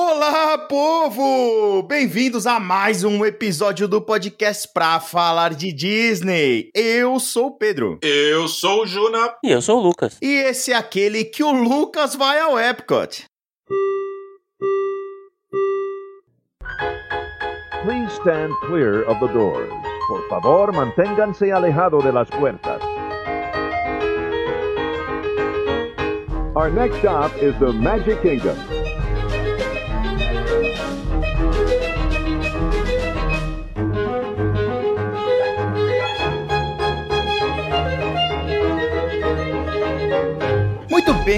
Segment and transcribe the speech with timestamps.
[0.00, 1.82] Olá, povo!
[1.82, 6.70] Bem-vindos a mais um episódio do podcast pra falar de Disney.
[6.72, 7.98] Eu sou o Pedro.
[8.00, 9.34] Eu sou o Juna.
[9.42, 10.16] E eu sou o Lucas.
[10.22, 13.24] E esse é aquele que o Lucas vai ao Epcot.
[17.82, 19.68] Please stand clear of the doors.
[20.06, 22.80] Por favor, manténganse alejado de las puertas.
[26.54, 28.77] Our next stop is the Magic Kingdom.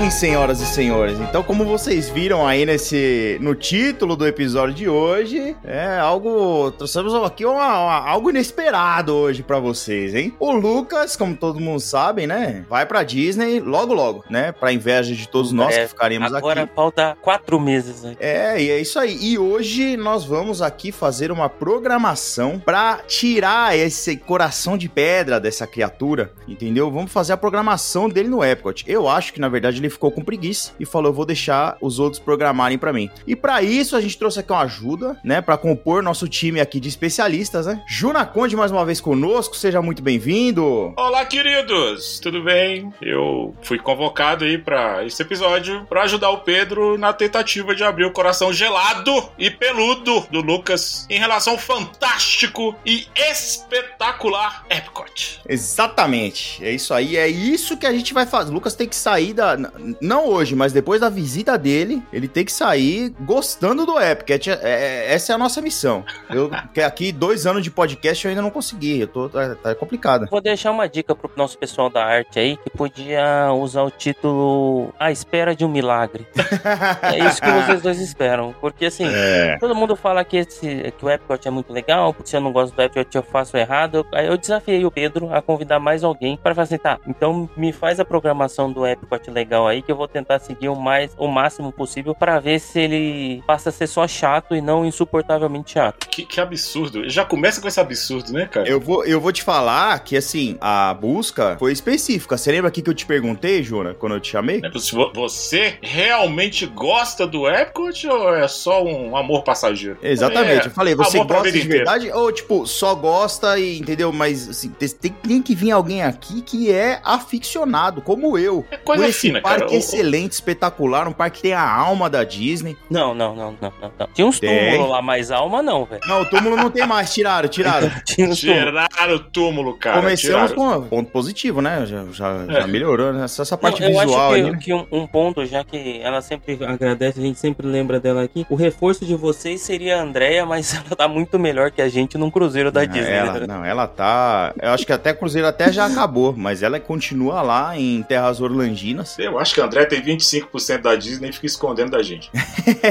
[0.01, 1.21] Bem, senhoras e senhores.
[1.21, 7.15] Então, como vocês viram aí nesse no título do episódio de hoje, é algo trouxemos
[7.15, 10.35] aqui uma, uma- algo inesperado hoje pra vocês, hein?
[10.41, 15.15] O Lucas, como todo mundo sabe, né, vai pra Disney logo logo, né, Pra inveja
[15.15, 16.73] de todos nós É, que ficaremos Agora aqui.
[16.75, 18.03] falta quatro meses.
[18.03, 18.17] né?
[18.19, 19.17] É, e é isso aí.
[19.21, 25.67] E hoje nós vamos aqui fazer uma programação pra tirar esse coração de pedra dessa
[25.67, 26.91] criatura, entendeu?
[26.91, 28.85] Vamos fazer a programação dele no Epcot.
[28.87, 31.99] Eu acho que na verdade ele ficou com preguiça e falou: "Eu vou deixar os
[31.99, 33.11] outros programarem pra mim".
[33.27, 36.79] E pra isso a gente trouxe aqui uma ajuda, né, Pra compor nosso time aqui
[36.79, 37.83] de especialistas, né?
[37.89, 40.93] Juna Conde mais uma vez conosco, seja muito bem-vindo.
[40.97, 42.21] Olá, queridos.
[42.21, 42.93] Tudo bem?
[43.03, 48.05] Eu fui convocado aí pra esse episódio pra ajudar o Pedro na tentativa de abrir
[48.05, 55.41] o coração gelado e peludo do Lucas em relação ao fantástico e espetacular Epcot.
[55.49, 56.65] Exatamente.
[56.65, 57.17] É isso aí.
[57.17, 58.51] É isso que a gente vai fazer.
[58.51, 59.57] O Lucas tem que sair da.
[60.01, 64.51] Não hoje, mas depois da visita dele, ele tem que sair gostando do Epcot.
[64.51, 66.05] É- é- essa é a nossa missão.
[66.29, 69.01] Eu, que aqui, dois anos de podcast, eu ainda não consegui.
[69.01, 70.27] Eu tô, tá, tá complicado.
[70.31, 74.93] Vou deixar uma dica pro nosso pessoal da arte aí, que podia usar o título
[74.99, 76.27] A Espera de um Milagre.
[77.03, 78.55] É isso que vocês dois esperam.
[78.61, 79.57] Porque assim, É.
[79.59, 82.53] todo mundo fala que, esse, que o Epcot é muito legal, porque se eu não
[82.53, 84.07] gosto do Epcot eu faço errado.
[84.13, 87.99] Aí eu desafiei o Pedro a convidar mais alguém para fazer, tá, então me faz
[88.01, 91.73] a programação do Epcot legal aí, que eu vou tentar seguir o, mais, o máximo
[91.73, 96.09] possível para ver se ele passa a ser só chato e não insuportavelmente chato.
[96.09, 97.09] Que, que absurdo.
[97.09, 98.69] Já começa com esse absurdo, né, cara?
[98.69, 102.37] Eu vou, eu vou te falar que, assim, a busca foi específica.
[102.37, 104.61] Você lembra aqui que eu te perguntei, Juna, quando eu te chamei?
[104.93, 109.99] Vo- Você realmente gosta do Epcot ou é só um amor passageiro?
[110.03, 114.13] Exatamente, É, eu falei, você gosta de verdade ou, tipo, só gosta e, entendeu?
[114.13, 118.65] Mas, assim, tem, tem- que vir alguém aqui que é aficionado, como eu.
[118.71, 119.60] É coisa por esse fina, cara.
[119.67, 122.77] O- excelente, espetacular, um parque que tem a alma da Disney.
[122.91, 123.93] Não, não, não, não, não.
[123.99, 124.07] não.
[124.15, 126.01] Tinha uns túmulos lá, mas alma não, velho.
[126.07, 127.91] Não, o túmulo não tem mais, tiraram, tiraram.
[128.35, 130.01] Tiraram o túmulo, cara.
[130.01, 131.85] Começamos com ponto positivo, né?
[131.87, 132.61] Já, já, É.
[132.61, 133.25] já melhorou, né?
[133.25, 134.59] Essa, essa parte Não, eu visual acho aí, que, né?
[134.63, 138.47] que um, um ponto, já que ela sempre agradece, a gente sempre lembra dela aqui.
[138.49, 142.17] O reforço de vocês seria a Andrea, mas ela tá muito melhor que a gente
[142.19, 143.11] num cruzeiro da Ah, Disney.
[143.13, 143.47] Ela, né?
[143.47, 144.53] não, ela tá.
[144.61, 149.19] Eu acho que até Cruzeiro até já acabou, mas ela continua lá em Terras Orlandinas.
[149.19, 152.31] Eu acho que a André tem 25% da Disney e fica escondendo da gente.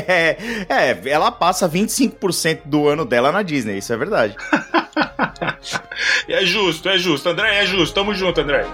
[0.69, 4.35] é, ela passa 25% do ano dela na Disney, isso é verdade.
[6.27, 7.27] É justo, é justo.
[7.27, 7.93] André, é justo.
[7.93, 8.65] Tamo junto, André.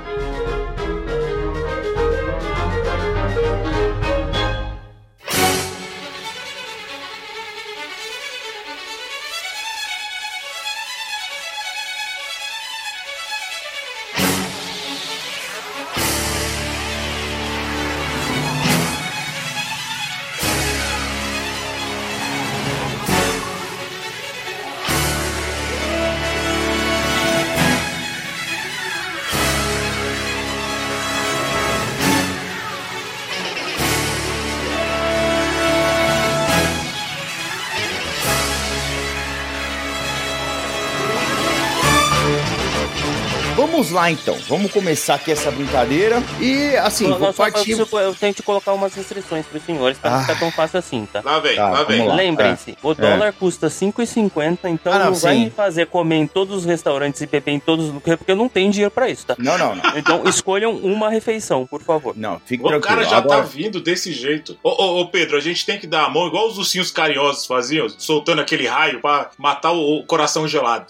[43.95, 46.21] Lá então, vamos começar aqui essa brincadeira.
[46.39, 47.71] E assim, Não, vou não, só partir.
[47.71, 50.13] eu, eu tenho que colocar umas restrições pros senhores pra Ah.
[50.17, 51.21] não ficar tão fácil assim, tá?
[51.23, 52.07] Lá vem, Tá, lá vem.
[52.13, 56.57] Lembrem-se, o dólar custa 5,50, então Ah, não, não, vai me fazer comer em todos
[56.59, 59.35] os restaurantes e beber em todos os porque eu não tenho dinheiro pra isso, tá?
[59.39, 59.97] Não, não, não.
[59.97, 62.13] Então escolham uma refeição, por favor.
[62.17, 62.81] Não, fique O tranquilo.
[62.97, 64.57] cara já Agora, tá vindo desse jeito.
[64.61, 67.45] Ô, ô, ô, Pedro, a gente tem que dar a mão igual os ursinhos carinhosos
[67.45, 70.85] faziam, soltando aquele raio pra matar o, o coração gelado.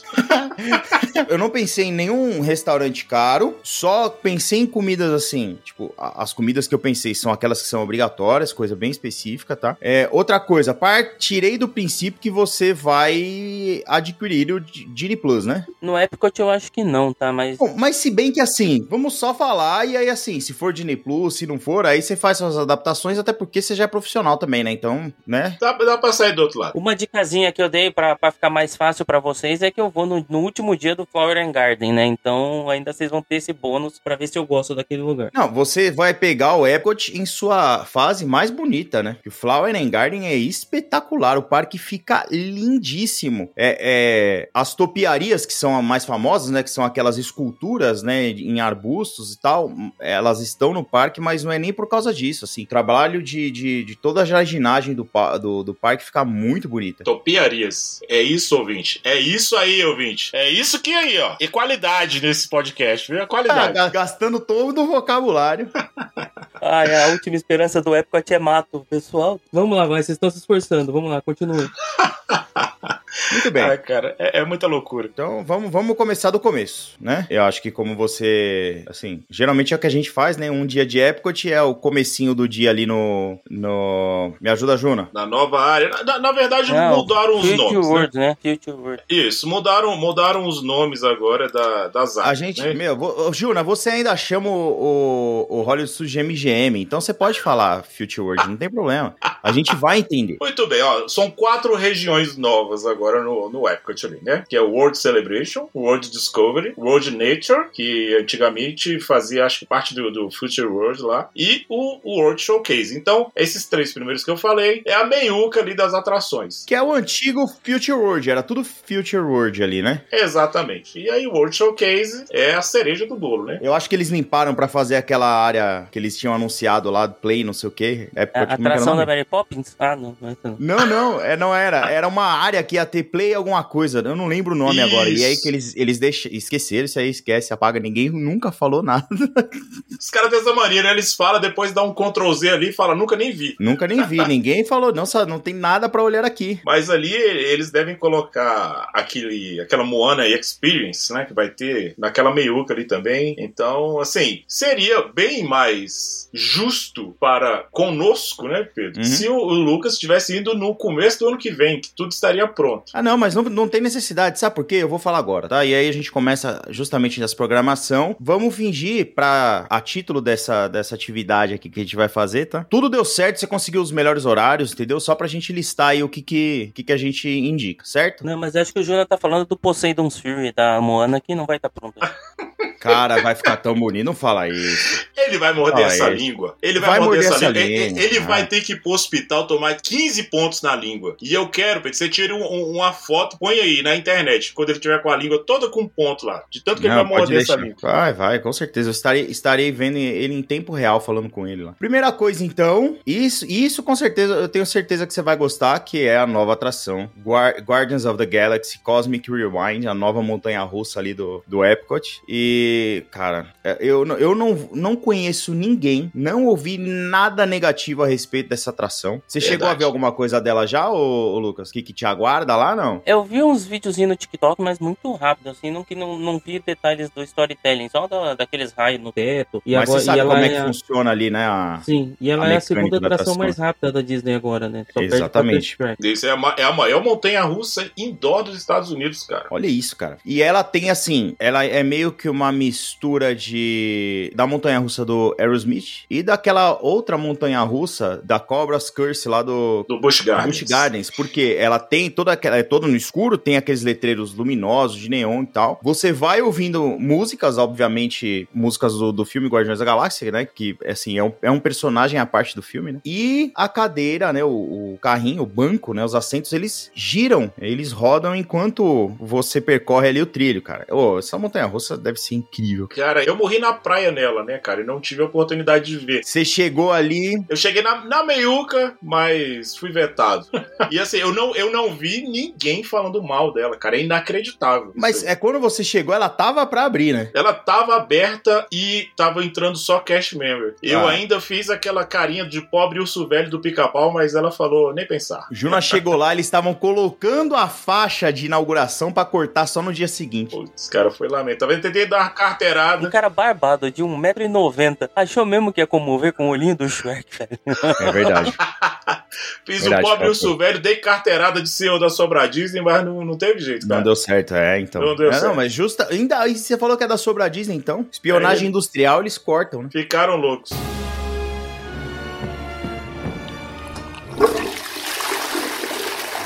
[1.29, 6.67] eu não pensei em nenhum restaurante caro, só pensei em comidas assim, tipo, as comidas
[6.67, 9.75] que eu pensei são aquelas que são obrigatórias, coisa bem específica, tá?
[9.81, 14.63] É, outra coisa, partirei do princípio que você vai adquirir o
[14.95, 15.65] Genie Plus, né?
[15.81, 17.31] No Epcot eu acho que não, tá?
[17.31, 20.71] Mas Bom, mas se bem que assim, vamos só falar e aí assim, se for
[20.71, 23.87] Disney Plus, se não for, aí você faz suas adaptações, até porque você já é
[23.87, 24.71] profissional também, né?
[24.71, 25.57] Então, né?
[25.59, 26.77] Dá, dá pra sair do outro lado.
[26.77, 29.89] uma dicasinha que eu dei pra, pra ficar mais fácil pra vocês é que eu
[29.89, 32.05] vou no, no último dia do Flower and Garden, né?
[32.05, 35.31] Então ainda vocês vão ter esse bônus pra ver se eu gosto daquele lugar.
[35.33, 39.17] Não, você vai pegar o Epcot em sua fase mais bonita, né?
[39.25, 43.51] O Flower and Garden é espetacular, o parque fica lindíssimo.
[43.55, 46.63] É, é, as topiarias que são as mais famosas, né?
[46.63, 48.29] Que são aquelas esculturas, né?
[48.29, 52.45] Em arbustos e tal, elas estão no parque, mas não é nem por causa disso,
[52.45, 52.63] assim.
[52.63, 55.09] O trabalho de, de, de toda a jardinagem do,
[55.41, 57.03] do, do parque fica muito bonita.
[57.03, 57.99] Topiarias.
[58.09, 58.99] É isso, ouvinte.
[59.03, 60.29] É isso aí, ouvinte.
[60.33, 61.35] É isso que aí, ó.
[61.39, 62.74] E qualidade nesse podcast,
[63.13, 63.21] viu?
[63.21, 63.73] A Ah, qualidade.
[63.73, 65.69] ga- gastando todo o vocabulário.
[66.61, 69.39] Ai, a última esperança do Epcot é mato, pessoal.
[69.51, 70.91] Vamos lá, vai, vocês estão se esforçando.
[70.91, 71.69] Vamos lá, continue.
[73.31, 73.63] Muito bem.
[73.63, 75.09] Ah, cara, é, é muita loucura.
[75.11, 77.25] Então vamos, vamos começar do começo, né?
[77.29, 80.49] Eu acho que como você, assim, geralmente é o que a gente faz, né?
[80.51, 84.33] Um dia de Epcot é o comecinho do dia ali no, no...
[84.41, 85.09] Me ajuda, Juna.
[85.13, 85.89] Na nova área.
[86.05, 87.87] Na, na- verdade, Não, mudaram os nomes.
[87.87, 87.93] Né?
[87.93, 88.37] World, né?
[88.41, 89.03] Future World.
[89.09, 92.31] Isso, mudaram, mudaram os nomes agora da, das áreas.
[92.31, 92.73] A gente, né?
[92.73, 96.99] meu, vo- ô, Juna, você ainda chama o, o, o Hollywood Studios de MGM, então
[96.99, 99.15] você pode falar Future World, não tem problema.
[99.41, 100.37] A gente vai entender.
[100.41, 101.07] Muito bem, ó.
[101.07, 104.43] São quatro regiões novas agora no, no Epcot ali, né?
[104.47, 109.93] Que é o World Celebration, World Discovery, World Nature, que antigamente fazia, acho que parte
[109.93, 112.97] do, do Future World lá, e o, o World Showcase.
[112.97, 116.63] Então, esses três primeiros que eu falei é a meiuca ali das atrações.
[116.65, 120.01] Que é o antigo Future World, era tudo Future World ali, né?
[120.11, 120.99] Exatamente.
[120.99, 123.59] E aí o World Showcase é a cereja do bolo, né?
[123.61, 127.43] Eu acho que eles limparam pra fazer aquela área que eles tinham anunciado lá, Play,
[127.43, 128.09] não sei o quê.
[128.15, 129.75] A é que era o atração da Mary Poppins?
[129.79, 130.57] Ah, não, não é não.
[130.59, 131.89] Não, não, é, não era.
[131.89, 133.99] Era uma área que ia ter play alguma coisa.
[133.99, 135.09] Eu não lembro o nome agora.
[135.09, 135.41] E aí Isso.
[135.41, 137.79] que eles, eles deixam, esqueceram, isso aí esquece, apaga.
[137.79, 139.05] Ninguém nunca falou nada.
[139.99, 143.15] Os caras dessa maneira, eles falam, depois dá um Ctrl Z ali e fala, nunca
[143.15, 143.55] nem vi.
[143.59, 144.17] nunca nem vi.
[144.27, 146.59] Ninguém falou, não, só não tem nada pra olhar aqui.
[146.65, 151.25] Mas ali eles devem colocar aquele, aquela Moana Experience, né?
[151.25, 153.35] Que vai ter naquela meiuca ali também.
[153.37, 158.99] Então, assim, seria bem mais justo para conosco, né, Pedro?
[158.99, 159.03] Uhum.
[159.03, 162.47] Se o, o Lucas tivesse indo no começo do ano que vem, que tudo estaria
[162.47, 162.74] pronto.
[162.93, 164.39] Ah, não, mas não, não tem necessidade.
[164.39, 164.75] Sabe por quê?
[164.75, 165.65] Eu vou falar agora, tá?
[165.65, 168.15] E aí a gente começa justamente nessa programação.
[168.19, 172.65] Vamos fingir pra, a título dessa, dessa atividade aqui que a gente vai fazer, tá?
[172.69, 174.99] Tudo deu certo, você conseguiu os melhores horários, entendeu?
[174.99, 178.25] Só pra gente listar aí o que que, que, que a gente indica, certo?
[178.25, 181.45] Não, mas acho que o Júnior tá falando do Poseidon's Fury da Moana que não
[181.45, 181.99] vai estar tá pronto.
[182.93, 184.05] Cara, vai ficar tão bonito.
[184.05, 185.05] Não fala isso.
[185.17, 186.13] Ele vai morder Ah, essa é.
[186.13, 186.55] língua.
[186.61, 187.69] Ele vai, Vai morder, morder essa, essa língua.
[187.75, 188.01] Ele- língua.
[188.03, 188.21] Ele, Ah.
[188.21, 191.15] vai ter que ir pro hospital tomar 15 pontos na língua.
[191.21, 194.53] E eu quero, Pedro, que você tire um- um- uma foto, põe aí na internet,
[194.53, 196.43] quando ele tiver com a língua toda com ponto lá.
[196.49, 197.67] De tanto que ele Não, vai pode morder essa deixar.
[197.69, 197.79] língua.
[197.81, 198.89] Vai, vai, com certeza.
[198.89, 201.73] Eu estarei, estarei vendo ele em tempo real falando com ele lá.
[201.73, 206.05] Primeira coisa, então, isso, isso com certeza, eu tenho certeza que você vai gostar, que
[206.05, 207.09] é a nova atração.
[207.23, 212.21] Guar- Guardians of the Galaxy Cosmic Rewind, a nova montanha russa ali do, do Epcot.
[212.27, 212.74] E,
[213.11, 218.49] cara, é, eu, não- eu não, não conheço ninguém, não ouvi nada negativo a respeito
[218.49, 219.21] dessa atração.
[219.27, 219.79] Você chegou a Verdade.
[219.79, 221.71] ver alguma coisa dela já, ô, ô Lucas?
[221.71, 223.01] Que, que te aguarda lá, não?
[223.05, 226.59] Eu vi uns videozinhos no TikTok, mas muito rápido, assim, não, que não, não vi
[226.59, 229.61] detalhes do storytelling, só da, daqueles raios no teto.
[229.65, 231.45] E Mas agora, você sabe e como é que a- funciona ali, né?
[231.45, 233.37] a- Sim, e ela a é a segunda da atração atração.
[233.37, 234.85] mais rápida da Disney agora, né?
[234.93, 235.77] Só Exatamente.
[236.03, 239.45] Isso é, a é a maior montanha russa indoor dos Estados Unidos, cara.
[239.51, 240.17] Olha isso, cara.
[240.25, 245.35] E ela tem assim, ela é meio que uma mistura de da montanha russa do
[245.39, 250.59] Aerosmith e daquela outra montanha russa da Cobra's Curse lá do Do Busch Gardens.
[250.59, 254.99] Busch Gardens, porque ela tem toda aquela, é todo no escuro, tem aqueles letreiros luminosos
[254.99, 255.79] de neon e tal.
[255.83, 260.45] Você vai ouvindo músicas, obviamente, músicas do, do filme Guardiões da Galáxia, né?
[260.45, 262.99] Que, assim, é um, é um personagem à parte do filme, né?
[263.05, 264.43] E a cadeira, né?
[264.43, 266.03] O, o carrinho, o banco, né?
[266.03, 270.85] Os assentos, eles giram, eles rodam enquanto você percorre ali o trilho, cara.
[270.89, 272.87] Ô, essa montanha russa deve ser incrível.
[272.87, 274.81] Cara, eu morri na praia nela, né, cara?
[274.81, 276.23] E não tive a oportunidade de ver.
[276.23, 280.45] Você chegou ali, Eu cheguei na, na meiuca, mas fui vetado.
[280.91, 283.97] e assim, eu não, eu não vi ninguém falando mal dela, cara.
[283.97, 284.91] É inacreditável.
[284.95, 287.29] mas é quando você chegou, ela tava pra abrir, né?
[287.33, 290.75] Ela tava aberta e tava entrando só cast member.
[290.81, 291.11] Eu Ah.
[291.11, 295.47] ainda fiz aquela carinha de pobre urso velho do pica-pau, mas ela falou, nem pensar.
[295.51, 300.07] Juna chegou lá, eles estavam colocando a faixa de inauguração pra cortar só no dia
[300.07, 300.51] seguinte.
[300.55, 301.75] Putz, cara, foi lamentável.
[301.75, 303.07] Eu tentei dar carteirada.
[303.07, 307.25] Um cara barbado de 1,90m achou mesmo que ia comover com o olhinho do Shrek,
[307.37, 307.59] velho.
[308.01, 308.53] É verdade.
[309.65, 313.03] Fiz Verdade, o pobre cara, urso velho, dei carteirada de CEO da Sobra Disney, mas
[313.03, 313.97] não, não teve jeito, cara.
[313.99, 315.01] Não deu certo, é, então.
[315.01, 315.55] Não deu É, certo.
[315.55, 316.07] mas justa.
[316.11, 318.05] Ainda aí você falou que é da Sobra Disney, então.
[318.11, 318.69] Espionagem É.
[318.69, 319.89] industrial, eles cortam, né?
[319.91, 320.69] Ficaram loucos.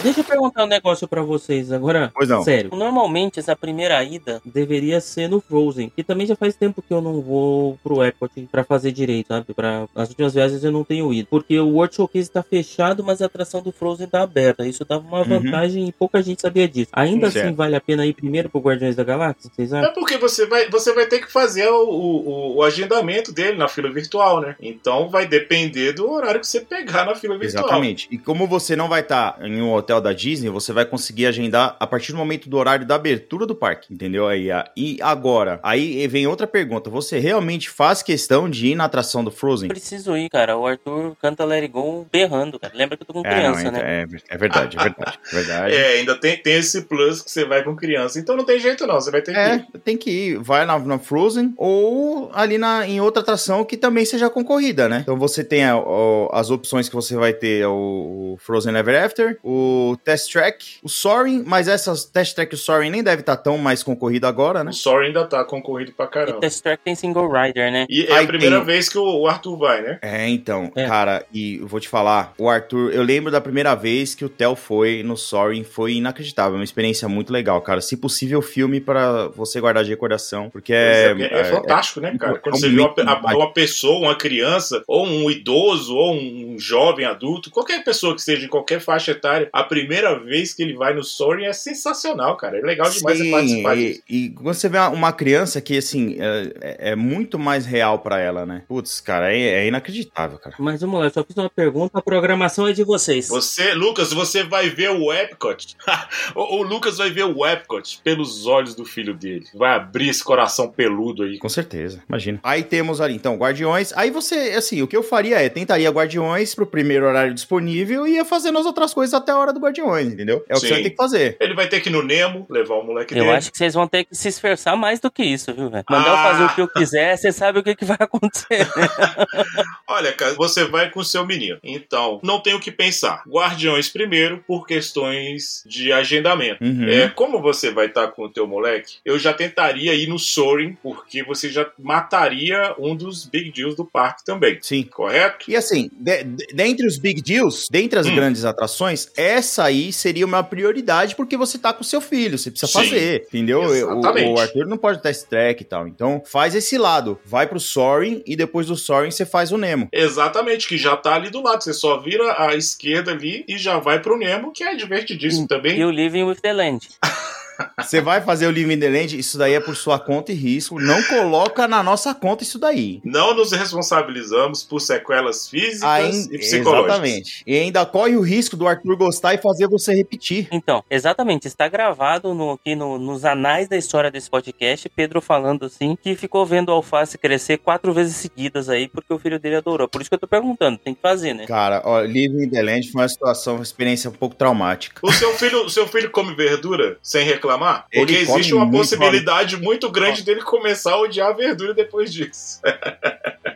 [0.04, 2.12] Deixa eu perguntar um negócio pra vocês agora.
[2.14, 2.44] Pois não.
[2.44, 2.70] Sério.
[2.74, 5.92] Normalmente essa primeira ida deveria ser no Frozen.
[5.98, 9.54] E também já faz tempo que eu não vou pro Epcot pra fazer direito, sabe?
[9.54, 9.88] Pra...
[9.96, 11.28] As últimas viagens eu não tenho ido.
[11.30, 14.66] Porque o World Showcase tá fechado, mas a atração do Frozen tá aberta.
[14.66, 15.42] Isso dava uma Uhum.
[15.42, 16.90] vantagem e pouca gente sabia disso.
[16.94, 17.46] Ainda Certo.
[17.48, 19.52] assim vale a pena ir primeiro pro Guardiões da Galáxia?
[19.54, 19.90] Vocês acham?
[19.90, 23.68] É porque você vai, você vai ter que fazer o, o, o agendamento dele na
[23.68, 24.56] fila virtual, né?
[24.62, 27.66] Então vai depender do horário que você pegar na fila virtual.
[27.66, 28.08] Exatamente.
[28.12, 31.76] E como você não vai estar em um hotel da Disney, você vai conseguir agendar
[31.80, 34.28] a partir do momento do horário da abertura do parque, entendeu?
[34.28, 36.90] Aí, a- e agora, aí vem outra pergunta.
[36.90, 39.70] Você realmente faz questão de ir na atração do Frozen?
[39.70, 40.58] Preciso ir, cara.
[40.58, 42.74] O Arthur canta Let It Go berrando, cara.
[42.76, 43.80] Lembra que eu tô com É, não, criança, então, né?
[43.82, 45.74] é, é verdade, é verdade, é verdade.
[45.80, 48.20] É, ainda tem, tem esse plus que você vai com criança.
[48.20, 49.80] Então não tem jeito não, você vai ter que É, ir.
[49.84, 54.04] tem que ir, vai na, na Frozen ou ali na, em outra atração que também
[54.04, 55.00] seja concorrida, né?
[55.02, 59.04] Então você tem a- o- as opções que você vai ter: o, o Frozen Ever
[59.04, 63.22] After, o Test Track, o Soaring, mas essas Test Track e o Soaring nem deve
[63.22, 64.72] estar tão mais concorrido agora, né?
[64.72, 66.40] O Sorry ainda tá concorrido pra E caramba.
[66.40, 67.86] Test Track tem single rider, né?
[67.90, 70.00] E é Aí a primeira tem- vez que o o Arthur vai, né?
[70.02, 70.86] É, então, É.
[70.88, 74.30] cara, e eu vou te falar, o Arthur, eu lembro da primeira vez que o
[74.30, 77.82] Theo foi no Soaring, foi inacreditável, uma experiência muito legal, cara.
[77.82, 82.16] Se possível, filme pra você guardar de recordação, porque é, Pois é, é, fantástico, né,
[82.18, 82.36] cara?
[82.36, 86.14] é Quando um você vê uma, a- uma pessoa, uma criança, ou um idoso, ou
[86.16, 90.64] um jovem adulto, qualquer pessoa que seja em qualquer faixa etária, a primeira vez que
[90.64, 92.58] ele vai no Soaring é sensacional, cara.
[92.58, 94.02] É legal demais você Sim, participar disso.
[94.10, 98.00] e, e quando você vê uma- criança que, assim, é, é- é muito mais real
[98.00, 98.64] pra ela, né?
[98.68, 100.56] Putz, cara, é, é inacreditável, cara.
[100.60, 101.98] Mas vamos lá, eu só fiz uma pergunta.
[101.98, 103.28] A programação é de vocês.
[103.28, 105.76] Você, Lucas, você vai ver o Epcot.
[106.36, 109.46] o, o Lucas vai ver o Epcot pelos olhos do filho dele.
[109.54, 111.38] Vai abrir esse coração peludo aí.
[111.38, 112.40] Com certeza, imagina.
[112.44, 113.92] Aí temos ali, então, Guardiões.
[113.96, 118.14] Aí você, assim, o que eu faria é, tentaria Guardiões pro primeiro horário disponível e
[118.14, 120.44] ia fazendo as outras coisas até a hora do Guardiões, entendeu?
[120.50, 120.68] É o que Sim.
[120.68, 121.38] você vai ter que fazer.
[121.40, 123.36] Ele vai ter que ir no Nemo, levar o moleque Eu dele.
[123.36, 125.84] acho que vocês vão ter que se esforçar mais do que isso, viu, velho?
[125.90, 126.24] Mandar eu Ah.
[126.32, 128.68] fazer o que eu quiser, você sabe o que, que vai acontecer.
[129.88, 131.58] Olha, cara, você vai com o seu menino.
[131.64, 133.24] Então, não tem o que pensar.
[133.28, 136.64] Guardiões primeiro, por questões de agendamento.
[136.64, 136.88] Uhum.
[136.88, 140.78] É, como você vai estar com o teu moleque, eu já tentaria ir no Soaring,
[140.82, 144.58] porque você já mataria um dos big deals do parque também.
[144.62, 144.84] Sim.
[144.84, 145.46] Correto?
[145.50, 148.16] E assim, de- de- dentre os big deals, dentre as Hum.
[148.16, 152.72] grandes atrações, essa aí seria uma prioridade porque você tá com seu filho, você precisa
[152.72, 152.84] Sim.
[152.84, 153.62] fazer, entendeu?
[153.62, 154.30] O, Exatamente.
[154.30, 155.88] o Arthur não pode test track e tal.
[155.88, 159.88] Então, faz esse lado, vai pro Soaring e depois do Soaring você faz o Nemo.
[159.92, 161.64] Exatamente, que já tá ali do lado.
[161.64, 165.80] Você só vira à esquerda ali e já vai pro Nemo, que é divertidíssimo também.
[165.80, 166.90] e o Living with the Land.
[167.78, 170.36] Você vai fazer o Living in the Land, isso daí é por sua conta e
[170.36, 170.80] risco.
[170.80, 173.02] Não coloca na nossa conta isso daí.
[173.04, 176.90] Não nos responsabilizamos por sequelas físicas Ain- e psicológicas.
[176.96, 177.44] Exatamente.
[177.46, 180.48] E ainda corre o risco do Arthur gostar e fazer você repetir.
[180.52, 185.66] Então, exatamente, está gravado no- aqui no- nos anais da história desse podcast, Pedro falando
[185.66, 189.56] assim, que ficou vendo o alface crescer quatro vezes seguidas aí, porque o filho dele
[189.56, 189.88] adorou.
[189.88, 191.46] Por isso que eu tô perguntando, tem que fazer, né?
[191.48, 195.00] Cara, ó, Living in the Land foi uma situação, uma experiência um pouco traumática.
[195.04, 197.49] O seu filho, o seu filho come verdura sem reclamar?
[197.58, 202.60] Porque Ele existe uma possibilidade muito grande dele começar a odiar a verdura depois disso.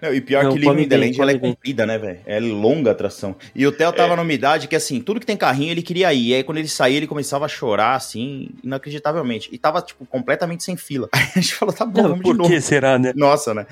[0.02, 2.20] Não, e pior Não, que Living the Land ela é comprida, né, velho?
[2.26, 3.36] É longa a atração.
[3.56, 4.16] E o Theo tava É.
[4.18, 6.30] numa idade que, assim, tudo que tem carrinho ele queria ir.
[6.30, 9.50] E aí, quando ele saía, ele começava a chorar, assim, inacreditavelmente.
[9.52, 11.08] E tava, tipo, completamente sem fila.
[11.14, 12.50] Aí a gente falou, tá bom, vamos de Por novo.
[12.50, 13.14] que será, né?
[13.16, 13.66] Nossa, né?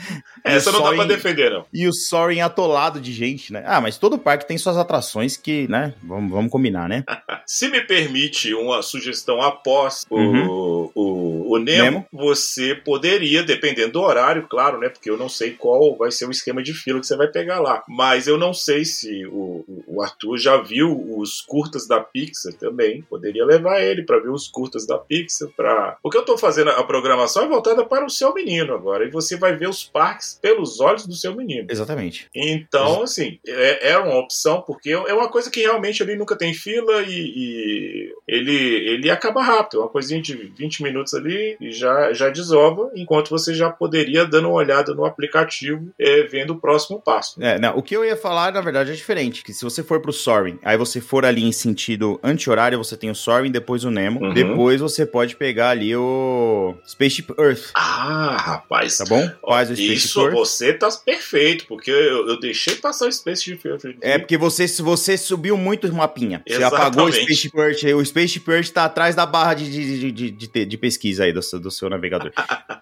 [0.46, 1.66] E Essa não dá pra defender, não.
[1.74, 3.64] E o Soaring atolado de gente, né?
[3.66, 5.94] Ah, mas todo parque tem suas atrações que, né?
[6.04, 7.04] Vamos, vamos combinar, né?
[7.46, 10.48] Se me permite uma sugestão após Uhum.
[10.94, 12.06] o, o Nemo, Nemo.
[12.12, 14.90] você poderia, dependendo do horário, claro, né?
[14.90, 17.60] Porque eu não sei qual vai ser o esquema de fila que você vai pegar
[17.60, 17.84] lá.
[17.88, 23.02] Mas eu não sei se o, o Arthur já viu os curtas da Pixar também.
[23.04, 25.50] Poderia levar ele para ver os curtas da Pixar.
[25.56, 25.98] Pra...
[26.02, 29.06] Porque eu tô fazendo a programação é voltada para o seu menino agora.
[29.06, 31.68] E você vai ver os parques pelos olhos do seu menino.
[31.70, 32.30] Exatamente.
[32.34, 36.54] Então, assim, é, é uma opção, porque é uma coisa que realmente ali nunca tem
[36.54, 39.82] fila e, e ele, ele acaba rápido.
[39.92, 44.56] Coisinha de 20 minutos ali e já, já desova, enquanto você já poderia dando uma
[44.58, 47.42] olhada no aplicativo, é, vendo o próximo passo.
[47.44, 49.44] É, não, o que eu ia falar, na verdade, é diferente.
[49.44, 52.96] Que se você você for pro Soaring, aí você for ali em sentido anti-horário, você
[52.96, 54.22] tem o Soaring, depois o Nemo.
[54.22, 54.34] Uhum.
[54.34, 58.98] Depois você pode pegar ali o Spaceship Earth, Ah, rapaz.
[58.98, 59.30] tá bom?
[59.48, 60.34] Faz o Spaceship Isso, Earth.
[60.34, 63.60] você tá perfeito, porque eu, eu deixei passar o Space de
[64.02, 66.42] É porque você, se você subiu muito o mapinha.
[66.48, 66.88] Você Exatamente.
[66.88, 67.84] apagou o Spaceship Earth.
[67.84, 71.24] aí O Spaceship Earth tá atrás da barra de, de, de, de, de- de pesquisa
[71.24, 72.32] aí do, seu- do seu navegador.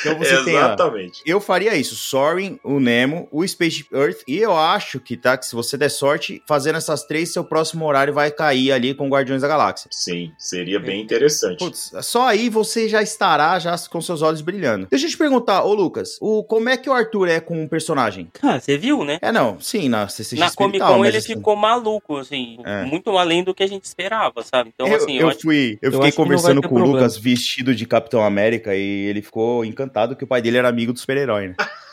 [0.00, 0.54] então você tem.
[0.56, 1.22] Exatamente.
[1.26, 5.46] eu faria isso, Soaring, o Nemo, o Spaceship Earth, e eu acho que, tá, que
[5.46, 9.42] se você der sorte, fazendo essas três, seu próximo horário vai cair ali com Guardiões
[9.42, 9.88] da Galáxia.
[9.92, 11.58] Sim, seria bem interessante.
[11.58, 14.86] Putz, só aí você já estará já com seus olhos brilhando.
[14.90, 17.68] Deixa eu te perguntar, ô Lucas, o, como é que o Arthur é com um
[17.68, 18.28] personagem?
[18.42, 19.18] Ah, você viu, né?
[19.22, 22.82] É, não, sim, na CCXP Na Comic Con mas ele assim, ficou maluco, assim, É.
[22.84, 24.70] muito além do que a gente esperava, sabe?
[24.74, 26.98] Então, eu, assim, eu, eu acho fui, eu eu fiquei conversando com o problema.
[26.98, 30.92] Lucas vestido de Capitão América e ele ficou encantado que o pai dele era amigo
[30.92, 31.54] do super-herói, né?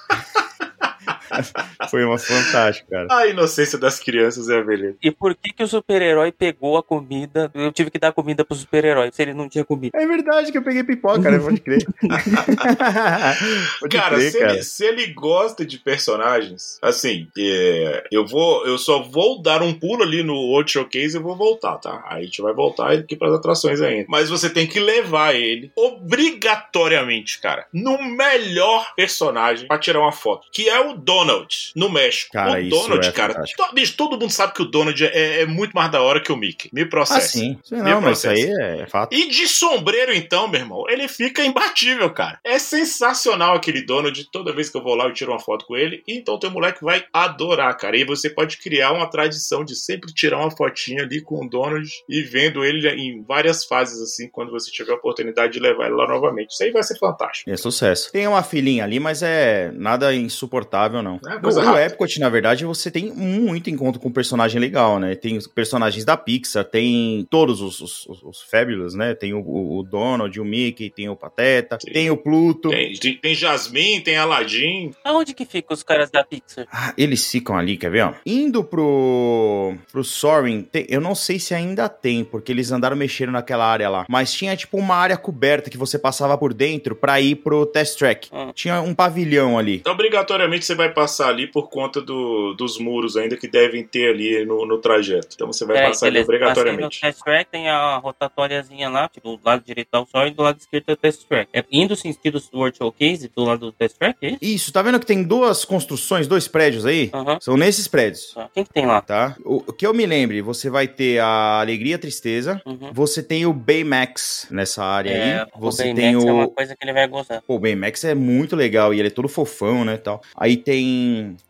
[1.90, 3.08] Foi uma fantástica, cara.
[3.10, 4.98] A inocência das crianças é a beleza.
[5.02, 7.52] E por que que o super-herói pegou a comida?
[7.54, 9.98] Eu tive que dar comida pro super-herói, se ele não tinha comida.
[9.98, 11.40] É verdade que eu peguei pipoca, né?
[11.40, 11.86] Pode crer.
[13.80, 14.54] Pode cara, crer, se, cara.
[14.54, 19.74] Ele, se ele gosta de personagens, assim, é, eu vou, eu só vou dar um
[19.74, 22.04] pulo ali no World Showcase e vou voltar, tá?
[22.08, 24.06] Aí a gente vai voltar aqui para as atrações ainda.
[24.08, 30.48] Mas você tem que levar ele obrigatoriamente, cara, no melhor personagem pra tirar uma foto,
[30.52, 30.98] que é o
[31.30, 32.32] Donald no México.
[32.34, 35.46] Cara, o Donald, é cara, to- bicho, todo mundo sabe que o Donald é, é
[35.46, 36.70] muito mais da hora que o Mickey.
[36.74, 37.28] Me Ah, processa.
[37.28, 37.58] sim.
[37.64, 38.62] Sim, Meu Não, mas isso processo.
[38.62, 39.14] aí é fato.
[39.16, 42.40] E de sombreiro, então, meu irmão, ele fica imbatível, cara.
[42.44, 44.28] É sensacional aquele Donald.
[44.32, 46.04] Toda vez que eu vou lá, eu tiro uma foto com ele.
[46.08, 47.98] Então teu moleque vai adorar, cara.
[47.98, 51.88] E você pode criar uma tradição de sempre tirar uma fotinha ali com o Donald
[52.08, 55.96] e vendo ele em várias fases, assim, quando você tiver a oportunidade de levar ele
[55.96, 56.52] lá novamente.
[56.52, 57.50] Isso aí vai ser fantástico.
[57.50, 58.12] É sucesso.
[58.12, 61.19] Tem uma filhinha ali, mas é nada insuportável, não.
[61.26, 61.86] É No, coisa no rápida.
[61.86, 65.16] Epcot, na verdade, você tem muito encontro com personagem legal, né?
[65.16, 69.14] Tem os personagens da Pixar, tem todos os, os, os- os Fabulous, né?
[69.14, 71.92] Tem o, o- o Donald, o Mickey, tem o Pateta, Sim.
[71.92, 72.70] tem o Pluto.
[72.70, 74.92] Tem, tem, tem Jasmine, tem Aladdin.
[75.04, 76.68] Aonde que ficam os caras da Pixar?
[76.72, 78.02] Ah, eles ficam ali, quer ver?
[78.04, 78.14] Ó?
[78.26, 83.32] Indo pro, pro Soaring, tem- eu não sei se ainda tem, porque eles andaram mexendo
[83.32, 84.06] naquela área lá.
[84.10, 87.98] Mas tinha tipo uma área coberta que você passava por dentro pra ir pro Test
[87.98, 88.30] Track.
[88.32, 88.52] Hum.
[88.54, 89.76] Tinha um pavilhão ali.
[89.78, 94.10] Então, obrigatoriamente, você vai passar ali por conta do- dos muros ainda que devem ter
[94.14, 95.30] ali no, no trajeto.
[95.34, 96.20] Então, você vai Peraí, passar ali.
[96.20, 97.02] Passei no obrigatoriamente.
[97.02, 100.42] Test Track, tem a rotatóriazinha lá, tipo, do lado direito tá o Sol e do
[100.44, 101.50] lado esquerdo é o Test Track.
[101.54, 104.38] É indo sentido do World Showcase, do lado do Test Track, é isso?
[104.42, 107.10] Isso, tá vendo que tem duas construções, dois prédios aí?
[107.14, 107.38] Aham.
[107.42, 108.34] São nesses prédios.
[108.34, 108.50] Tá.
[108.54, 109.02] Quem que tem lá?
[109.02, 109.36] Tá?
[109.46, 112.62] O, o que eu me lembre, você vai ter a Alegria e a Tristeza.
[112.66, 112.92] Uhum.
[112.94, 115.48] Você tem o Baymax nessa área É, aí.
[115.56, 116.36] o Você Baymax tem é o.
[116.36, 117.42] uma coisa que ele vai gostar.
[117.42, 120.22] Pô, o Baymax é muito legal e ele é todo fofão, né, tal.
[120.36, 120.89] Aí tem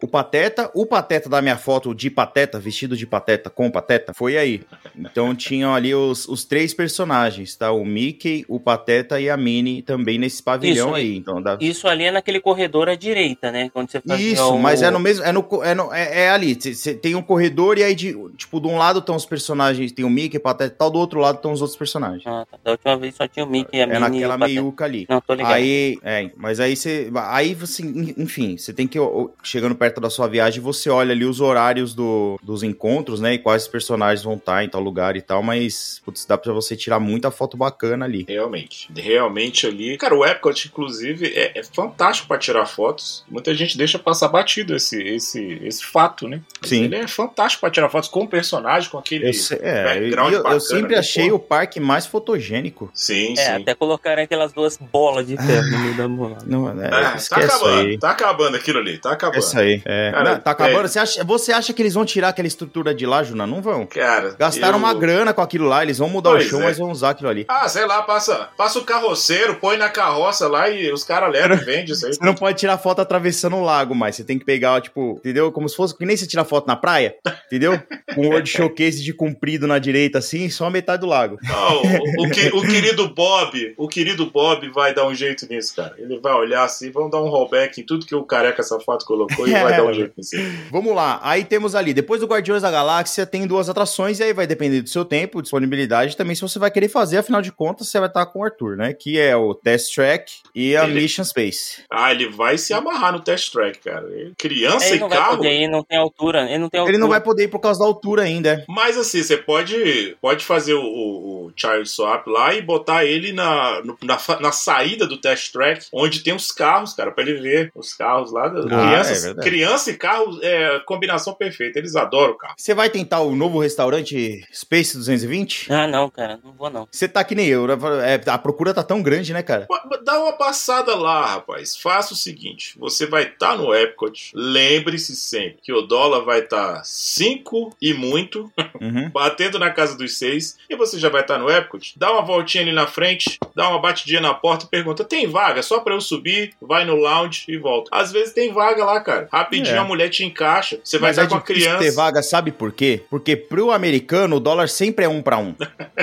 [0.02, 4.38] o Pateta, o Pateta da minha foto de Pateta, vestido de Pateta com Pateta, foi
[4.38, 4.62] aí.
[4.98, 7.72] Então tinham ali os, os três personagens, tá?
[7.72, 11.16] O Mickey, o Pateta e a Minnie também nesse pavilhão Isso, aí.
[11.18, 11.58] Então dá...
[11.60, 13.70] Isso ali é naquele corredor à direita, né?
[13.74, 15.24] Quando você faz Isso, mas é no mesmo.
[15.24, 16.56] É, no, é, no- é, é ali.
[16.60, 20.06] Você tem um corredor e aí, de, tipo, de um lado estão os personagens, tem
[20.06, 22.24] o Mickey, Pateta e tal, do outro lado estão os outros personagens.
[22.26, 22.58] Ah, tá.
[22.64, 24.00] Da última vez só tinha o Mickey e a É Minnie.
[24.00, 24.62] naquela o Pateta.
[24.62, 25.06] meiuca ali.
[25.10, 25.54] Não, tô ligado.
[25.54, 27.10] Aí, é, mas aí você.
[27.16, 27.84] Aí você,
[28.18, 28.98] enfim, você tem que,
[29.44, 33.34] chegando perto da sua viagem, você olha ali os horários do, dos encontros, né?
[33.34, 36.76] E quais personagens vão estar em tal lugar e tal, mas, putz, dá pra você
[36.76, 38.26] tirar muita foto bacana ali.
[38.28, 38.90] Realmente.
[38.96, 39.98] Realmente ali.
[39.98, 43.24] Cara, o Epcot, inclusive, é, é fantástico pra tirar fotos.
[43.30, 46.42] Muita gente deixa passar batido esse, esse, esse fato, né?
[46.62, 46.84] Mas Sim.
[46.86, 49.28] Ele é fantástico pra tirar fotos com o personagem, com aquele.
[49.30, 51.00] Eu, se- é, background eu, eu sempre né?
[51.00, 51.36] achei Pô.
[51.36, 52.90] o parque mais fotogênico.
[52.94, 53.62] Sim, É, sim.
[53.62, 56.38] até colocaram aquelas duas bolas de ferro no meio da mola.
[56.46, 57.98] Não, é, É, tá acabando, aí.
[57.98, 59.38] tá acabando aquilo ali, tá acabando.
[59.40, 59.82] Essa aí.
[59.86, 60.12] É.
[60.12, 60.86] Cara, Não, tá acabando.
[60.86, 60.88] é.
[60.88, 63.46] Você, acha, você acha que eles vão tirar aquela estrutura de lá, Juna?
[63.46, 63.86] Não vão.
[63.86, 66.64] Cara, Gastaram eu- uma grana com aquilo lá, eles vão mudar Pois o show, é.
[66.64, 67.46] mas vão usar aquilo ali.
[67.48, 71.58] Ah, sei lá, passa, passa o carroceiro, põe na carroça lá e os caras levam
[71.58, 72.14] e vendem isso aí.
[72.14, 75.52] Você não pode tirar foto atravessando o lago, mas você tem que pegar, tipo, entendeu?
[75.52, 77.16] Como se fosse que nem você tira foto na praia,
[77.48, 77.80] entendeu?
[78.16, 81.38] Com o World Showcase de comprido na direita, assim, só a metade do lago.
[81.44, 85.76] Não, o, o que- o querido Bob, o querido Bob vai dar um jeito nisso,
[85.76, 85.94] cara.
[85.98, 89.48] Ele vai olhar assim, vão dar um rollback em tudo que o careca safado colocou
[89.48, 90.36] e vai dar um jeito nisso.
[90.72, 94.34] Vamos lá, aí temos ali, depois do Guardiões da Galáxia, tem duas atrações, e aí
[94.34, 97.88] vai depender do seu tempo, disponibilidade, também se você vai querer fazer, afinal de contas,
[97.90, 98.94] você vai estar com o Arthur, né?
[98.94, 101.82] Que é o Test Track e a Ele- Mission Space.
[101.92, 104.06] Ah, ele vai se amarrar no test track, cara.
[104.12, 105.38] Ele- Criança Ele e não vai carro.
[105.38, 106.44] poder ir, não tem altura.
[106.50, 106.96] Ele não tem altura.
[106.96, 108.66] Ele não vai poder ir por causa da altura ainda, é.
[108.68, 113.32] Mas assim, você pode, pode fazer o, o- o Child Swap lá e botar ele
[113.34, 117.40] na, no- na, na saída do test track, onde tem os carros, cara, pra ele
[117.42, 118.52] ver os carros lá.
[118.72, 121.80] Ah, crianças, é criança e carro é combinação perfeita.
[121.80, 122.54] Eles adoram carro.
[122.58, 125.72] Você vai tentar o novo restaurante Space 220?
[125.72, 126.88] Ah, não, cara, não vou não.
[126.92, 127.76] Você tá que nem eu, né?
[128.04, 129.68] É, a procura tá tão grande, né, cara?
[130.04, 131.76] Dá uma passada lá, rapaz.
[131.78, 134.32] Faça o seguinte: você vai estar no Epcot.
[134.34, 139.10] Lembre-se sempre que o dólar vai estar 5 e muito, Uhum.
[139.14, 140.58] batendo na casa dos 6.
[140.70, 141.94] E você já vai estar no Epcot.
[141.98, 145.62] Dá uma voltinha ali na frente, dá uma batidinha na porta e pergunta: tem vaga?
[145.62, 147.90] Só pra eu subir, vai no lounge e volta.
[147.94, 149.28] Às vezes tem vaga lá, cara.
[149.32, 149.80] Rapidinho É.
[149.80, 150.80] a mulher te encaixa.
[150.84, 151.80] Você vai Mas estar é com a criança.
[151.80, 153.04] ter vaga, sabe por quê?
[153.10, 155.54] Porque pro americano o dólar sempre é um pra um.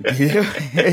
[0.00, 0.42] Entendeu?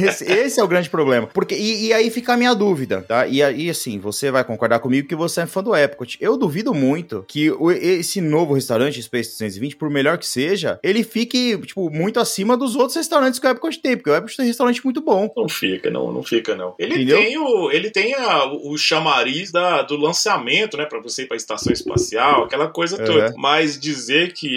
[0.10, 1.28] Esse, esse é o grande problema.
[1.28, 3.26] Porque, e, e aí fica a minha dúvida, tá?
[3.28, 6.18] E aí, assim, você vai concordar comigo que você é fã do Epcot.
[6.20, 11.04] Eu duvido muito que o- esse novo restaurante Space 220, por melhor que seja, ele
[11.04, 13.96] fique, tipo, muito acima dos outros restaurantes que o Epcot tem.
[13.96, 15.32] Porque o Epcot tem um restaurante muito bom.
[15.36, 16.76] Não fica, não, não fica, não.
[16.78, 17.18] Ele Entendeu?
[17.18, 20.86] tem o, ele tem a- o chamariz da, do lançamento, né?
[20.86, 23.06] Pra você ir pra estação espacial, aquela coisa Uhum.
[23.06, 23.34] toda.
[23.38, 24.48] Mas dizer que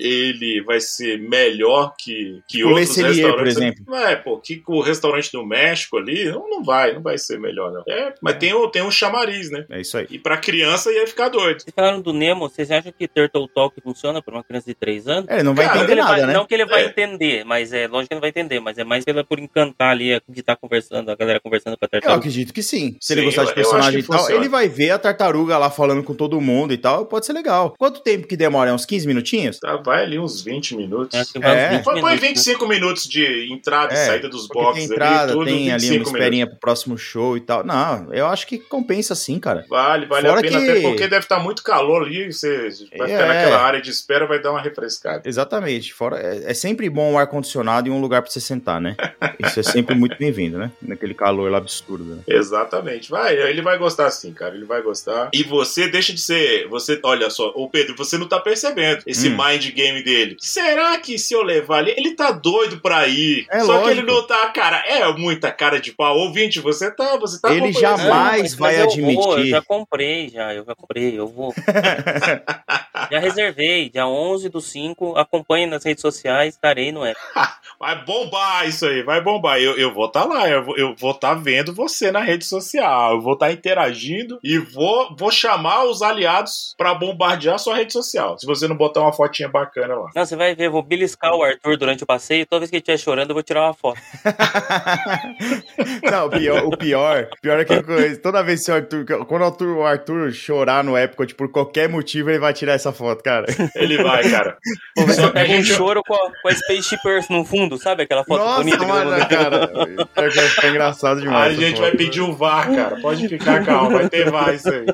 [0.00, 3.56] ele vai ser melhor que, que O outros Le Cellier, por restaurantes.
[3.82, 3.94] exemplo.
[3.96, 7.72] É, pô, que o restaurante do México ali, não, não vai, não vai ser melhor,
[7.72, 7.82] não.
[7.88, 9.64] É, mas tem o, tem o chamariz, né?
[9.70, 10.06] É isso aí.
[10.10, 11.60] E pra criança ia ficar doido.
[11.60, 15.06] Vocês falaram do Nemo, vocês acham que Turtle Talk funciona pra uma criança de 3
[15.08, 15.28] anos?
[15.28, 16.32] É, ele não vai Cara, que entender nada, vai, né?
[16.32, 16.86] não que ele vai É.
[16.86, 19.90] entender, mas é lógico que ele não vai entender, mas é mais pela, por encantar
[19.92, 22.18] ali de estar conversando, a galera conversando com a Eu tartaruga.
[22.18, 22.96] acredito que sim.
[23.00, 24.40] Se Sim, ele gostar eu- de eu personagem e que tal, funciona.
[24.40, 27.06] ele vai ver a tartaruga lá falando com todo mundo e tal.
[27.06, 27.74] Pode ser legal.
[27.78, 28.70] Quanto tempo que demora?
[28.70, 29.58] É Uns 15 minutinhos?
[29.58, 31.12] Tá, vai ali uns 20 minutos.
[31.34, 31.68] Vai uns É.
[31.70, 32.28] 20 Põe, põe minutos, né?
[32.28, 35.80] 25 minutos de entrada e É, saída dos boxes tem entrada, ali, tudo, tem ali
[35.80, 36.12] 25 uma minutos.
[36.12, 37.64] esperinha pro próximo show e tal.
[37.64, 39.64] Não, eu acho que compensa sim, cara.
[39.68, 43.08] Vale, vale Fora a pena, que- até porque deve estar muito calor ali, você vai
[43.08, 43.26] ficar É.
[43.28, 45.22] naquela área de espera, vai dar uma refrescada.
[45.24, 45.92] Exatamente.
[45.94, 48.96] Fora, é, é sempre bom um ar-condicionado e um lugar pra você sentar, né?
[49.38, 50.70] Isso é sempre muito bem-vindo, né?
[50.82, 52.04] Naquele calor lá absurdo.
[52.16, 52.22] Né?
[52.26, 55.30] Exatamente, vai, ele vai gostar sim, cara, ele vai gostar.
[55.32, 59.28] E você deixa de ser, você, olha só, ô Pedro, você não tá percebendo esse
[59.28, 59.36] Hum.
[59.36, 60.36] mind game dele.
[60.38, 63.46] Será que se eu levar ali, ele tá doido pra ir?
[63.50, 64.12] É Só que ele lógico.
[64.12, 66.16] não tá, cara, é muita cara de pau.
[66.18, 69.50] Ouvinte, você tá, você tá Ele jamais- mas- vai mas eu Vou, eu admitir.
[69.50, 71.52] já comprei, já, eu já comprei, eu vou.
[73.10, 77.18] já reservei, dia 11 do 5, acompanhe nas redes sociais, estarei no app.
[77.80, 79.60] Vai bombar isso aí, vai bombar.
[79.60, 83.12] Eu, eu vou estar lá, eu, vou- eu vou estar vendo você na rede social,
[83.12, 88.36] eu vou estar interagindo e vou, vou chamar os aliados pra bombardear sua rede social.
[88.36, 90.10] Se você não botar uma fotinha bacana lá.
[90.12, 92.76] Não, você vai ver, eu vou beliscar o Arthur durante o passeio, toda vez que
[92.78, 94.00] ele estiver chorando, eu vou tirar uma foto.
[96.10, 99.42] Não, o pior, o pior, pior é que coisa, toda vez que o Arthur, quando
[99.42, 103.22] o Arthur, o Arthur chorar no Epcot por qualquer motivo, ele vai tirar essa foto,
[103.22, 103.46] cara.
[103.74, 104.56] Ele vai, cara.
[104.96, 107.30] Pô, vai Só que a pega um gente- choro com a, com a Spaceship Earth
[107.30, 108.02] no fundo, sabe?
[108.02, 108.86] Aquela foto Nossa, bonita.
[108.86, 109.66] mano, cara.
[109.68, 111.52] Que vai ficar engraçado A demais.
[111.52, 111.98] essa gente vai foto.
[111.98, 112.96] pedir o VAR, cara.
[113.00, 114.86] Pode ficar calmo, vai ter VAR isso aí.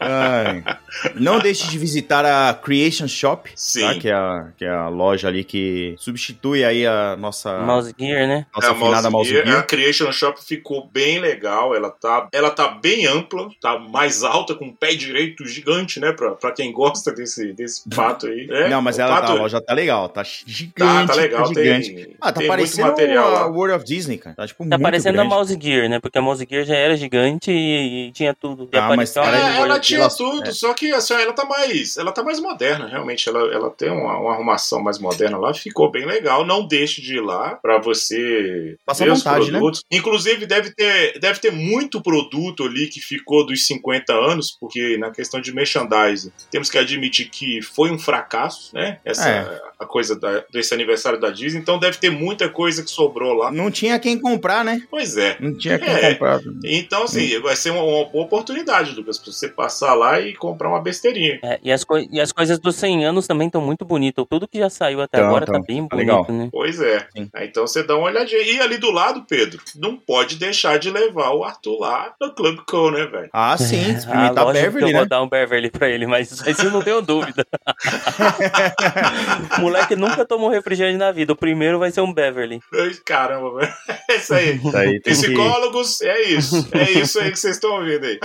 [0.00, 0.62] Ai.
[1.14, 3.80] Não deixe de visitar a Creation Shop, Sim.
[3.82, 3.94] tá?
[3.94, 8.26] que, é a, que é a loja ali que substitui aí a nossa, Mouse Gear,
[8.26, 8.46] né?
[8.54, 9.58] nossa É, a afinada Mouse Gear, Gear.
[9.58, 11.74] A Creation Shop ficou bem legal.
[11.74, 16.12] Ela tá, ela tá bem ampla, tá mais alta, com um pé direito gigante, né?
[16.12, 18.46] Pra, pra quem gosta desse, desse pato aí.
[18.46, 18.68] né?
[18.68, 21.94] Não, mas O ela, pato- a loja tá legal, tá gigante, Tá, tá legal, gigante.
[21.94, 23.46] tem, Ah, tá tem muito parecendo material a.
[23.46, 24.36] World of Disney, cara.
[24.36, 25.32] Tá, tipo, Tá muito parecendo grande.
[25.32, 25.98] a Mouse Gear, né?
[26.00, 28.68] Porque a Mouse Gear já era gigante e, e tinha tudo.
[28.72, 30.52] Ah, mas cara, É, ela tinha ela- tudo, é.
[30.52, 33.28] só que assim, ela tá mais, ela tá mais moderna, realmente.
[33.28, 36.44] Ela, ela tem uma, uma arrumação mais moderna lá, ficou bem legal.
[36.46, 39.58] Não deixe de ir lá pra você Passa ver os vontade, né?
[39.58, 39.82] produtos.
[39.90, 45.10] Inclusive deve ter, deve ter muito produto ali que ficou dos 50 anos, porque na
[45.10, 48.98] questão de merchandising temos que admitir que foi um fracasso, né?
[49.04, 49.60] Essa É.
[49.78, 51.60] a coisa da- desse aniversário da Disney.
[51.60, 53.50] Então deve ter muita coisa que sobrou lá.
[53.50, 54.82] Não tinha quem comprar, né?
[54.90, 55.36] Pois é.
[55.40, 56.12] Não tinha quem É.
[56.14, 56.40] comprar.
[56.64, 60.68] Então, assim, vai ser uma, uma boa oportunidade, Lucas, pra você passar lá e comprar
[60.68, 61.38] uma besteirinha.
[61.42, 64.24] É, e, as e as coisas dos 100 anos também estão muito bonitas.
[64.28, 65.54] Tudo que já saiu até Tão, agora tão.
[65.54, 66.26] tá bem Tá bonito, legal.
[66.30, 66.48] né?
[66.52, 67.06] Pois é.
[67.16, 67.28] Sim.
[67.34, 68.42] Aí, Então você dá uma olhadinha.
[68.42, 72.58] E ali do lado, Pedro, não pode deixar de levar o Arthur lá no Club
[72.68, 73.30] Co, né, velho?
[73.32, 74.98] Ah, sim, experimentar lógico que Beverly, eu né?
[75.00, 77.46] vou dar um Beverly pra ele, mas isso eu não tenho dúvida.
[79.58, 81.32] moleque nunca tomou refrigerante na vida.
[81.32, 82.60] O primeiro vai ser um Beverly.
[83.04, 83.72] Caramba, velho.
[84.08, 84.56] É isso aí.
[84.56, 85.10] Isso aí tem que...
[85.10, 86.68] Psicólogos, é isso.
[86.72, 88.18] É isso aí que vocês estão ouvindo aí.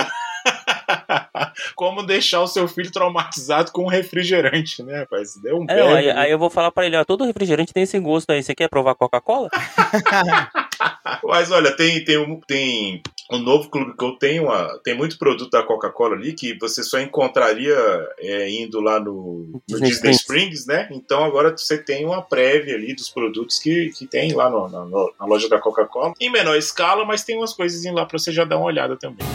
[1.76, 5.36] Como deixar o seu filho traumatizado com um refrigerante, né, rapaz?
[5.36, 7.82] Deu um É, não, aí, aí eu vou falar pra ele, ó, todo refrigerante tem
[7.82, 8.42] esse gosto aí.
[8.42, 9.48] Você quer provar Coca-Cola?
[11.24, 15.16] Mas olha, tem, tem, um, tem um novo clube que eu tenho, uma, tem muito
[15.18, 17.76] produto da Coca-Cola ali que você só encontraria
[18.18, 20.20] é, indo lá no, no Disney Disney, Springs.
[20.20, 20.88] Springs, né?
[20.90, 24.84] Então agora você tem uma prévia ali dos produtos que, que tem lá no- na,
[25.20, 26.14] na loja da Coca-Cola.
[26.20, 29.26] Em menor escala, mas tem umas coisas lá pra você já dar uma olhada também.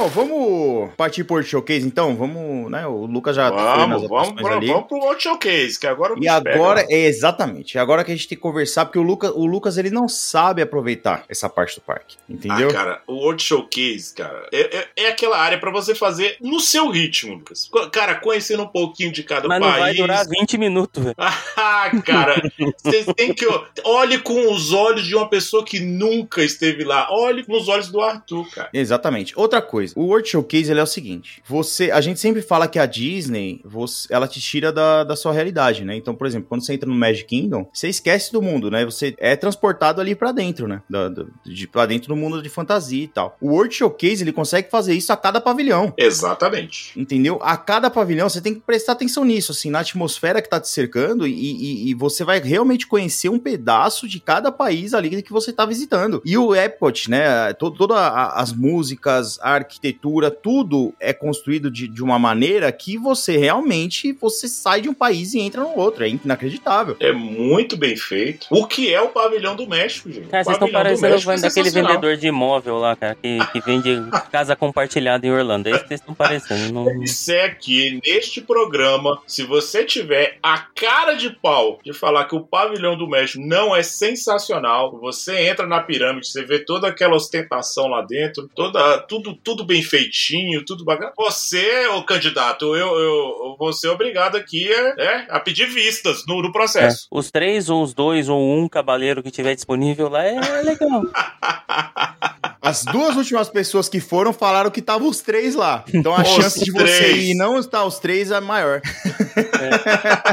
[0.00, 2.16] Bom, vamos partir por showcase então?
[2.16, 2.86] Vamos, né?
[2.86, 4.68] O Lucas já foi nas Vamos, vamos, ali.
[4.68, 6.86] vamos pro outro showcase, que agora o E pega, agora, né?
[6.88, 9.76] é exatamente, é agora que a gente tem que conversar, porque o Lucas, o Lucas
[9.76, 12.70] ele não sabe aproveitar essa parte do parque, entendeu?
[12.70, 16.60] Ah, cara, o World Showcase, cara, é, é, é aquela área pra você fazer no
[16.60, 17.68] seu ritmo, Lucas.
[17.92, 19.80] Cara, conhecendo um pouquinho de cada Mas não país.
[19.80, 21.16] vai durar 20 minutos, velho.
[21.62, 22.40] Ah, cara,
[22.82, 23.46] vocês têm que.
[23.84, 27.08] Olhe com os olhos de uma pessoa que nunca esteve lá.
[27.10, 28.70] Olhe com os olhos do Arthur, cara.
[28.72, 29.32] Exatamente.
[29.36, 32.78] Outra coisa, o World Showcase ele é o seguinte: você, a gente sempre fala que
[32.78, 35.96] a Disney, você, ela te tira da, da sua realidade, né?
[35.96, 38.84] Então, por exemplo, quando você entra no Magic Kingdom, você esquece do mundo, né?
[38.84, 40.82] Você é transportado ali pra dentro, né?
[40.88, 43.36] Da, da, de, pra dentro do mundo de fantasia e tal.
[43.40, 45.92] O World Showcase ele consegue fazer isso a cada pavilhão.
[45.96, 46.98] Exatamente.
[46.98, 47.38] Entendeu?
[47.42, 50.68] A cada pavilhão você tem que prestar atenção nisso, assim, na atmosfera que tá te
[50.68, 55.32] cercando e, e- e você vai realmente conhecer um pedaço de cada país ali que
[55.32, 56.20] você tá visitando.
[56.24, 57.52] E o Epcot, né?
[57.54, 63.36] to- Todas as músicas, a arquitetura, tudo é construído de, de uma maneira que você
[63.36, 66.04] realmente você sai de um país e entra no outro.
[66.04, 66.96] É inacreditável.
[67.00, 68.46] É muito bem feito.
[68.50, 70.28] O que é o pavilhão do México, gente?
[70.28, 71.92] Cara, o vocês estão pavilhão do parecendo México é daquele sensacional.
[71.92, 73.90] vendedor de imóvel lá, cara, que, que vende
[74.30, 75.68] casa compartilhada em Orlando.
[75.68, 76.72] É isso que vocês estão parecendo.
[76.72, 76.84] Não...
[77.00, 82.40] disser aqui neste programa, se você tiver a cara de pau de falar que o
[82.40, 87.88] pavilhão do México não é sensacional, você entra na pirâmide, você vê toda aquela ostentação
[87.88, 91.12] lá dentro, toda, tudo, tudo bem feitinho, tudo bacana.
[91.16, 96.40] Você, ô candidato, eu, eu, vou ser obrigado aqui é, é, a pedir vistas no,
[96.42, 97.06] no É, processo.
[97.10, 101.02] os três, ou os dois, ou um cavaleiro que tiver disponível lá é legal.
[102.62, 105.84] As duas últimas pessoas que foram falaram que estavam os três lá.
[105.94, 108.80] Então a Os chance de você ir e não estar os três é maior.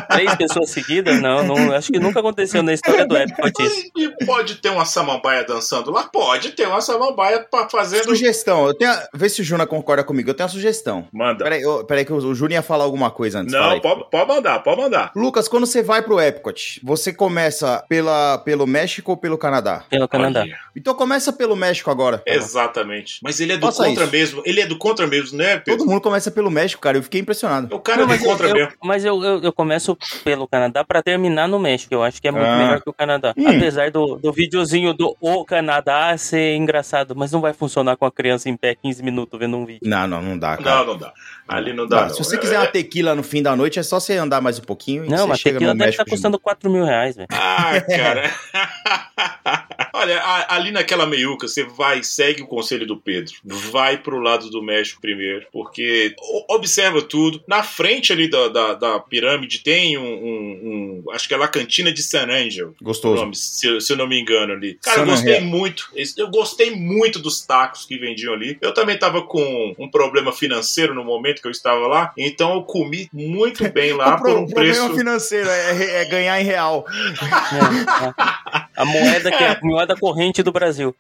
[0.10, 1.22] Três pessoas seguidas?
[1.22, 3.90] Não, não, acho que nunca aconteceu na história do Epcot isso.
[3.96, 6.04] E pode ter uma samambaia dançando lá?
[6.04, 8.04] Pode ter uma samambaia pra fazendo.
[8.04, 8.92] Sugestão, eu tenho.
[8.92, 10.30] a- Vê se o Juna concorda comigo.
[10.30, 11.08] Eu tenho uma sugestão.
[11.12, 11.44] Manda.
[11.44, 13.54] Peraí, ô, peraí que o, Júnior ia falar alguma coisa antes.
[13.54, 15.12] Não, pode, pode mandar, pode mandar.
[15.16, 19.84] Lucas, quando você vai pro Epcot, você começa pela, pelo México ou pelo Canadá?
[19.90, 20.46] Pelo Canadá.
[20.76, 22.17] Então começa pelo México agora.
[22.26, 23.20] Exatamente.
[23.24, 24.12] Mas ele é do Faça contra isso.
[24.12, 24.42] mesmo.
[24.46, 25.78] Ele é do contra mesmo, né, Pedro?
[25.80, 26.98] Todo mundo começa pelo México, cara.
[26.98, 27.74] Eu fiquei impressionado.
[27.76, 28.74] O cara é do contra eu, mesmo.
[28.84, 31.94] mas eu, eu, eu começo pelo Canadá pra terminar no México.
[31.94, 32.58] Eu acho que é muito Ah.
[32.58, 33.34] melhor que o Canadá.
[33.38, 33.48] Hum.
[33.48, 38.12] Apesar do, do videozinho do O Canadá ser engraçado, mas não vai funcionar com a
[38.12, 39.82] criança em pé 15 minutos vendo um vídeo.
[39.84, 40.78] Não, não, não dá, cara.
[40.80, 41.14] Não, não dá.
[41.48, 41.96] Ali não dá.
[42.02, 42.14] Não, não.
[42.14, 44.60] se você É- quiser uma tequila no fim da noite, é só você andar mais
[44.60, 46.02] um pouquinho e Não, você mas chega tequila no deve México.
[46.04, 47.28] estar custando 4 mil reais, velho.
[47.32, 48.32] Ah, cara.
[49.94, 53.34] Olha, ali naquela meiuca, você vai, segue o conselho do Pedro.
[53.44, 56.16] Vai pro lado do México primeiro, porque
[56.50, 57.42] observa tudo.
[57.48, 61.48] Na frente ali da, da, da pirâmide tem um, um- um- Acho que é a
[61.48, 62.74] cantina de San Angel.
[62.82, 63.16] Gostoso.
[63.22, 64.76] nome, se, eu- se eu não me engano ali.
[64.82, 65.48] Cara, eu San gostei Angel.
[65.50, 65.90] muito.
[66.18, 68.58] Eu gostei muito dos tacos que vendiam ali.
[68.62, 72.64] Eu também tava com um problema financeiro no momento que eu estava lá, então eu
[72.64, 74.96] comi muito bem lá o pro- por um problema preço.
[74.98, 76.86] financeiro é, é ganhar em real.
[76.90, 80.96] É, a, a moeda que é a moeda corrente do Brasil.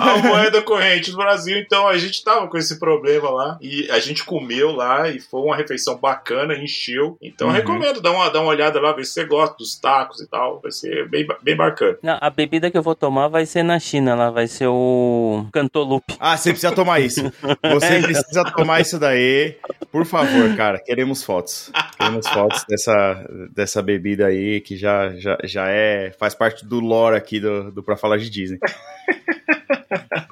[0.00, 1.58] a moeda corrente do Brasil.
[1.58, 5.40] Então a gente tava com esse problema lá e a gente comeu lá e foi
[5.42, 7.16] uma refeição bacana, encheu.
[7.20, 7.54] Então Uhum.
[7.54, 10.60] recomendo dar uma, dar uma olhada lá, ver se você gosta dos tacos e tal.
[10.60, 11.98] Vai ser bem, bem bacana.
[12.02, 15.46] Não, a bebida que eu vou tomar vai ser na China, lá vai ser o
[15.52, 16.16] Cantolupe.
[16.18, 17.22] Ah, você precisa tomar isso.
[17.62, 19.56] Você precisa tomar isso daí.
[19.90, 20.78] Por favor, cara.
[20.78, 21.70] Queremos fotos.
[21.98, 26.12] Queremos fotos dessa, dessa bebida aí que já, já, já é.
[26.18, 28.58] faz parte do lore aqui do, do Pra Falar de Disney.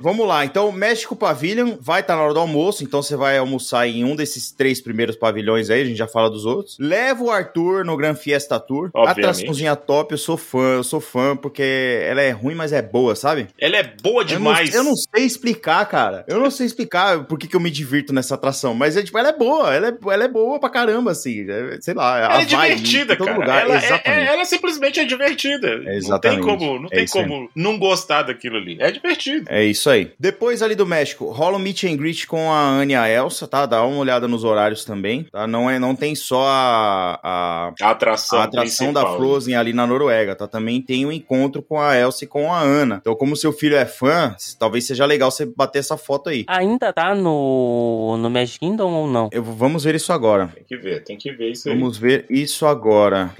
[0.00, 3.86] Vamos lá, então México Pavilion vai estar na hora do almoço, então você vai almoçar
[3.88, 6.76] em um desses três primeiros pavilhões aí, a gente já fala dos outros.
[6.78, 8.90] Leva o Arthur no Grand Fiesta Tour.
[8.94, 9.18] Obviamente.
[9.20, 11.62] Atraçãozinha top, eu sou fã, eu sou fã, porque
[12.06, 13.48] ela é ruim, mas é boa, sabe?
[13.58, 14.74] Ela é boa Eu não, demais.
[14.74, 16.24] eu não sei explicar, cara.
[16.28, 19.18] Eu não sei explicar por que, que eu me divirto nessa atração, mas é, tipo,
[19.18, 21.46] ela é boa, ela é, ela é boa pra caramba, assim.
[21.50, 23.34] é, sei lá, Ela a é divertida, cara.
[23.34, 23.62] lugar.
[23.62, 24.28] Ela, é- Exatamente.
[24.28, 25.82] é- ela simplesmente é divertida.
[25.86, 26.40] Exatamente.
[26.40, 28.76] Não tem como, não É tem como não gostar daquilo ali.
[28.80, 29.46] É divertido.
[29.48, 30.12] É isso aí.
[30.18, 33.46] Depois ali do México, rola um meet and greet com a Anne e a Elsa,
[33.46, 33.66] tá?
[33.66, 35.46] Dá uma olhada nos horários também, tá?
[35.46, 39.18] Não, é, não tem só a, a, A atração, a atração da principal.
[39.18, 40.46] Frozen ali na Noruega, tá?
[40.46, 42.98] Também tem um encontro com a Elsa e com a Ana.
[43.00, 46.44] Então, como seu filho é fã, talvez seja legal você bater essa foto aí.
[46.48, 49.28] Ainda tá no, no Magic Kingdom ou não?
[49.32, 50.48] Eu, vamos ver isso agora.
[50.54, 51.74] Tem que ver, tem que ver isso aí.
[51.74, 53.34] Vamos ver isso agora.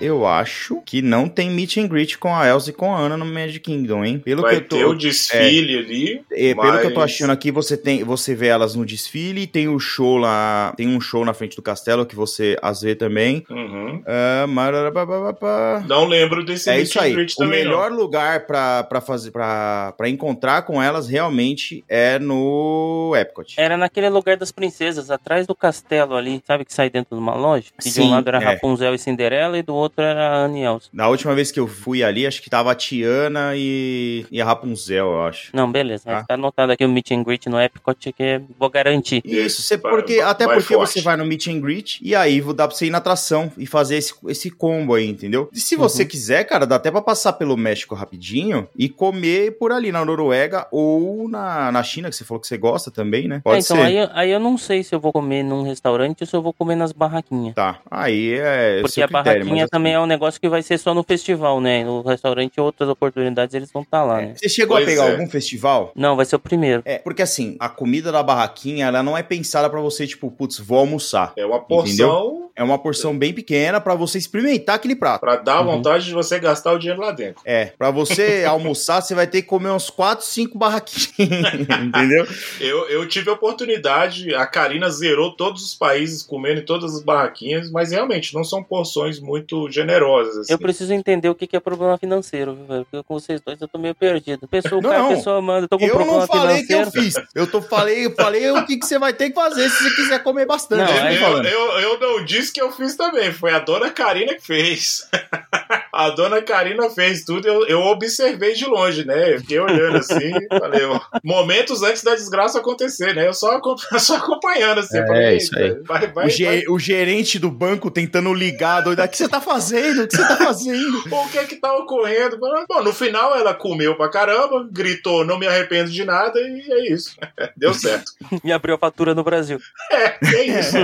[0.00, 3.16] Eu acho que não tem meet and greet com a Elsa e com a Ana
[3.16, 4.18] no Magic Kingdom, hein?
[4.18, 6.20] Pelo Vai eu tô, ter o desfile ali.
[6.30, 9.46] É, Pelo que eu tô mas- achando aqui, você tem, você vê elas no desfile,
[9.46, 12.94] tem o show lá, tem um show na frente do castelo que você as vê
[12.94, 13.44] também.
[13.50, 14.02] Uhum.
[14.48, 15.82] Mararabababá.
[15.86, 17.14] Não lembro desse É isso aí.
[17.14, 17.70] O também, não.
[17.70, 23.54] melhor lugar pra, pra fazer para para encontrar com elas realmente é no Epcot.
[23.58, 27.34] Era naquele lugar das princesas, atrás do castelo ali, sabe que sai dentro de uma
[27.34, 27.66] loja?
[27.80, 28.44] Que de Sim, um lado era é.
[28.44, 30.88] Rapunzel e Cinderela e do outro era a Anne e Elsa.
[30.92, 34.44] Na última vez que eu fui ali, acho que tava a Tiana e, e a
[34.48, 35.50] Rapunzel, eu acho.
[35.54, 36.04] Não, beleza.
[36.06, 36.24] Ah.
[36.24, 39.22] Tá anotado aqui o Meet and Greet no Epcot que é- vou garantir.
[39.24, 40.92] Isso, você, Vai- porque, vai- até vai porque forte.
[40.92, 43.66] você vai no meet and greet e aí dá pra você ir na atração e
[43.66, 45.48] fazer esse, esse combo aí, entendeu?
[45.52, 46.08] E se você Uhum.
[46.08, 50.66] quiser, cara, dá até pra passar pelo México rapidinho e comer por ali na Noruega
[50.72, 53.40] ou na, na China, que você falou que você gosta também, né?
[53.44, 53.82] Pode É, então ser.
[53.82, 56.52] aí, aí eu não sei se eu vou comer num restaurante ou se eu vou
[56.52, 57.54] comer nas barraquinhas.
[57.54, 58.80] Tá, aí é.
[58.80, 60.94] Porque seu a critério, barraquinha mas também assim, é um negócio que vai ser só
[60.94, 61.84] no festival, né?
[61.84, 64.34] No restaurante, outras oportunidades, eles vão estar lá, né?
[64.38, 65.10] Você chegou Pois a pegar é.
[65.12, 65.92] algum festival?
[65.94, 66.82] Não, vai ser o primeiro.
[66.84, 70.58] É, porque assim, a comida da barraquinha, ela não é pensada pra você, tipo, putz,
[70.58, 71.32] vou almoçar.
[71.36, 75.20] É uma porção É uma porção bem pequena pra você experimentar aquele prato.
[75.20, 75.76] pra dar Uhum.
[75.76, 77.40] vontade de você gastar o dinheiro lá dentro.
[77.44, 81.18] É, pra você almoçar, você vai ter que comer uns 4, 5 barraquinhas,
[81.86, 82.26] entendeu?
[82.60, 87.02] Eu, eu tive a oportunidade, a Karina zerou todos os países comendo em todas as
[87.02, 90.36] barraquinhas, mas realmente não são porções muito generosas.
[90.38, 90.52] Assim.
[90.52, 92.86] Eu preciso entender o que que é problema financeiro, viu, velho?
[92.90, 94.27] Porque com vocês dois eu tô meio perdido.
[94.50, 97.04] Pessoa, Não, cara, pessoa manda, eu tô com Eu problema não falei que eu financeiro.
[97.04, 97.14] fiz.
[97.34, 99.94] Eu tô falei, eu falei o que, que você vai ter que fazer se você
[99.96, 100.92] quiser comer bastante.
[100.92, 104.44] Não, eu eu, eu não disse que eu fiz também, foi a dona Karina que
[104.44, 105.08] fez.
[105.92, 109.34] A dona Karina fez tudo, eu, eu observei de longe, né?
[109.34, 113.26] Eu fiquei olhando assim, falei, ó, momentos antes da desgraça acontecer, né?
[113.26, 113.60] Eu só,
[113.98, 114.98] só acompanhando assim.
[114.98, 116.64] É, falei, isso "Eita, Vai, vai, O, ge- vai.
[116.68, 119.02] o gerente do banco tentando ligar, doido.
[119.02, 120.02] O que você tá fazendo?
[120.02, 120.98] O que você tá fazendo?
[121.18, 122.38] O que é que tá ocorrendo?
[122.38, 126.92] Bom, no final ela comeu pra caramba, gritou, não me arrependo de nada, e é
[126.92, 127.16] isso.
[127.56, 128.12] Deu certo.
[128.42, 129.58] Me abriu a fatura no Brasil.
[129.90, 130.76] É, é isso.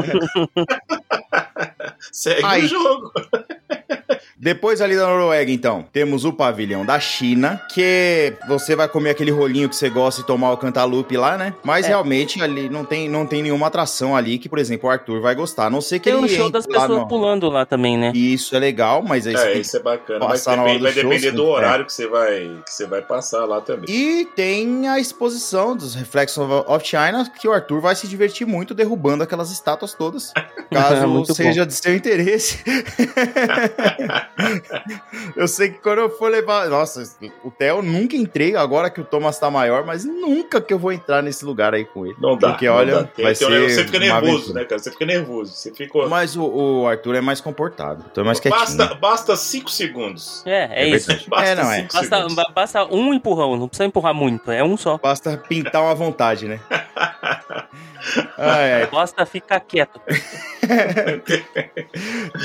[2.12, 2.64] Segue Aí.
[2.64, 3.12] o jogo.
[4.36, 9.30] Depois ali da Noruega, então, temos o pavilhão da China, que você vai comer aquele
[9.30, 11.54] rolinho que você gosta e tomar o cantaloupe lá, né?
[11.62, 11.88] Mas É.
[11.90, 15.34] realmente ali não tem, não tem nenhuma atração ali que, por exemplo, o Arthur vai
[15.34, 15.66] gostar.
[15.66, 17.64] A não ser que Tem um ele show entre das lá pessoas no- pulando lá
[17.64, 18.12] também, né?
[18.14, 20.26] E Isso é legal, mas aí É, tem isso é bacana.
[20.26, 21.50] Mas depende- vai show, depender do é.
[21.50, 23.84] horário que você vai, que você vai passar lá também.
[23.88, 28.74] E tem a exposição dos Reflections of China, que o Arthur vai se divertir muito
[28.74, 30.32] derrubando aquelas estátuas todas,
[30.72, 32.58] caso seja de seu interesse.
[35.36, 36.68] eu sei que quando eu for levar.
[36.68, 37.02] Nossa,
[37.42, 40.92] o Theo nunca entrei, agora que o Thomas tá maior, mas nunca que eu vou
[40.92, 42.16] entrar nesse lugar aí com ele.
[42.20, 42.50] Não dá.
[42.50, 43.04] Porque não olha, dá.
[43.04, 44.60] Tem- vai ser você fica nervoso, aventura.
[44.60, 44.78] né, cara?
[44.78, 45.52] Você fica nervoso.
[45.52, 46.06] Você fica.
[46.08, 48.60] Mas o, o Arthur é mais comportado, então é mais quietinho.
[48.64, 50.42] basta, basta cinco segundos.
[50.46, 51.10] É, é, É isso.
[51.28, 51.88] Basta É, não é.
[51.92, 54.98] Basta, basta um empurrão, não precisa empurrar muito, é um só.
[54.98, 56.60] Basta pintar uma vontade, né?
[58.36, 58.86] Ai, ai.
[58.86, 60.00] Basta ficar quieto.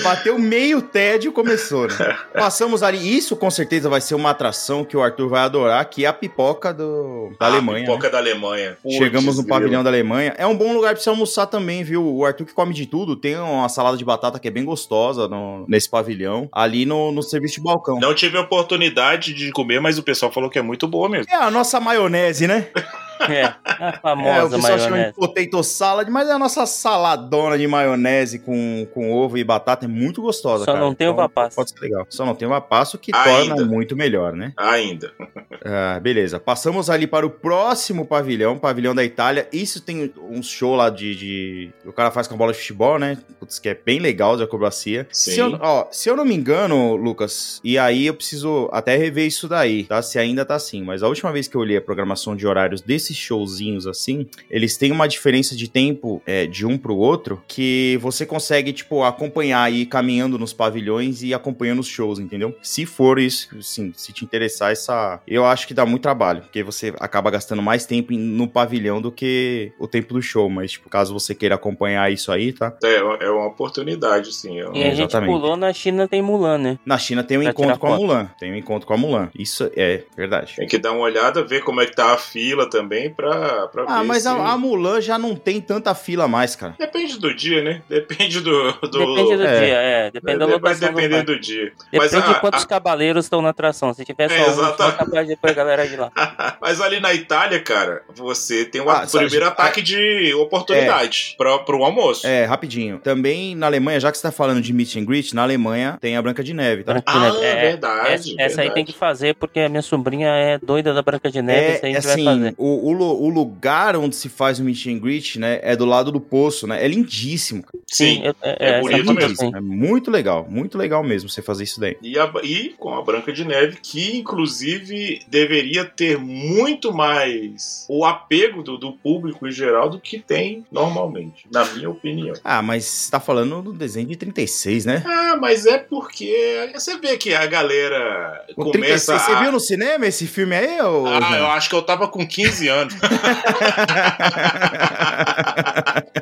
[0.03, 1.58] Bateu meio tédio, começou,
[1.99, 2.17] né?
[2.33, 2.97] Passamos ali.
[3.17, 6.13] Isso com certeza vai ser uma atração que o Arthur vai adorar, que é a
[6.13, 7.85] pipoca do, da Ah, Alemanha.
[7.85, 8.11] Pipoca né?
[8.11, 8.77] da Alemanha.
[8.81, 10.33] Putz, Chegamos no pavilhão da Alemanha.
[10.37, 12.05] É um bom lugar pra você almoçar também, viu?
[12.05, 13.15] O Arthur que come de tudo.
[13.15, 16.47] Tem uma salada de batata que é bem gostosa no- nesse pavilhão.
[16.51, 17.99] Ali no, no serviço de balcão.
[17.99, 21.31] Não tive a oportunidade de comer, mas o pessoal falou que é muito boa mesmo.
[21.31, 22.67] É a nossa maionese, né?
[23.29, 25.13] É, a É, o famosa pessoal chama de maionese.
[25.13, 29.87] potato salad, mas é a nossa saladona de maionese com, com ovo e batata é
[29.87, 30.83] muito gostosa, Só cara.
[30.85, 31.55] não tem uva passa.
[31.55, 32.05] Pode ser legal.
[32.09, 33.55] Só não tem uva passa, o que Ainda.
[33.55, 34.53] torna muito melhor, né?
[34.57, 35.11] Ainda.
[35.65, 36.39] Ah, beleza.
[36.39, 39.45] Passamos ali para o próximo pavilhão, pavilhão da Itália.
[39.51, 42.97] Isso tem um show lá de, de- O cara faz com a bola de futebol,
[42.97, 43.17] né?
[43.41, 45.05] Putz, que é bem legal de acrobacia.
[45.11, 45.31] Sim.
[45.31, 49.27] Se eu, ó, se eu não me engano, Lucas, e aí eu preciso até rever
[49.27, 50.01] isso daí, tá?
[50.01, 50.81] Se ainda tá assim.
[50.81, 54.27] Mas a última vez que eu olhei a programação de horários desse esses showzinhos assim,
[54.49, 59.03] eles têm uma diferença de tempo é, de um pro outro que você consegue, tipo,
[59.03, 62.55] acompanhar e ir caminhando nos pavilhões e acompanhando os shows, entendeu?
[62.61, 65.21] Se for isso, sim, se te interessar essa.
[65.27, 69.01] Eu acho que dá muito trabalho, porque você acaba gastando mais tempo em- no pavilhão
[69.01, 70.49] do que o tempo do show.
[70.49, 72.75] Mas, tipo, caso você queira acompanhar isso aí, tá?
[72.83, 72.95] É,
[73.25, 74.59] é uma oportunidade, sim.
[74.59, 75.31] É um- E a gente Exatamente.
[75.31, 76.79] pulou na China tem Mulan, né?
[76.85, 78.01] Na China tem um Pra encontro com a foto.
[78.01, 78.29] Mulan.
[78.39, 79.29] Tem um encontro com a Mulan.
[79.37, 80.55] Isso é verdade.
[80.55, 83.83] Tem que dar uma olhada, ver como é que tá a fila também pra, pra
[83.87, 84.27] Ah, ver mas se...
[84.29, 86.73] a, a Mulan já não tem tanta fila mais, cara.
[86.79, 87.81] Depende do dia, né?
[87.87, 88.71] Depende do...
[88.73, 89.15] do...
[89.15, 89.59] Depende do é.
[89.59, 90.11] dia, é.
[90.11, 91.71] Depende da Vai depender do do dia.
[91.77, 91.97] parque.
[91.97, 93.93] Mas Depende a- de quantos cavaleiros estão na atração.
[93.93, 96.11] Se tiver só É, um, é capaz de pôr a galera de lá.
[96.59, 101.59] Mas ali na Itália, cara, você tem o Ah, primeiro ah, ataque de oportunidade pra,
[101.59, 102.25] pro almoço.
[102.25, 102.99] É, rapidinho.
[102.99, 106.17] Também na Alemanha, já que você tá falando de meet and greet, na Alemanha tem
[106.17, 106.93] a Branca de Neve, tá?
[106.93, 107.45] Branca de Ah.
[107.45, 108.07] É, verdade.
[108.13, 108.73] essa, essa aí verdade.
[108.73, 111.67] tem que fazer porque a minha sobrinha é doida da Branca de Neve.
[111.75, 112.55] essa aí a É, gente vai assim, fazer.
[112.57, 116.11] o, o, o lugar onde se faz o meet and greet, né, é do lado
[116.11, 116.83] do poço, né?
[116.83, 117.83] É lindíssimo, cara.
[117.87, 118.21] Sim.
[118.23, 119.37] é, é essa bonito mesmo.
[119.37, 119.51] tem.
[119.55, 121.97] É muito legal, muito legal mesmo você fazer isso daí.
[122.01, 128.05] E, a- e com a Branca de Neve, que inclusive deveria ter muito mais o
[128.05, 132.35] apego do, do público em geral do que tem normalmente, na minha opinião.
[132.43, 135.03] Ah, mas você tá falando do desenho de 36, né?
[135.05, 139.39] Ah, mas é porque você vê que a galera O começa 36, você a...
[139.41, 141.05] viu no cinema esse filme aí, ô?
[141.07, 142.78] Ah, eu acho que eu tava com 15 anos.
[142.87, 143.01] done.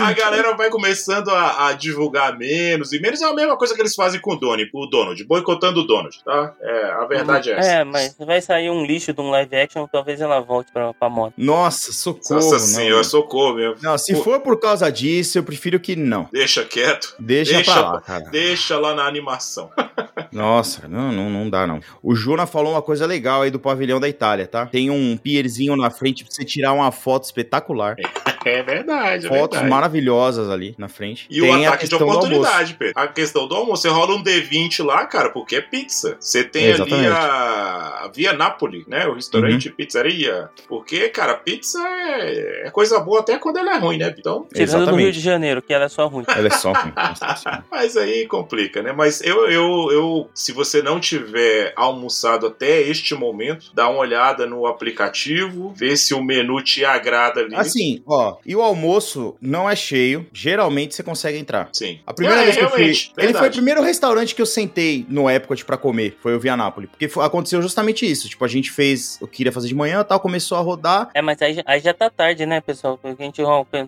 [0.00, 3.80] A galera vai começando a, a divulgar menos e menos é a mesma coisa que
[3.80, 6.54] eles fazem com o Donald, o Donald, boicotando o Donald, tá?
[6.60, 7.68] É, a verdade é essa.
[7.68, 11.08] É, mas vai sair um lixo de um live action, talvez ela volte pra, pra
[11.08, 11.32] moda.
[11.36, 12.34] Nossa, socorro.
[12.34, 12.58] Nossa não.
[12.60, 13.76] senhora, socorro mesmo.
[13.82, 14.22] Não, se Pô.
[14.22, 16.28] for por causa disso, eu prefiro que não.
[16.32, 17.14] Deixa quieto.
[17.18, 18.24] Deixa, Deixa pra lá, cara.
[18.30, 19.70] Deixa lá na animação.
[20.32, 21.80] Nossa, não, não, não dá, não.
[22.02, 24.66] O Jona falou uma coisa legal aí do pavilhão da Itália, tá?
[24.66, 27.96] Tem um pierzinho na frente pra você tirar uma foto espetacular.
[27.98, 28.31] É
[28.62, 29.68] verdade, é Fotos verdade.
[29.70, 31.26] maravilhosas ali na frente.
[31.30, 32.94] E Tem o a ataque de oportunidade, Pedro.
[33.00, 33.82] A questão do almoço.
[33.82, 36.16] Você rola um D20 lá, cara, porque é pizza.
[36.18, 39.06] Você tem ali a, a Via Napoli, né?
[39.06, 39.74] O restaurante Uhum.
[39.74, 40.50] pizzaria.
[40.68, 44.14] Porque, cara, pizza é, é coisa boa até quando ela é ruim, né?
[44.18, 44.46] Então.
[44.52, 44.96] Tirando do.
[44.96, 46.24] Rio de Janeiro, que ela é só ruim.
[46.28, 46.92] Ela é só ruim.
[47.70, 48.92] Mas aí complica, né?
[48.92, 54.46] Mas eu, eu, eu, se você não tiver almoçado até este momento, dá uma olhada
[54.46, 57.54] no aplicativo, vê se o menu te agrada ali.
[57.54, 60.26] Assim, ó, e o almoço não é cheio.
[60.32, 61.68] Geralmente você consegue entrar.
[61.72, 62.00] Sim.
[62.06, 62.78] A primeira É, vez que eu fui.
[62.78, 63.56] realmente, Ele foi o verdade.
[63.56, 66.16] primeiro restaurante que eu sentei no Epcot pra comer.
[66.20, 66.86] Foi o Via Napoli.
[66.86, 68.28] Porque foi- aconteceu justamente isso.
[68.28, 69.18] Tipo, a gente fez.
[69.20, 71.10] Eu queria fazer de manhã tal, começou a rodar.
[71.14, 72.98] É, mas aí, já- aí já tá tarde, né, pessoal?
[72.98, 73.42] Porque a gente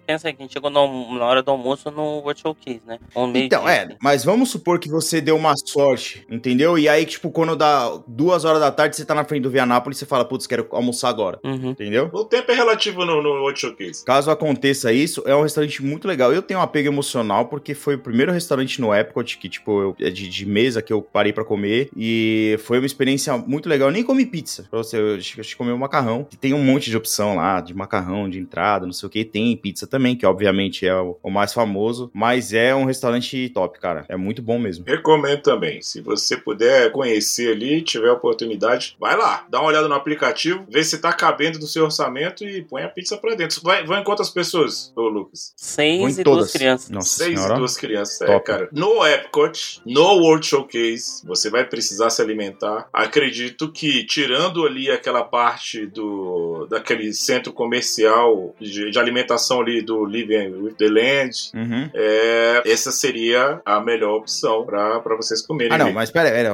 [0.07, 2.99] pensa que a gente chegou no- na hora do almoço no World Showcase, né?
[3.33, 3.97] Meio Então, é, né?
[4.01, 6.79] mas vamos supor que você deu uma sorte, entendeu?
[6.79, 9.67] E aí, tipo, quando dá duas horas da tarde, você tá na frente do Via
[9.67, 11.39] Napoli, você fala, putz, quero almoçar agora.
[11.45, 11.71] Uhum.
[11.71, 12.11] Entendeu?
[12.13, 14.05] O tempo é relativo no, no World Showcase.
[14.05, 16.32] Caso aconteça isso, é um restaurante muito legal.
[16.32, 19.97] Eu tenho um apego emocional porque foi o primeiro restaurante no Epcot que, tipo, eu,
[20.01, 23.89] é de, de mesa que eu parei pra comer e foi uma experiência muito legal.
[23.89, 26.26] Eu nem comi pizza, pra você, eu eu comi um macarrão.
[26.32, 29.24] E tem um monte de opção lá, de macarrão, de entrada, não sei o que.
[29.24, 33.78] Tem pizza também, que obviamente é o, o mais famoso, mas é um restaurante top,
[33.78, 34.05] cara.
[34.09, 34.85] É muito bom mesmo.
[34.87, 35.80] Recomendo também.
[35.82, 40.82] Se você puder conhecer ali, tiver oportunidade, vai lá, dá uma olhada no aplicativo, vê
[40.82, 43.61] se tá cabendo do seu orçamento e põe a pizza pra dentro.
[43.62, 45.53] Vai, vai em quantas pessoas, ô Lucas?
[45.57, 46.39] Seis e todas.
[46.41, 46.91] duas crianças.
[46.91, 47.55] Nossa Seis senhora.
[47.55, 48.20] e duas crianças.
[48.22, 48.45] É, Top.
[48.47, 48.68] cara.
[48.72, 52.89] No Epcot, no World Showcase, você vai precisar se alimentar.
[52.93, 60.05] Acredito que, tirando ali aquela parte do daquele centro comercial de, de alimentação ali do
[60.05, 61.91] Living with the Land, Uhum.
[61.95, 65.72] é, essa seria a melhor opção pra pra vocês comerem.
[65.72, 65.95] Ah, não, ali.
[65.95, 66.53] mas pera, pera,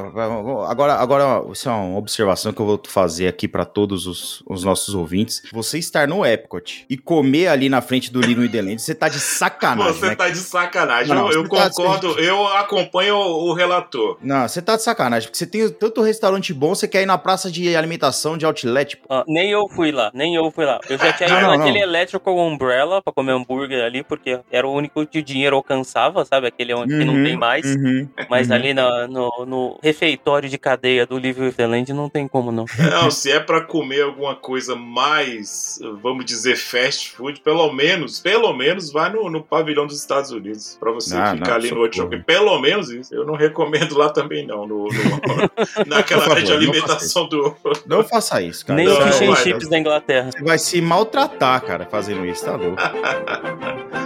[0.68, 4.64] agora, agora, isso é uma observação que eu vou fazer aqui pra todos os, os
[4.64, 5.42] nossos ouvintes.
[5.52, 9.08] Você estar no Epcot e comer ali na frente do with the Land, você tá
[9.08, 10.14] de sacanagem, Você né?
[10.14, 11.14] tá de sacanagem.
[11.14, 14.18] Não, eu eu tá- concordo, eu acompanho o, o relator.
[14.22, 17.18] Não, você tá de sacanagem, porque você tem tanto restaurante bom, você quer ir na
[17.18, 19.04] praça de alimentação de outlet, pô.
[19.08, 20.78] Ó, nem eu fui lá, nem eu fui lá.
[20.88, 21.80] Eu já tinha ido naquele.
[21.80, 26.46] Electrical Umbrella pra comer hambúrguer ali, porque era o único que o dinheiro alcançava, sabe?
[26.46, 27.64] Aquele onde que não Uhum, tem mais.
[27.66, 28.54] uhum, Mas uhum.
[28.54, 32.64] ali na- no, no refeitório de cadeia do with the Land não tem como não.
[32.78, 38.52] Não, se é pra comer alguma coisa mais, vamos dizer, fast food, pelo menos, pelo
[38.52, 41.92] menos vai no, no pavilhão dos Estados Unidos, pra você Ah, ficar não, ali no
[41.92, 42.22] Shopping.
[42.22, 43.12] Pelo menos isso.
[43.12, 44.90] Eu não recomendo lá também não, no, no-
[45.86, 47.56] naquela de favor, não alimentação do...
[47.86, 48.76] Não faça isso, cara.
[48.76, 50.30] Nem Não, o Você fish and chips da Inglaterra.
[50.42, 52.76] vai se maltratar, cara, fazendo isso, tá louco.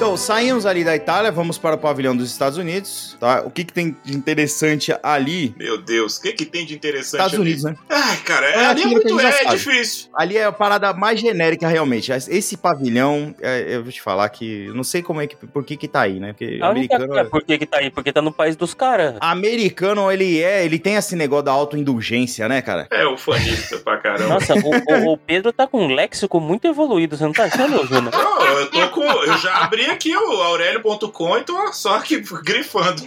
[0.00, 3.42] Então saímos ali da Itália, vamos para o pavilhão dos Estados Unidos, tá?
[3.44, 5.54] O que, que tem de interessante ali?
[5.58, 7.42] Meu Deus, o que, que tem de interessante Estados ali?
[7.42, 7.74] Unidos, né?
[7.90, 10.08] Ai, cara, É ali é aquilo que muito é, difícil.
[10.16, 12.10] Ali é a parada mais genérica, realmente.
[12.12, 15.62] Esse pavilhão, é, eu vou te falar que eu não sei como é que, por
[15.66, 16.28] que que tá aí, né?
[16.32, 17.90] Porque A única americano, coisa, por que que tá aí?
[17.90, 19.16] Porque tá no país dos caras.
[19.20, 22.88] americano, ele é, ele tem esse negócio da autoindulgência, né, cara?
[22.90, 24.32] É, o fanista pra caramba.
[24.32, 27.86] Nossa, o, o- o Pedro tá com um léxico muito evoluído, você não tá achando,
[27.86, 28.10] Júnior?
[28.14, 29.04] Não, eu tô com.
[29.04, 33.02] Eu já abri aqui o Aurélio.com e tô só aqui grifando.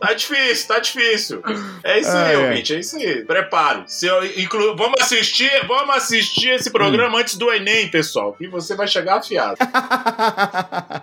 [0.00, 1.42] tá difícil, tá difícil.
[1.84, 2.48] É isso aí, ai.
[2.48, 3.24] ouvinte, é isso aí.
[3.24, 3.84] Preparo.
[3.86, 4.76] Se eu inclu...
[4.76, 7.20] Vamos assistir, vamos assistir esse programa Hum.
[7.20, 8.36] antes do Enem, pessoal.
[8.40, 9.56] E você vai chegar afiado.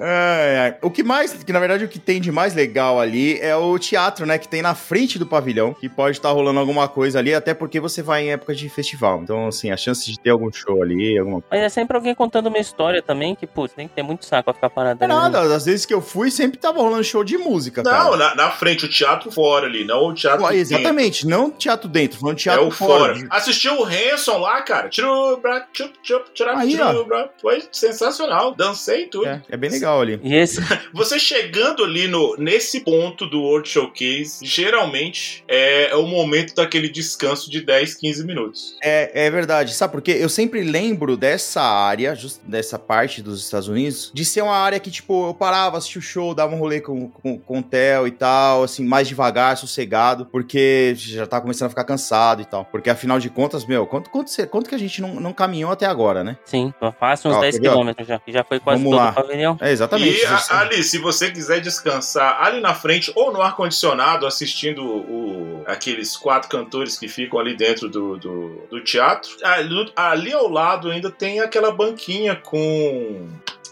[0.00, 0.76] Ai.
[0.82, 3.78] O que mais, que na verdade o que tem de mais legal ali é o
[3.78, 7.34] teatro, né, que tem na frente do pavilhão, que pode estar rolando alguma coisa ali,
[7.34, 9.20] até porque você vai em época de festival.
[9.22, 12.46] Então, assim, a chance de ter algum show ali, alguma Mas é sempre alguém contando
[12.48, 15.12] uma história também, que, putz, tem que ter muito saco pra ficar parado é ali.
[15.14, 18.16] nada, às vezes que eu fui, sempre tava rolando show de música, Não, cara.
[18.16, 20.56] na, na frente, o teatro fora ali, não o teatro dentro.
[20.56, 23.14] Exatamente, não teatro dentro, falando É teatro o fora.
[23.14, 23.26] fora.
[23.30, 24.88] Assistiu o Hanson lá, cara.
[24.88, 26.90] Tirubra, tchup, tchup, tchup, Aí, ó.
[26.92, 27.30] tchurubra.
[27.40, 28.54] Foi sensacional.
[28.54, 29.26] Dancei e tudo.
[29.26, 30.20] É, é bem legal ali.
[30.22, 30.60] E esse,
[30.94, 37.50] Você chegando ali no, nesse ponto do World Showcase, geralmente é, o momento daquele descanso
[37.50, 38.76] de 10, 15 minutos.
[38.82, 40.16] É, é verdade, sabe por quê?
[40.20, 44.78] Eu sempre lembro dessa área, just, dessa parte dos Estados Unidos, de ser uma área
[44.78, 48.06] que, tipo, eu parava, assistia o show, dava um rolê com, com, com o Theo
[48.06, 52.64] e tal, assim, mais devagar, sossegado, porque já tá começando a ficar cansado e tal.
[52.66, 55.86] Porque afinal de contas, meu, quanto, quanto, quanto que a gente não, não caminhou até
[55.86, 56.36] agora, né?
[56.44, 57.72] sim, fácil uns Ó, 10 quer ver, ó?
[57.72, 58.18] quilômetros já.
[58.18, 59.10] que Já foi quase Vamos todo lá.
[59.10, 59.58] o pavilhão.
[59.60, 60.20] É, exatamente.
[60.20, 66.16] E ali, se você quiser descansar ali na frente ou no ar-condicionado, assistindo o, aqueles
[66.16, 71.10] quatro cantores que ficam ali dentro do, do, do teatro, ali, ali ao lado ainda
[71.10, 73.28] tem aquela banquinha com.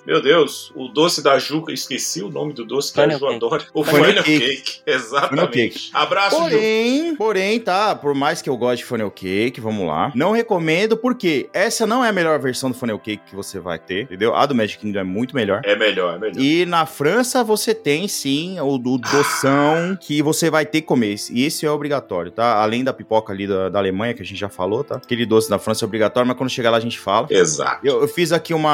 [0.09, 3.67] Meu Deus, o doce da Juca, esqueci o nome do doce que a Ju adora.
[3.75, 4.57] O Funnel cake.
[4.57, 5.29] Cake, exatamente.
[5.29, 5.91] Funnel cake.
[5.93, 6.43] Abraço, Ju.
[6.45, 10.11] Porém, porém, tá, por mais que eu goste de funnel cake, vamos lá.
[10.15, 13.79] Não recomendo porque essa não é a melhor versão do funnel cake que você vai
[13.79, 14.35] ter, entendeu?
[14.35, 15.61] A do Magic Kingdom é muito melhor.
[15.63, 16.41] É melhor, é melhor.
[16.41, 21.17] E na França você tem sim o do doção que você vai ter que comer.
[21.31, 22.63] E esse é obrigatório, tá?
[22.63, 24.97] Além da pipoca ali da, da Alemanha, que a gente já falou, tá?
[24.97, 27.27] Aquele doce da França é obrigatório, mas quando chegar lá a gente fala.
[27.29, 27.87] Exato.
[27.87, 28.68] Eu, eu fiz aqui uma,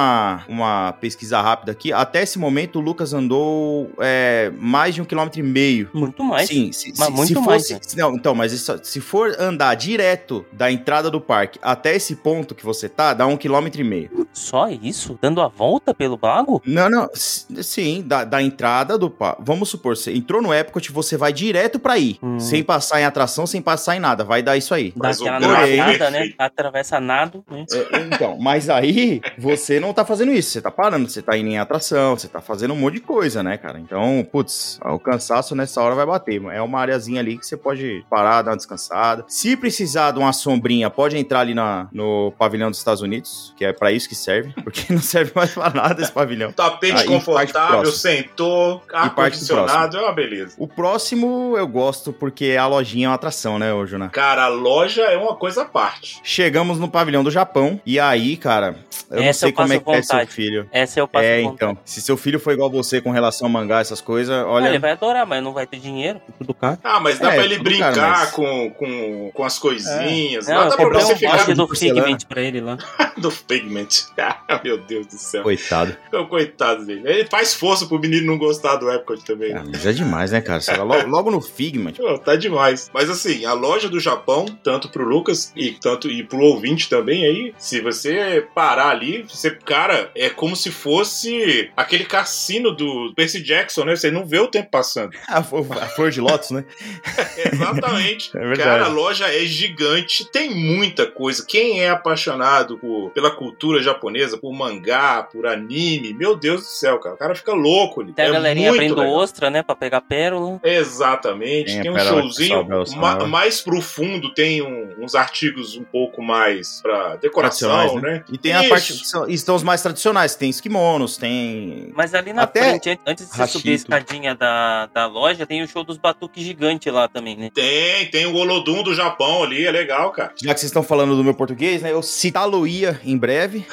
[0.48, 1.92] uma pesquisa rápida aqui.
[1.92, 5.90] Até esse momento, o Lucas andou é, mais de um quilômetro e meio.
[5.92, 6.48] Muito mais.
[6.48, 7.96] Sim, se, Mas se- muito se mais, fosse.
[7.96, 8.02] né?
[8.02, 12.54] Não, então, mas isso- se for andar direto da entrada do parque até esse ponto
[12.54, 14.26] que você tá, dá um quilômetro e meio.
[14.32, 15.18] Só isso?
[15.20, 16.60] Dando a volta pelo lago?
[16.66, 19.42] Não, não, sim, da, da entrada do parque.
[19.44, 22.18] Vamos supor, você entrou no Epcot, você vai direto pra ir.
[22.22, 22.38] Hum.
[22.40, 24.24] Sem passar em atração, sem passar em nada.
[24.24, 24.92] Vai dar isso aí.
[24.96, 26.32] Dá Mas aquela nadada, né?
[26.38, 27.44] Atravessa nado.
[27.50, 27.64] Né?
[27.72, 30.50] É, então, mas aí você não tá fazendo isso.
[30.50, 33.42] Você tá parando, você tá indo em atração, você tá fazendo um monte de coisa,
[33.42, 33.78] né, cara?
[33.78, 36.42] Então, putz, o cansaço nessa hora vai bater.
[36.52, 39.24] É uma areazinha ali que você pode parar, dar uma descansada.
[39.28, 43.64] Se precisar de uma sombrinha, pode entrar ali na, no pavilhão dos Estados Unidos, que
[43.64, 46.52] é pra isso que serve, porque não serve mais pra nada esse pavilhão.
[46.54, 50.54] Tapete Aí, parte confortável, sentou, parte do ar-condicionado, é uma beleza.
[50.58, 54.08] O próximo eu gosto porque a lojinha é uma atração, né, ô Juna?
[54.08, 56.20] Cara, a loja é uma coisa à parte.
[56.22, 58.76] Chegamos no pavilhão do Japão e aí, cara,
[59.10, 60.30] eu não Essa sei eu como é que é seu vontade.
[60.30, 60.68] filho.
[60.72, 61.54] Essa eu passo É, vontade.
[61.54, 61.78] então.
[61.84, 64.68] Se seu filho for igual você com relação a mangá, essas coisas, Ah, olha.
[64.68, 66.20] ele vai adorar, mas não vai ter dinheiro.
[66.38, 66.78] Tudo caro.
[66.84, 70.46] Ah, mas dá É, pra ele brincar caro, mas- com, com, com as coisinhas.
[70.48, 71.74] Não, Lá eu dá pra você um ficar do.
[71.74, 72.76] Figment pra ele lá.
[73.16, 73.88] do Pigment.
[74.18, 75.42] Ah, meu Deus do céu.
[75.42, 75.96] Coitado.
[76.12, 77.02] Ô, Coitado dele.
[77.04, 79.52] Ele faz força pro menino não gostar do Epcot também.
[79.54, 80.60] Ah, mas é demais, né, cara?
[80.82, 81.92] Logo, logo no Figment.
[81.94, 82.90] Pô, tá demais.
[82.92, 87.24] Mas assim, a loja do Japão, tanto pro Lucas e tanto e pro ouvinte também
[87.24, 93.42] aí, se você parar ali, você, cara, é como se fosse aquele cassino do Percy
[93.42, 93.96] Jackson, né?
[93.96, 95.10] Você não vê o tempo passando.
[95.28, 96.64] A, flor- a flor de lótus, né?
[97.52, 98.30] Exatamente.
[98.34, 98.62] É verdade.
[98.68, 101.44] Cara, a loja é gigante, tem muita coisa.
[101.46, 106.98] Quem é apaixonado por, pela cultura japonesa, por mangá, por anime, meu Deus do céu,
[106.98, 107.14] cara.
[107.14, 108.12] O cara fica louco ali.
[108.12, 109.14] Tem a é galerinha muito abrindo legal.
[109.14, 109.62] ostra, né?
[109.62, 110.60] Pra pegar pérola.
[110.64, 111.66] Exatamente.
[111.72, 113.24] Tem a Tem um showzinho ma- né?
[113.26, 118.24] mais profundo, tem um- uns artigos um pouco mais pra decoração, Tradicionais, né?
[118.32, 118.68] E tem a Isso.
[118.68, 119.06] parte.
[119.44, 120.34] Estão os mais tradicionais.
[120.34, 121.92] Tem os kimonos, tem.
[121.94, 123.58] Mas ali na Até frente, an- antes de você Hashito.
[123.58, 127.50] subir a escadinha da, da loja, tem o show dos batuques gigante lá também, né?
[127.54, 130.32] Tem, tem o Olodum do Japão ali, é legal, cara.
[130.42, 131.92] Já que vocês estão falando do meu português, né?
[131.92, 133.66] Eu citá-lo-ia em breve.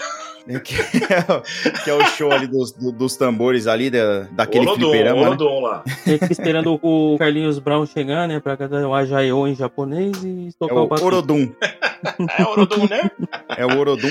[0.48, 4.22] Né, Que é, o- que é o show ali dos, do- dos tambores ali, da,
[4.32, 5.28] daquele Olodum, fliperama, né?
[5.28, 5.84] Olodum lá.
[6.06, 8.40] Ele fica esperando o Carlinhos Brown chegar, né?
[8.40, 11.06] Pra cantar o Ajaio em japonês e É tocar o o batuque.
[11.08, 11.52] Orodum.
[12.38, 13.12] é Orodum, né?
[13.58, 14.10] É o Orodum.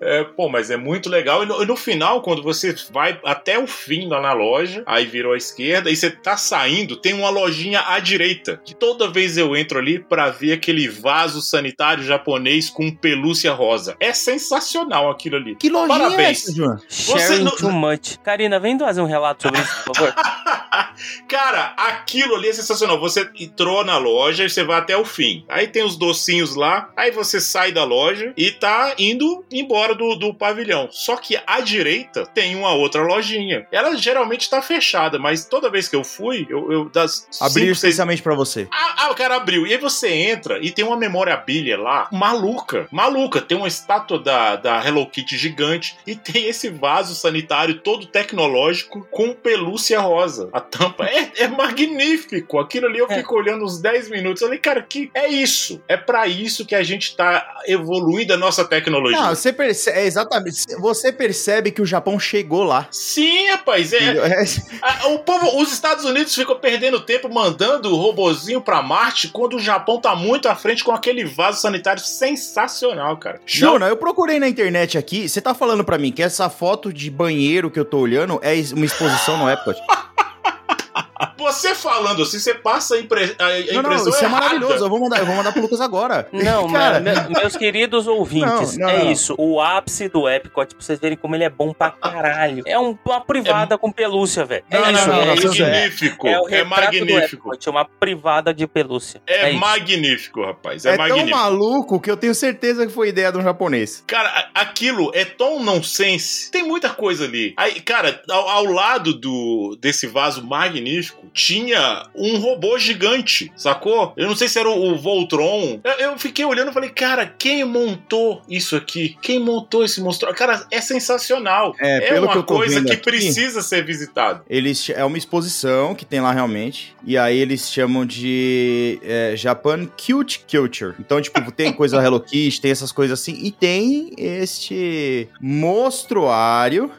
[0.00, 1.42] É, pô, mas é muito legal.
[1.42, 5.04] E no, e no final, quando você vai até o fim lá na loja, aí
[5.06, 8.60] virou à esquerda, e você tá saindo, tem uma lojinha à direita.
[8.64, 13.96] Que toda vez eu entro ali pra ver aquele vaso sanitário japonês com pelúcia rosa.
[13.98, 15.55] É sensacional aquilo ali.
[15.58, 16.42] Que lojinha é Parabéns.
[16.42, 16.78] essa, João?
[16.88, 18.16] Sharing não- too much.
[18.22, 20.14] Karina, vem fazer um relato sobre isso, por favor.
[21.28, 22.98] Cara, aquilo ali é sensacional.
[23.00, 25.44] Você entrou na loja e você vai até o fim.
[25.48, 30.14] Aí tem os docinhos lá, aí você sai da loja e tá indo embora do,
[30.16, 30.88] do pavilhão.
[30.90, 33.66] Só que à direita tem uma outra lojinha.
[33.70, 37.74] Ela geralmente tá fechada, mas toda vez que eu fui, eu, eu das Abriu cinco,
[37.76, 38.68] seis especialmente pra você.
[38.70, 39.66] ah, ah, o cara abriu.
[39.66, 42.88] E aí você entra e tem uma memorabilia lá, maluca.
[42.90, 43.40] Maluca.
[43.40, 49.06] Tem uma estátua da, da Hello Kitty gigante e tem esse vaso sanitário todo tecnológico
[49.10, 50.48] com pelúcia rosa.
[50.52, 52.58] A tampa é, é magnífico.
[52.58, 53.16] Aquilo ali eu É.
[53.16, 54.42] fico olhando uns 10 minutos.
[54.42, 55.80] Eu falei, cara, que é isso.
[55.88, 59.18] É pra isso que a gente tá evoluindo a nossa tecnologia.
[59.20, 60.62] Não, você percebe, é exatamente.
[60.80, 62.88] Você percebe que o Japão chegou lá.
[62.90, 63.92] Sim, rapaz.
[63.92, 64.44] É, É,
[64.82, 69.54] Ah, O povo, os Estados Unidos ficam perdendo tempo mandando o robozinho pra Marte quando
[69.56, 73.40] o Japão tá muito à frente com aquele vaso sanitário sensacional, cara.
[73.46, 75.28] Juna, eu procurei na internet aqui.
[75.36, 78.54] Você tá falando pra mim que essa foto de banheiro que eu tô olhando é
[78.72, 79.78] uma exposição no Epcot?
[81.38, 84.44] você falando assim, você passa a, impre- a- a Não, não, impressão isso é errada.
[84.44, 84.84] maravilhoso.
[84.84, 86.28] Eu vou mandar, eu vou mandar pro Lucas agora.
[86.32, 89.12] Não, Cara, me- me- meus queridos ouvintes, Não, não, é não.
[89.12, 89.34] isso.
[89.38, 92.62] O ápice do Epcot, pra vocês verem como ele é bom pra caralho.
[92.66, 94.64] É um- uma privada com pelúcia, velho.
[94.70, 96.26] É isso, não, é magnífico.
[96.26, 97.48] É É, o retrato magnífico.
[97.48, 99.20] do Epcot, uma privada de pelúcia.
[99.26, 99.60] É, isso.
[99.60, 100.84] magnífico, rapaz.
[100.84, 101.36] É, É, tão magnífico.
[101.38, 104.02] maluco que eu tenho certeza que foi ideia de um japonês.
[104.06, 106.50] Cara, aquilo é tão nonsense.
[106.50, 107.54] Tem muita coisa ali.
[107.56, 114.12] Aí, cara, ao, ao lado do desse vaso magnífico, tinha um robô gigante, sacou?
[114.16, 115.80] Eu não sei se era o, o Voltron.
[115.84, 119.16] Eu, eu fiquei olhando e falei, cara, quem montou isso aqui?
[119.20, 120.32] Quem montou esse monstro?
[120.34, 121.74] Cara, é sensacional.
[121.80, 124.42] É, É, uma que coisa que aqui- precisa ser visitada.
[124.48, 126.94] Eles é uma exposição que tem lá realmente.
[127.04, 130.94] E aí eles chamam de é, Japan Cute Culture.
[130.98, 133.32] Então, tipo, tem coisa Hello Kitty, tem essas coisas assim.
[133.42, 136.90] E tem este monstruário.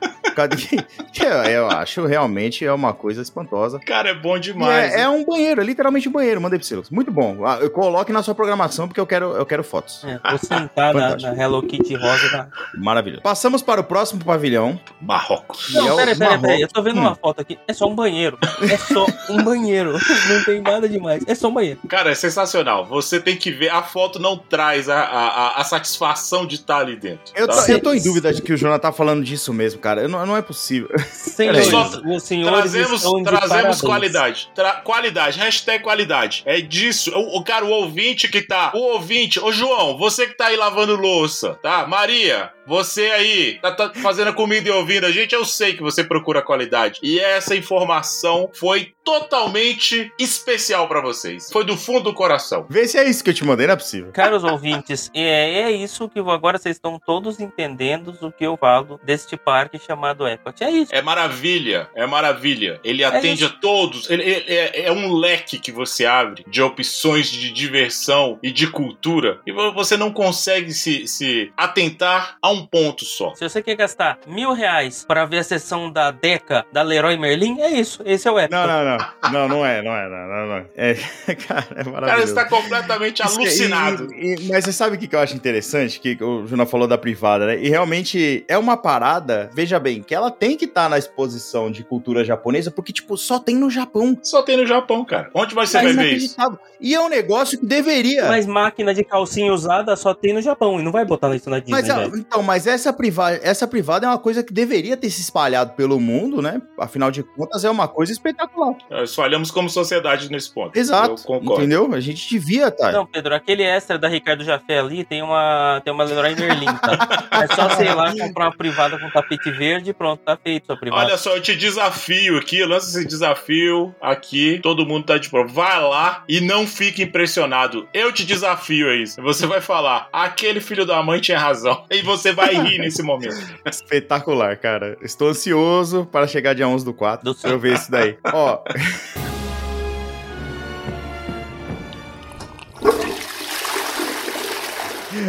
[1.12, 3.80] Que eu, eu acho realmente é uma coisa espantosa.
[3.80, 4.93] Cara, é bom E demais.
[4.93, 6.39] é, é um banheiro, é literalmente um banheiro.
[6.41, 6.75] Mandei pra você.
[6.75, 6.89] Lucas.
[6.91, 7.45] Muito bom.
[7.45, 10.03] Ah, eu Coloque na sua programação porque eu quero, eu quero fotos.
[10.03, 12.29] É, vou sentar na, na Hello Kitty rosa.
[12.31, 12.47] Na...
[12.75, 13.21] Maravilhoso.
[13.21, 14.79] Passamos para o próximo pavilhão.
[15.01, 15.73] Marrocos.
[15.75, 16.61] é Não, peraí, peraí, peraí.
[16.61, 17.01] Eu tô vendo Hum.
[17.01, 17.57] uma foto aqui.
[17.67, 18.37] É só um banheiro.
[18.69, 19.93] É só um banheiro.
[20.29, 21.23] Não tem nada demais.
[21.27, 21.79] É só um banheiro.
[21.87, 22.85] Cara, é sensacional.
[22.87, 23.69] Você tem que ver.
[23.69, 27.31] A foto não traz a, a, a- a satisfação de estar ali dentro.
[27.35, 27.53] Eu tá?
[27.65, 30.01] tô, eu tô em dúvida de que o Jonathan tá falando disso mesmo, cara.
[30.01, 30.89] Eu não, não é possível.
[31.11, 33.81] Senhores, Só os senhores Trazemos, estão de trazemos.
[33.88, 34.49] Qualidade.
[34.53, 36.43] Tra- qualidade, hashtag qualidade.
[36.45, 37.11] É disso.
[37.15, 38.71] O, o cara, o ouvinte que tá.
[38.73, 39.39] O ouvinte.
[39.39, 41.85] Ô, João, você que tá aí lavando louça, tá?
[41.88, 45.82] Maria, você aí tá, tá fazendo a comida e ouvindo a gente, eu sei que
[45.82, 46.99] você procura qualidade.
[47.01, 51.49] E essa informação foi totalmente especial pra vocês.
[51.51, 52.65] Foi do fundo do coração.
[52.70, 54.11] Vê se é isso que eu te mandei, não é possível.
[54.11, 58.99] Caros ouvintes, é, é isso que agora vocês estão todos entendendo o que eu falo
[59.03, 60.63] deste parque chamado Epcot.
[60.63, 60.93] É isso.
[60.93, 62.80] É maravilha, é maravilha.
[62.84, 64.09] Ele atende a todos.
[64.09, 68.68] Ele, ele- é, é um leque que você abre de opções de diversão e de
[68.68, 69.39] cultura.
[69.45, 73.34] E vo- você não consegue se, se atentar a um ponto só.
[73.36, 77.60] Se você quer gastar mil reais para ver a sessão da Deca da Leroy Merlin,
[77.62, 78.01] é isso.
[78.05, 78.55] Esse é o Epcot.
[78.55, 79.32] Não, não, não.
[79.32, 80.66] Não, não é, não é, não, não, não.
[80.76, 80.93] É,
[81.47, 82.28] cara, é O cara maravilhoso.
[82.30, 84.14] está completamente Isso- alucinado.
[84.14, 85.99] e- e- mas você sabe o que eu acho interessante?
[85.99, 87.58] Que o Juna falou da privada, né?
[87.60, 91.84] E realmente é uma parada, veja bem, que ela tem que estar na exposição de
[91.84, 94.18] cultura japonesa, porque, tipo, só tem no Japão.
[94.24, 95.30] Só tem no Japão, cara.
[95.34, 96.36] Onde vai você É vai ver isso?
[96.80, 98.28] E é um negócio que deveria.
[98.28, 101.59] Mas máquina de calcinha usada só tem no Japão e não vai botar isso na
[101.59, 102.17] Disney, Mas, a- velho.
[102.17, 105.99] então, mas essa privada, essa privada é uma coisa que deveria ter se espalhado pelo
[105.99, 106.61] mundo, né?
[106.80, 108.75] Afinal de contas, é uma coisa espetacular.
[108.89, 110.78] Nós falhamos como sociedade nesse ponto.
[110.78, 111.15] Exato.
[111.21, 111.61] Eu concordo.
[111.63, 111.93] Entendeu?
[111.93, 112.91] A gente devia, tá?
[112.91, 117.28] Não, Pedro, aquele extra da Ricardo Jafé ali tem uma, tem uma Leroy Merlin, tá?
[117.32, 120.78] É só, sei lá, comprar uma privada com tapete verde e pronto, tá feito sua
[120.78, 121.03] privada.
[121.05, 125.30] Olha só, eu te desafio aqui, eu lanço esse desafio aqui, todo mundo tá de
[125.30, 125.47] prova.
[125.51, 127.88] Vai lá e não fique impressionado.
[127.93, 129.22] Eu te desafio a isso.
[129.22, 131.86] Você vai falar, aquele filho da mãe tinha razão.
[131.89, 133.38] E você vai rir nesse momento.
[133.65, 134.97] Espetacular, cara.
[135.01, 138.18] Estou ansioso para chegar dia 11 do 4 Do pra eu ver isso daí.
[138.34, 138.61] Ó.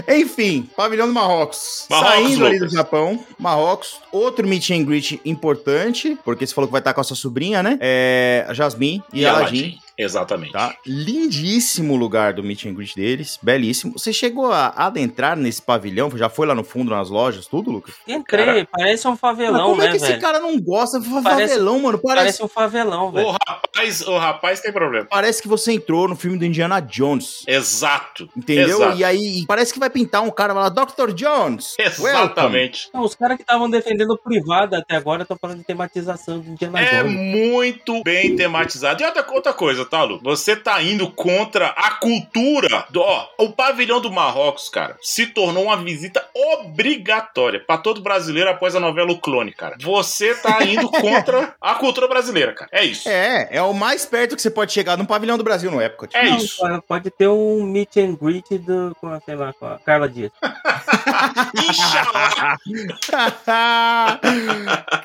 [0.07, 1.87] Enfim, pavilhão do Marrocos.
[1.89, 2.69] Marrocos, Saindo ali do.
[2.69, 7.05] Japão, Marrocos, outro meet and greet importante, porque você falou que vai estar com a
[7.05, 7.79] sua sobrinha, né?
[7.81, 9.79] É a Jasmine e, E a Aladdin.
[9.99, 10.53] Exatamente.
[10.53, 10.75] Tá?
[10.87, 13.93] Lindíssimo lugar do meet and greet deles, belíssimo.
[13.99, 16.11] Você chegou a adentrar nesse pavilhão?
[16.17, 17.95] Já foi lá no fundo nas lojas, tudo, Lucas?
[18.07, 20.21] Entrei, Cara, parece um Mas favelão, como né, é que esse velho?
[20.21, 21.99] cara não gosta de Parece- favelão, mano?
[21.99, 23.27] Parece, Parece um favelão, velho.
[23.29, 25.07] O rapaz, o rapaz tem problema.
[25.11, 27.43] parece que você entrou no filme do Indiana Jones.
[27.47, 28.29] Exato.
[28.37, 28.79] Entendeu?
[28.79, 28.97] Exato.
[28.99, 31.13] E aí parece que vai pintar um cara lá, Dr.
[31.15, 31.75] Jones.
[31.79, 32.89] welcome." Exatamente.
[32.95, 36.81] Não, os caras que estavam defendendo privada até agora estão falando de tematização de Indiana
[36.81, 37.15] É Jones.
[37.15, 39.03] muito bem tematizado.
[39.03, 40.21] E outra, outra coisa, tá, Lu?
[40.23, 42.85] Você tá indo contra a cultura.
[42.91, 48.51] Do, ó, o pavilhão do Marrocos, cara, se tornou uma visita obrigatória pra todo brasileiro
[48.51, 49.77] após a novela O Clone, cara.
[49.81, 52.71] Você tá indo contra a cultura brasileira, cara.
[52.73, 53.09] É isso.
[53.09, 56.15] É, é o mais perto que você pode chegar num pavilhão do Brasil no Epcot.
[56.17, 56.59] É Não, isso.
[56.59, 60.09] pode- Pode ter um meet and greet do, com, a, sei lá, com a Carla
[60.09, 60.33] Dias.
[61.69, 62.59] Inxalá.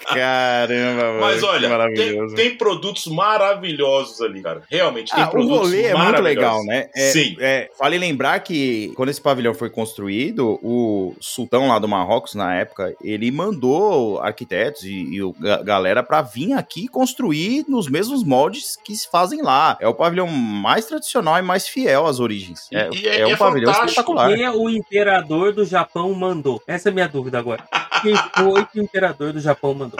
[0.05, 1.21] Caramba, mano.
[1.21, 4.63] Mas que olha, tem, tem produtos maravilhosos ali, cara.
[4.73, 6.89] Realmente, tem Ah, o produtos rolê é muito legal, né?
[6.95, 7.35] É, Sim.
[7.39, 12.55] é, vale lembrar que quando esse pavilhão foi construído, o sultão lá do Marrocos, na
[12.55, 18.23] época, ele mandou arquitetos e, e o, ga- galera pra vir aqui construir nos mesmos
[18.23, 19.77] moldes que se fazem lá.
[19.79, 22.67] É o pavilhão mais tradicional e mais fiel às origens.
[22.71, 24.33] É, e é- é um é pavilhão espetacular.
[24.33, 26.59] Quem é o imperador do Japão mandou?
[26.65, 27.63] Essa é a minha dúvida agora.
[28.01, 29.99] Quem foi que o imperador do Japão mandou?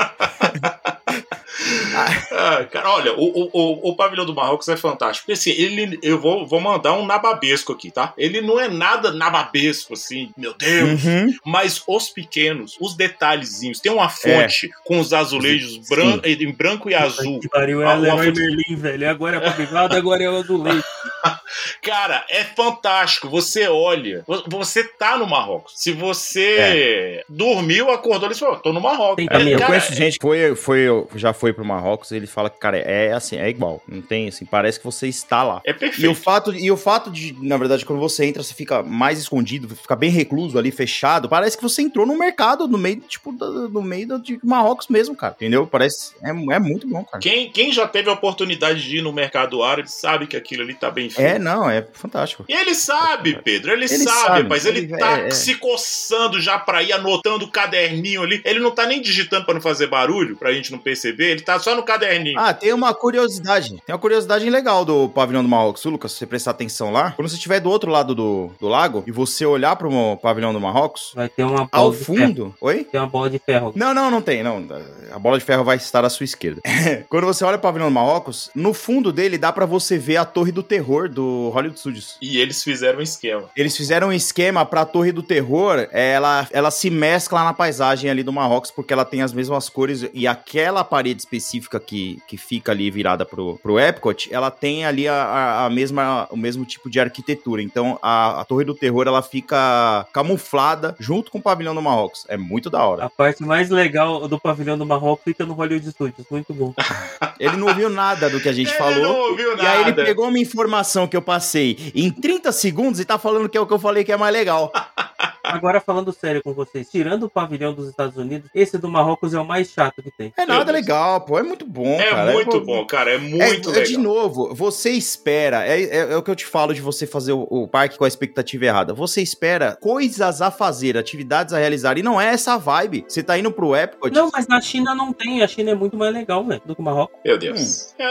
[2.32, 5.26] Ah, cara, olha, o, o, o, pavilhão do Marrocos é fantástico.
[5.26, 8.14] Porque assim, ele, eu vou, vou mandar um nababesco aqui, tá?
[8.18, 11.04] Ele não é nada nababesco, assim, meu Deus.
[11.04, 11.34] Uhum.
[11.46, 16.96] Mas os pequenos, os detalhezinhos, tem uma fonte com os azulejos bran- em branco e
[16.96, 17.40] azul.
[17.40, 19.10] Que pariu, é Ah, a Leroy foto- Merlin, velho.
[19.10, 20.84] Agora é pra privada, agora é o do leite.
[21.82, 23.30] Cara, é fantástico.
[23.30, 25.74] Você olha, vo- você tá no Marrocos.
[25.76, 29.18] Se você dormiu, acordou e falou, tô no Marrocos.
[29.18, 29.52] Tem É, caminho.
[29.54, 30.86] Eu cara, conheço gente que foi, foi,
[31.16, 33.82] já foi pro Marrocos ele fala que, cara, é assim, é igual.
[33.88, 35.62] Não tem assim, parece que você está lá.
[35.66, 36.16] é E o, perfeito.
[36.16, 39.96] fato, e o fato de, na verdade, quando você entra, você fica mais escondido, fica
[39.96, 41.30] bem recluso ali, fechado.
[41.30, 44.88] Parece que você entrou no mercado, no meio, tipo, do, no meio do- de Marrocos
[44.88, 45.34] mesmo, cara.
[45.36, 45.66] Entendeu?
[45.68, 46.14] Parece.
[46.24, 47.20] É, é muito bom, cara.
[47.22, 50.74] Quem, quem já teve a oportunidade de ir no mercado árabe sabe que aquilo ali
[50.74, 51.26] tá bem feito.
[51.28, 52.46] É, não, é fantástico.
[52.48, 55.32] E ele sabe, Pedro, ele, Ele sabe, sabe, mas ele, ele- tá é, é.
[55.32, 58.42] se coçando já pra ir anotando o caderninho ali.
[58.46, 61.60] Ele não tá nem digitando pra não fazer barulho, pra gente não perceber, ele tá
[61.60, 62.40] só no caderninho.
[62.40, 63.70] Ah, tem uma curiosidade.
[63.86, 67.12] Tem uma curiosidade legal do pavilhão do Marrocos, Lucas, se você prestar atenção lá.
[67.12, 70.60] Quando você estiver do outro lado do, do lago e você olhar pro pavilhão do
[70.60, 72.20] Marrocos, Vai ter uma bola ao de ferro.
[72.20, 72.56] fundo.
[72.62, 72.84] Oi?
[72.84, 73.72] Tem uma bola de ferro.
[73.76, 74.66] Não, não, não tem, não.
[75.12, 76.62] A bola de ferro vai estar à sua esquerda.
[77.10, 80.26] Quando você olha o pavilhão do Marrocos, no fundo dele dá pra você ver a
[80.26, 82.18] Torre do Terror do Hollywood Studios.
[82.22, 83.50] E eles fizeram um esquema.
[83.56, 88.24] Eles fizeram um esquema pra Torre do Terror, ela, ela se mescla na paisagem ali
[88.24, 92.72] do Marrocos, porque ela tem as mesmas cores e aquela parede específica que, que fica
[92.72, 97.00] ali virada pro, pro Epcot, ela tem ali a, a, mesma, o mesmo tipo de
[97.00, 97.62] arquitetura.
[97.62, 102.26] Então a, a Torre do Terror ela fica camuflada junto com o pavilhão do Marrocos.
[102.28, 103.06] É muito da hora.
[103.06, 106.28] A parte mais legal do pavilhão do Marrocos fica no Hollywood Studios.
[106.30, 106.74] Muito bom.
[107.40, 109.02] Ele não ouviu nada do que a gente Ele falou.
[109.02, 109.72] não ouviu E nada.
[109.72, 113.58] aí ele pegou uma informação que eu passei em 30 segundos e tá falando que
[113.58, 114.72] é o que eu falei que é mais legal.
[115.44, 119.40] Agora falando sério com vocês, tirando o pavilhão dos Estados Unidos, esse do Marrocos é
[119.40, 120.34] o mais chato que tem.
[120.38, 121.40] É nada legal, pô.
[121.40, 122.32] É muito bom, É cara.
[122.34, 123.12] muito pô, bom, cara.
[123.12, 123.84] É É, muito é, legal.
[123.86, 127.32] de novo, você espera, é, é- é o que eu te falo de você fazer
[127.34, 128.94] o, o parque com a expectativa errada.
[128.94, 133.06] Você espera coisas a fazer, atividades a realizar, e não é essa vibe.
[133.08, 134.14] Você tá indo pro Epcot.
[134.14, 135.42] Não, mas na China não tem.
[135.42, 137.20] A China é muito mais legal, velho, do que o Marrocos.
[137.26, 137.94] Meu Deus.
[137.98, 138.06] É,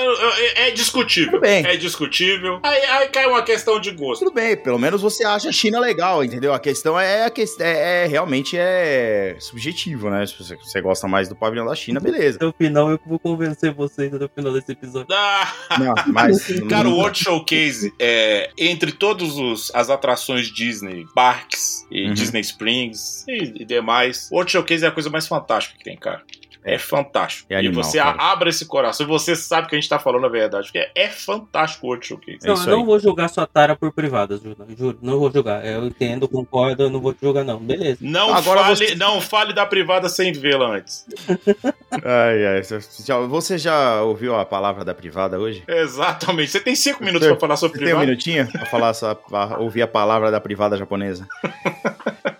[0.64, 1.32] é- é discutível.
[1.32, 1.64] Tudo bem.
[1.66, 2.58] É discutível.
[2.62, 4.24] Aí, aí cai uma questão de gosto.
[4.24, 6.52] Tudo bem, pelo menos você acha a China legal, entendeu?
[6.52, 10.24] A questão é, a questão é, é realmente é subjetivo, né?
[10.26, 12.36] Se você, você gosta mais do pavilhão da China, beleza.
[12.36, 15.08] Até o final eu vou convencer vocês até o final desse episódio.
[15.14, 16.46] Ah, Não, mas.
[16.68, 22.14] Cara, o World Showcase, é, entre todas as atrações Disney, parques e Uhum.
[22.14, 25.96] Disney Springs e, e demais, o World Showcase é a coisa mais fantástica que tem,
[25.96, 26.22] cara.
[26.64, 27.52] É fantástico.
[27.52, 28.16] É animal, e você cara.
[28.22, 30.66] abre esse coração e você sabe que a gente tá falando a verdade.
[30.66, 32.38] Porque é, é fantástico o World Showcase.
[32.44, 32.86] É não, isso eu não aí.
[32.86, 34.56] vou julgar sua tara por privadas, Juro.
[34.78, 35.64] Juro, não vou julgar.
[35.66, 37.58] Eu entendo, concordo, eu não vou te julgar, não.
[37.58, 37.98] Beleza.
[38.00, 41.04] Não, Agora fale, você- não fale da privada sem vê-la antes.
[42.04, 45.62] Ai, ai, você já- você já ouviu a palavra da privada hoje?
[45.68, 46.50] Exatamente.
[46.50, 48.06] Você tem cinco minutos Você- pra falar sobre Você tem um privada?
[48.06, 48.92] minutinho pra falar
[49.28, 51.26] pra ouvir a palavra da privada japonesa?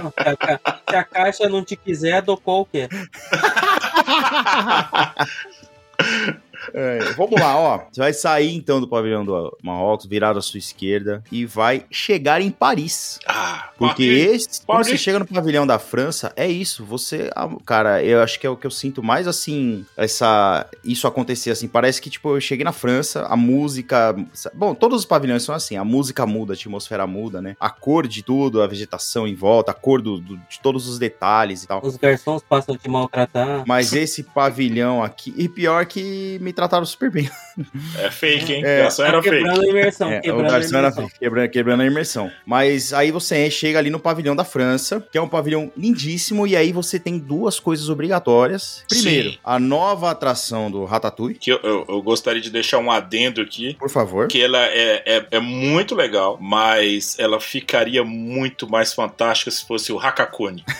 [0.00, 0.36] Se, a,
[0.90, 2.88] se a caixa não te quiser, dou qualquer.
[6.74, 7.80] É, vamos lá, ó.
[7.90, 12.40] Você vai sair então do pavilhão do Marrocos, virado à sua esquerda e vai chegar
[12.40, 13.18] em Paris.
[13.26, 14.46] Ah, Porque Paris.
[14.48, 14.86] esse, quando Paris.
[14.88, 16.84] você chega no pavilhão da França, é isso.
[16.84, 17.30] Você,
[17.64, 21.68] cara, eu acho que é o que eu sinto mais assim, essa isso acontecer assim.
[21.68, 24.14] Parece que tipo eu cheguei na França, a música,
[24.54, 27.56] bom, todos os pavilhões são assim, a música muda, a atmosfera muda, né?
[27.60, 30.98] A cor de tudo, a vegetação em volta, a cor do, do- de todos os
[30.98, 31.80] detalhes e tal.
[31.84, 33.64] Os garçons passam de maltratar.
[33.66, 37.30] Mas esse pavilhão aqui, e pior que me trataram super bem.
[37.98, 38.64] É fake, hein?
[38.64, 39.36] É, É, Essa era fake.
[39.36, 40.10] quebrando a imersão.
[40.10, 41.10] É, quebrando a garçom era imersão.
[41.20, 42.30] quebrando, quebrando a imersão.
[42.44, 46.56] Mas aí você chega ali no pavilhão da França, que é um pavilhão lindíssimo, e
[46.56, 48.82] aí você tem duas coisas obrigatórias.
[48.88, 49.38] Primeiro, Sim.
[49.44, 53.74] a nova atração do Ratatouille, Que eu, eu- eu gostaria de deixar um adendo aqui.
[53.78, 54.26] por favor.
[54.26, 59.92] Que ela é, é, é muito legal, mas ela ficaria muito mais fantástica se fosse
[59.92, 60.64] o Hakakuni.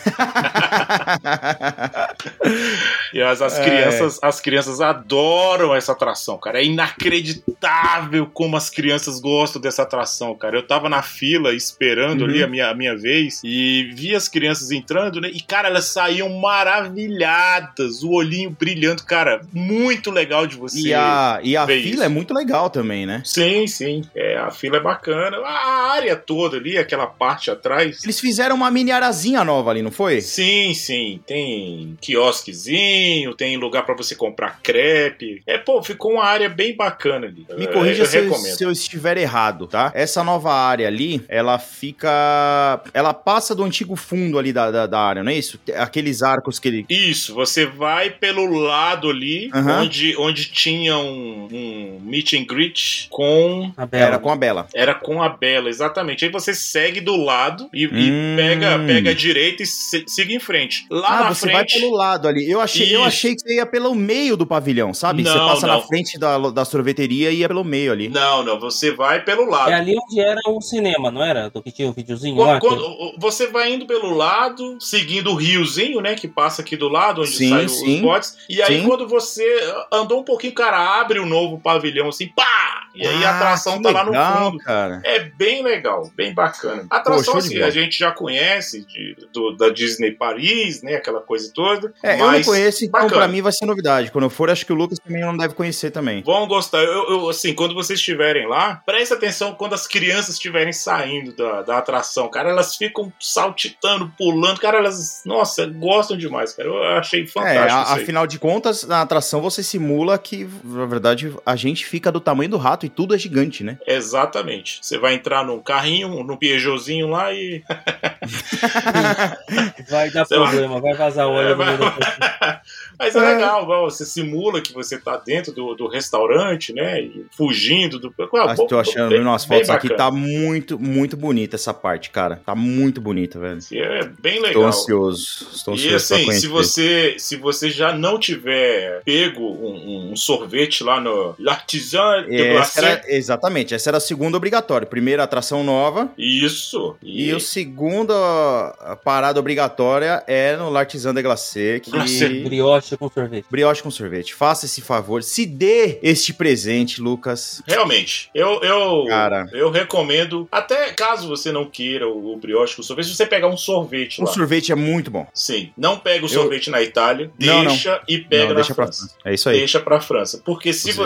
[3.13, 3.63] E as, as É.
[3.63, 6.59] crianças, as crianças adoram essa atração, cara.
[6.59, 10.57] É inacreditável como as crianças gostam dessa atração, cara.
[10.57, 12.27] Eu tava na fila esperando Uhum.
[12.29, 15.29] ali a minha, a minha vez e vi as crianças entrando, né?
[15.33, 19.41] E, cara, elas saíam maravilhadas, o olhinho brilhando, cara.
[19.53, 20.79] Muito legal de você.
[20.79, 22.03] E a, e a fila isso.
[22.03, 23.21] é muito legal também, né?
[23.25, 24.01] Sim, sim.
[24.15, 25.37] É, a fila é bacana.
[25.37, 28.03] A área toda ali, aquela parte atrás.
[28.03, 30.21] Eles fizeram uma mini arazinha nova ali, não foi?
[30.21, 31.19] Sim, sim.
[31.25, 35.41] Tem quiosquezinho, tem lugar pra você comprar crepe.
[35.49, 37.45] É, pô, ficou uma área bem bacana ali.
[37.57, 38.55] Me É, corrija eu se eu, recomendo.
[38.55, 39.91] se eu estiver errado, tá?
[39.95, 42.81] Essa nova área ali, ela fica.
[42.93, 45.59] Ela passa do antigo fundo ali da, da, da área, não é isso?
[45.77, 46.85] Aqueles arcos que ele.
[46.89, 49.81] Isso, você vai pelo lado ali, Aham.
[49.81, 53.71] onde, onde tinha um, um meet and greet com.
[53.77, 54.05] A Bela.
[54.05, 54.67] Era com a Bela.
[54.73, 56.25] Era com a Bela, exatamente.
[56.25, 58.35] Aí você segue do lado e, e Hum.
[58.35, 60.85] pega, pega a direita e se- siga em frente.
[60.89, 61.79] Lá Ah, na você vai frente.
[61.79, 62.49] pelo lado ali.
[62.49, 65.23] Eu achei, eu achei que você ia pelo meio do pavilhão, sabe?
[65.23, 65.75] você Não, passa não.
[65.75, 68.09] na frente da, da sorveteria e ia pelo meio ali.
[68.09, 69.69] Não, não, você vai pelo lado.
[69.71, 71.49] É ali onde era o cinema, não era?
[71.49, 72.59] Do que tinha o videozinho Quando- lá?
[72.59, 76.15] que- quando- você vai indo pelo lado, seguindo o riozinho, né?
[76.15, 78.01] Que passa aqui do lado, onde Sim, saem os sim.
[78.01, 78.37] botes.
[78.49, 78.87] E aí, Sim.
[78.87, 79.43] quando você
[79.91, 82.87] andou um pouquinho, cara, abre o novo pavilhão assim, pá!
[82.95, 84.57] E aí a Ah, atração que tá lá no legal, fundo.
[84.63, 85.01] cara.
[85.05, 86.85] É bem legal, bem bacana.
[86.89, 90.95] A atração, de assim, a gente já conhece de- do- da Disney Paris, né?
[90.95, 91.93] Aquela coisa toda.
[92.03, 93.21] É, eu não mas conheço, então bacana.
[93.21, 94.11] pra mim vai ser novidade.
[94.11, 96.21] Quando eu for, acho que o Lucas também não deve conhecer também.
[96.23, 96.79] Vão gostar.
[96.83, 101.61] Eu, eu, assim, quando vocês estiverem lá, preste atenção quando as crianças estiverem saindo da,
[101.61, 102.29] da atração.
[102.29, 104.59] Cara, elas ficam saltitando, pulando.
[104.59, 106.67] Cara, elas, nossa, gostam demais, cara.
[106.69, 108.01] Eu achei É, fantástico a- isso aí.
[108.03, 112.49] afinal de contas, na atração você simula que, na verdade, a gente fica do tamanho
[112.49, 113.77] do rato e tudo é gigante, né?
[113.87, 114.79] Exatamente.
[114.81, 117.63] Você vai entrar num carrinho, num Peugeotzinho lá e.
[119.89, 120.49] Vai dar Sei lá.
[120.49, 121.79] problema, vai vazar óleo É, no vai- meio
[122.39, 122.61] da
[122.97, 123.21] Mas é, É.
[123.35, 127.01] legal, vai, você simula que você tá dentro do, do restaurante, né?
[127.01, 128.13] E fugindo do.
[128.35, 132.41] Ah, Ah, tô achando, bem- bem fotos aqui, tá muito, muito bonita essa parte, cara.
[132.45, 133.59] Tá muito bonita, velho.
[133.71, 134.63] É bem Estou legal.
[134.65, 135.47] ansioso.
[135.53, 140.15] Estou E ansioso pra assim, se você, se você já não tiver pego um, um
[140.15, 142.51] sorvete lá no L'Artisan de Essa
[142.81, 144.85] Glacé, era, exatamente, essa era a segunda obrigatória.
[144.87, 146.11] Primeira atração nova.
[146.17, 146.95] isso.
[147.01, 151.91] E, o segundo a parada obrigatória é no L'Artisan de Glacé, que...
[151.91, 152.29] Glacé.
[152.29, 153.45] brioche com sorvete.
[153.49, 154.33] Brioche com sorvete.
[154.33, 155.08] Faça esse favor.
[155.21, 157.61] Se dê este presente, Lucas.
[157.67, 159.47] Realmente, eu, eu, Cara.
[159.53, 163.47] eu recomendo, até caso você não queira o, o brioche com sorvete, se você pegar
[163.47, 164.31] um sorvete O lá.
[164.33, 165.27] sorvete é muito bom.
[165.33, 168.75] Sim, não pega o Eu- sorvete na Itália, Não, deixa e pega Não, na França.
[168.75, 169.15] França.
[169.25, 169.57] É isso aí.
[169.57, 170.41] Deixa pra França.
[170.45, 170.99] Porque se Você-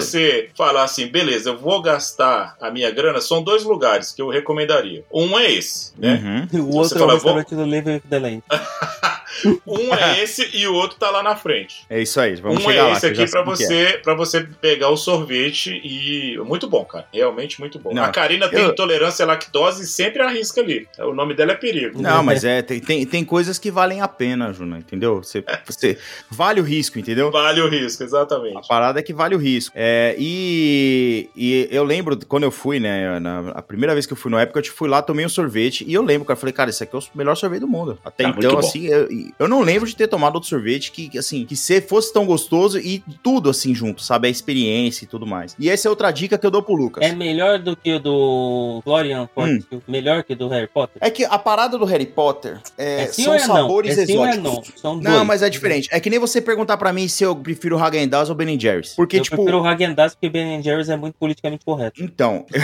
[0.47, 4.30] você falar assim, beleza, eu vou gastar a minha grana, são dois lugares que eu
[4.30, 5.04] recomendaria.
[5.14, 6.47] Um é esse, né?
[6.51, 6.60] Uhum.
[6.60, 8.43] E o Você outro é fala, o restaurante do Level da Lente.
[9.66, 11.86] Um é esse e o outro tá lá na frente.
[11.89, 12.36] É isso aí.
[12.36, 12.91] Vamos um chegar é lá.
[12.93, 13.43] esse que eu aqui é.
[13.43, 16.38] você, pra você pegar o sorvete e.
[16.46, 17.06] Muito bom, cara.
[17.14, 17.94] Realmente muito bom.
[17.94, 20.88] Não, a Karina tem eu- intolerância à lactose e sempre arrisca ali.
[21.00, 22.02] O nome dela é perigo.
[22.02, 25.18] Não, mas é, tem, tem, tem coisas que valem a pena, Juna, entendeu?
[25.24, 25.98] Você, você
[26.30, 27.32] vale o risco, entendeu?
[27.32, 28.68] Vale o risco, A exatamente.
[28.68, 29.74] parada é que vale o risco.
[29.76, 33.20] É, e, e eu lembro quando eu fui, né?
[33.20, 35.84] Na, a primeira vez que eu fui no Epcot, eu fui lá, tomei um sorvete.
[35.88, 37.98] E eu lembro, cara, eu falei, cara, esse aqui é o melhor sorvete do mundo.
[38.04, 39.08] Até muito então, assim, eu,
[39.39, 42.26] eu não lembro de ter tomado outro sorvete que, que, assim, que se fosse tão
[42.26, 44.27] gostoso e tudo assim junto, sabe?
[44.27, 45.55] A experiência e tudo mais.
[45.59, 47.03] E essa é outra dica que eu dou pro Lucas.
[47.03, 49.81] É melhor do que o do Florian Fortescue?
[49.88, 50.97] Melhor que o do Harry Potter?
[51.01, 53.45] É que a parada do Harry Potter é, É são é não?
[53.55, 54.43] sabores É sim ou é exóticos.
[54.73, 54.77] não?
[54.77, 55.27] São Não, dois.
[55.27, 55.89] mas é diferente.
[55.91, 58.93] É que nem você perguntar pra mim se eu prefiro Häagen-Dazs ou Ben Jerry's.
[58.95, 59.36] Porque, eu tipo...
[59.36, 62.01] prefiro o Häagen-Dazs porque Ben Jerry's é muito politicamente correto.
[62.03, 62.45] Então...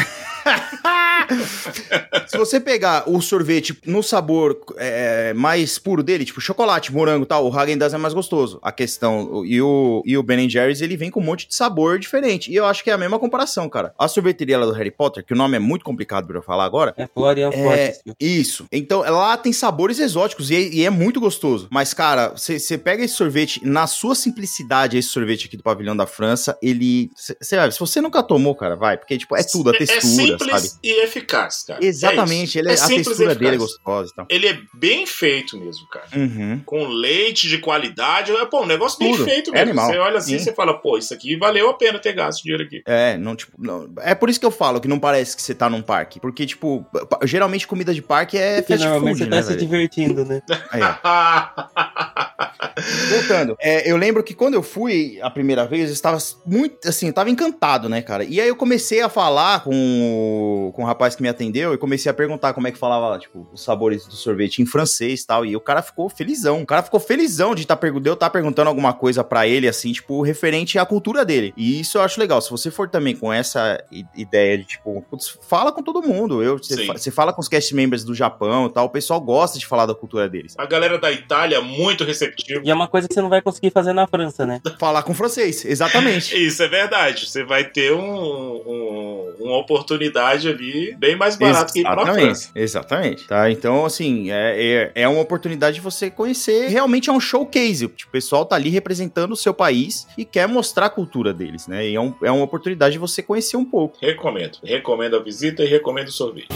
[2.28, 7.28] Se você pegar o sorvete no sabor é, mais puro dele, tipo chocolate, morango e
[7.28, 8.60] tal, o Häagen-Dazs é mais gostoso.
[8.62, 12.00] A questão, e o, e o Ben Jerry's, ele vem com um monte de sabor
[12.00, 12.52] diferente.
[12.52, 13.94] E eu acho que é a mesma comparação, cara.
[13.98, 16.66] A sorveteria lá do Harry Potter, que o nome é muito complicado pra eu falar
[16.66, 18.16] agora, É Florian É, Forte.
[18.20, 18.66] isso.
[18.72, 21.68] Então, lá tem sabores exóticos e é, e é muito gostoso.
[21.72, 26.06] Mas, cara, você pega esse sorvete, na sua simplicidade, esse sorvete aqui do Pavilhão da
[26.06, 27.10] França, ele.
[27.16, 30.04] Você vai, se você nunca tomou, cara, vai, porque, tipo, é tudo, a É textura,
[30.38, 30.70] simples sabe?
[30.84, 31.84] e eficaz, cara.
[31.84, 32.84] Exatamente, É ele, é- isso.
[32.84, 34.26] a simples e textura dele é gostosa e tal.
[34.30, 36.06] Ele é bem feito mesmo, cara.
[36.16, 36.62] Uhum.
[36.66, 38.32] Com leite de qualidade.
[38.32, 39.26] É, pô, um negócio bem Tudo.
[39.26, 39.70] feito É mesmo.
[39.80, 39.88] animal.
[39.92, 42.64] Você olha assim e você fala, pô, isso aqui valeu a pena ter gasto dinheiro
[42.64, 42.82] aqui.
[42.86, 45.54] É, não, tipo, não- é por isso que eu falo que não parece que você
[45.54, 46.20] tá num parque.
[46.20, 46.86] Porque, tipo,
[47.24, 49.60] geralmente comida de parque é Porque fast normalmente food, você tá né, se velho?
[49.60, 50.42] divertindo, né?
[50.72, 50.82] Aí.
[53.10, 57.08] Voltando, é, eu lembro que quando eu fui a primeira vez, eu estava muito, assim,
[57.08, 58.24] eu tava encantado, né, cara?
[58.24, 61.78] E aí eu comecei a falar com o, com o rapaz que me atendeu e
[61.78, 65.28] comecei a perguntar como é que falava, tipo, os sabores do sorvete em francês e
[65.28, 65.46] tal.
[65.46, 66.62] E o cara ficou felizão.
[66.62, 69.68] O cara ficou felizão de tá, pergu- de eu estar perguntando alguma coisa pra ele,
[69.68, 71.54] assim, tipo, referente à cultura dele.
[71.58, 72.42] E isso eu acho legal.
[72.42, 73.84] Se você for também com essa
[74.16, 76.42] ideia de, tipo, putz, fala com todo mundo.
[76.44, 79.20] Eu, você, fa- você fala com os cast members do Japão e tal, o pessoal
[79.22, 80.56] gosta de falar da cultura deles.
[80.58, 82.62] A galera da Itália, muito receptiva.
[82.64, 84.62] E é uma coisa que você não vai conseguir fazer na França, né?
[84.80, 86.36] Falar com francês, exatamente.
[86.40, 87.30] Isso é verdade.
[87.30, 92.26] Você vai ter um, um- uma oportunidade ali bem mais barata que ir pra Exatamente,
[92.26, 92.52] França.
[92.56, 93.28] exatamente.
[93.28, 93.50] Tá?
[93.50, 96.68] Então, assim, é, é, é uma oportunidade de você conhecer.
[96.68, 97.86] Realmente é um showcase.
[97.86, 101.88] O pessoal tá ali representando o seu país e quer mostrar a cultura deles, né?
[101.88, 103.98] E é, um- é uma oportunidade de você conhecer um pouco.
[104.02, 104.58] Recomendo.
[104.64, 106.48] Recomendo a visita e recomendo o sorvete.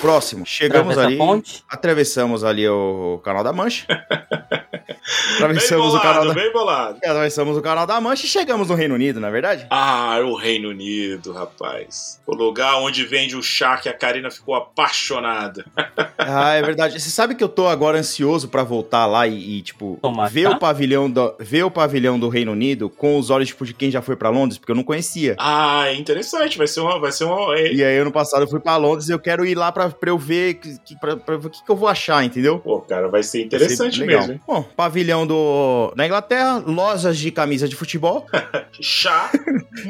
[0.00, 1.16] Próximo, chegamos ali.
[1.16, 1.64] ponte.
[1.68, 3.86] Atravessamos ali o Canal da Mancha.
[5.08, 6.34] Bem atravessamos o Canal bolado, da...
[6.34, 6.96] bem bolado.
[6.98, 9.66] Atravessamos o Canal da Mancha e chegamos no Reino Unido, na é verdade?
[9.70, 12.20] Ah, o Reino Unido, rapaz.
[12.26, 15.64] O lugar onde vende o chá que a Karina ficou apaixonada.
[16.20, 17.00] Ah, é verdade.
[17.00, 20.42] Você sabe que eu tô agora ansioso pra voltar lá e, e, tipo, Tomar ver
[20.42, 20.50] chá?
[20.50, 23.90] o pavilhão do, ver o pavilhão do Reino Unido com os olhos tipo de quem
[23.90, 25.36] já foi pra Londres, porque eu não conhecia.
[25.38, 26.58] Ah, é interessante.
[26.58, 26.98] Vai ser uma.
[26.98, 29.46] Vai ser uma é- E aí ano passado eu fui pra Londres e eu quero
[29.46, 31.76] ir lá pra, pra eu ver que, que, pra, pra ver o que, que eu
[31.76, 32.58] vou achar, entendeu?
[32.58, 34.40] Pô, cara, vai ser Vai ser interessante mesmo, hein?
[34.46, 38.26] Bom, pavilhão do da Inglaterra, lojas de camisa de futebol.
[38.80, 39.30] Chá,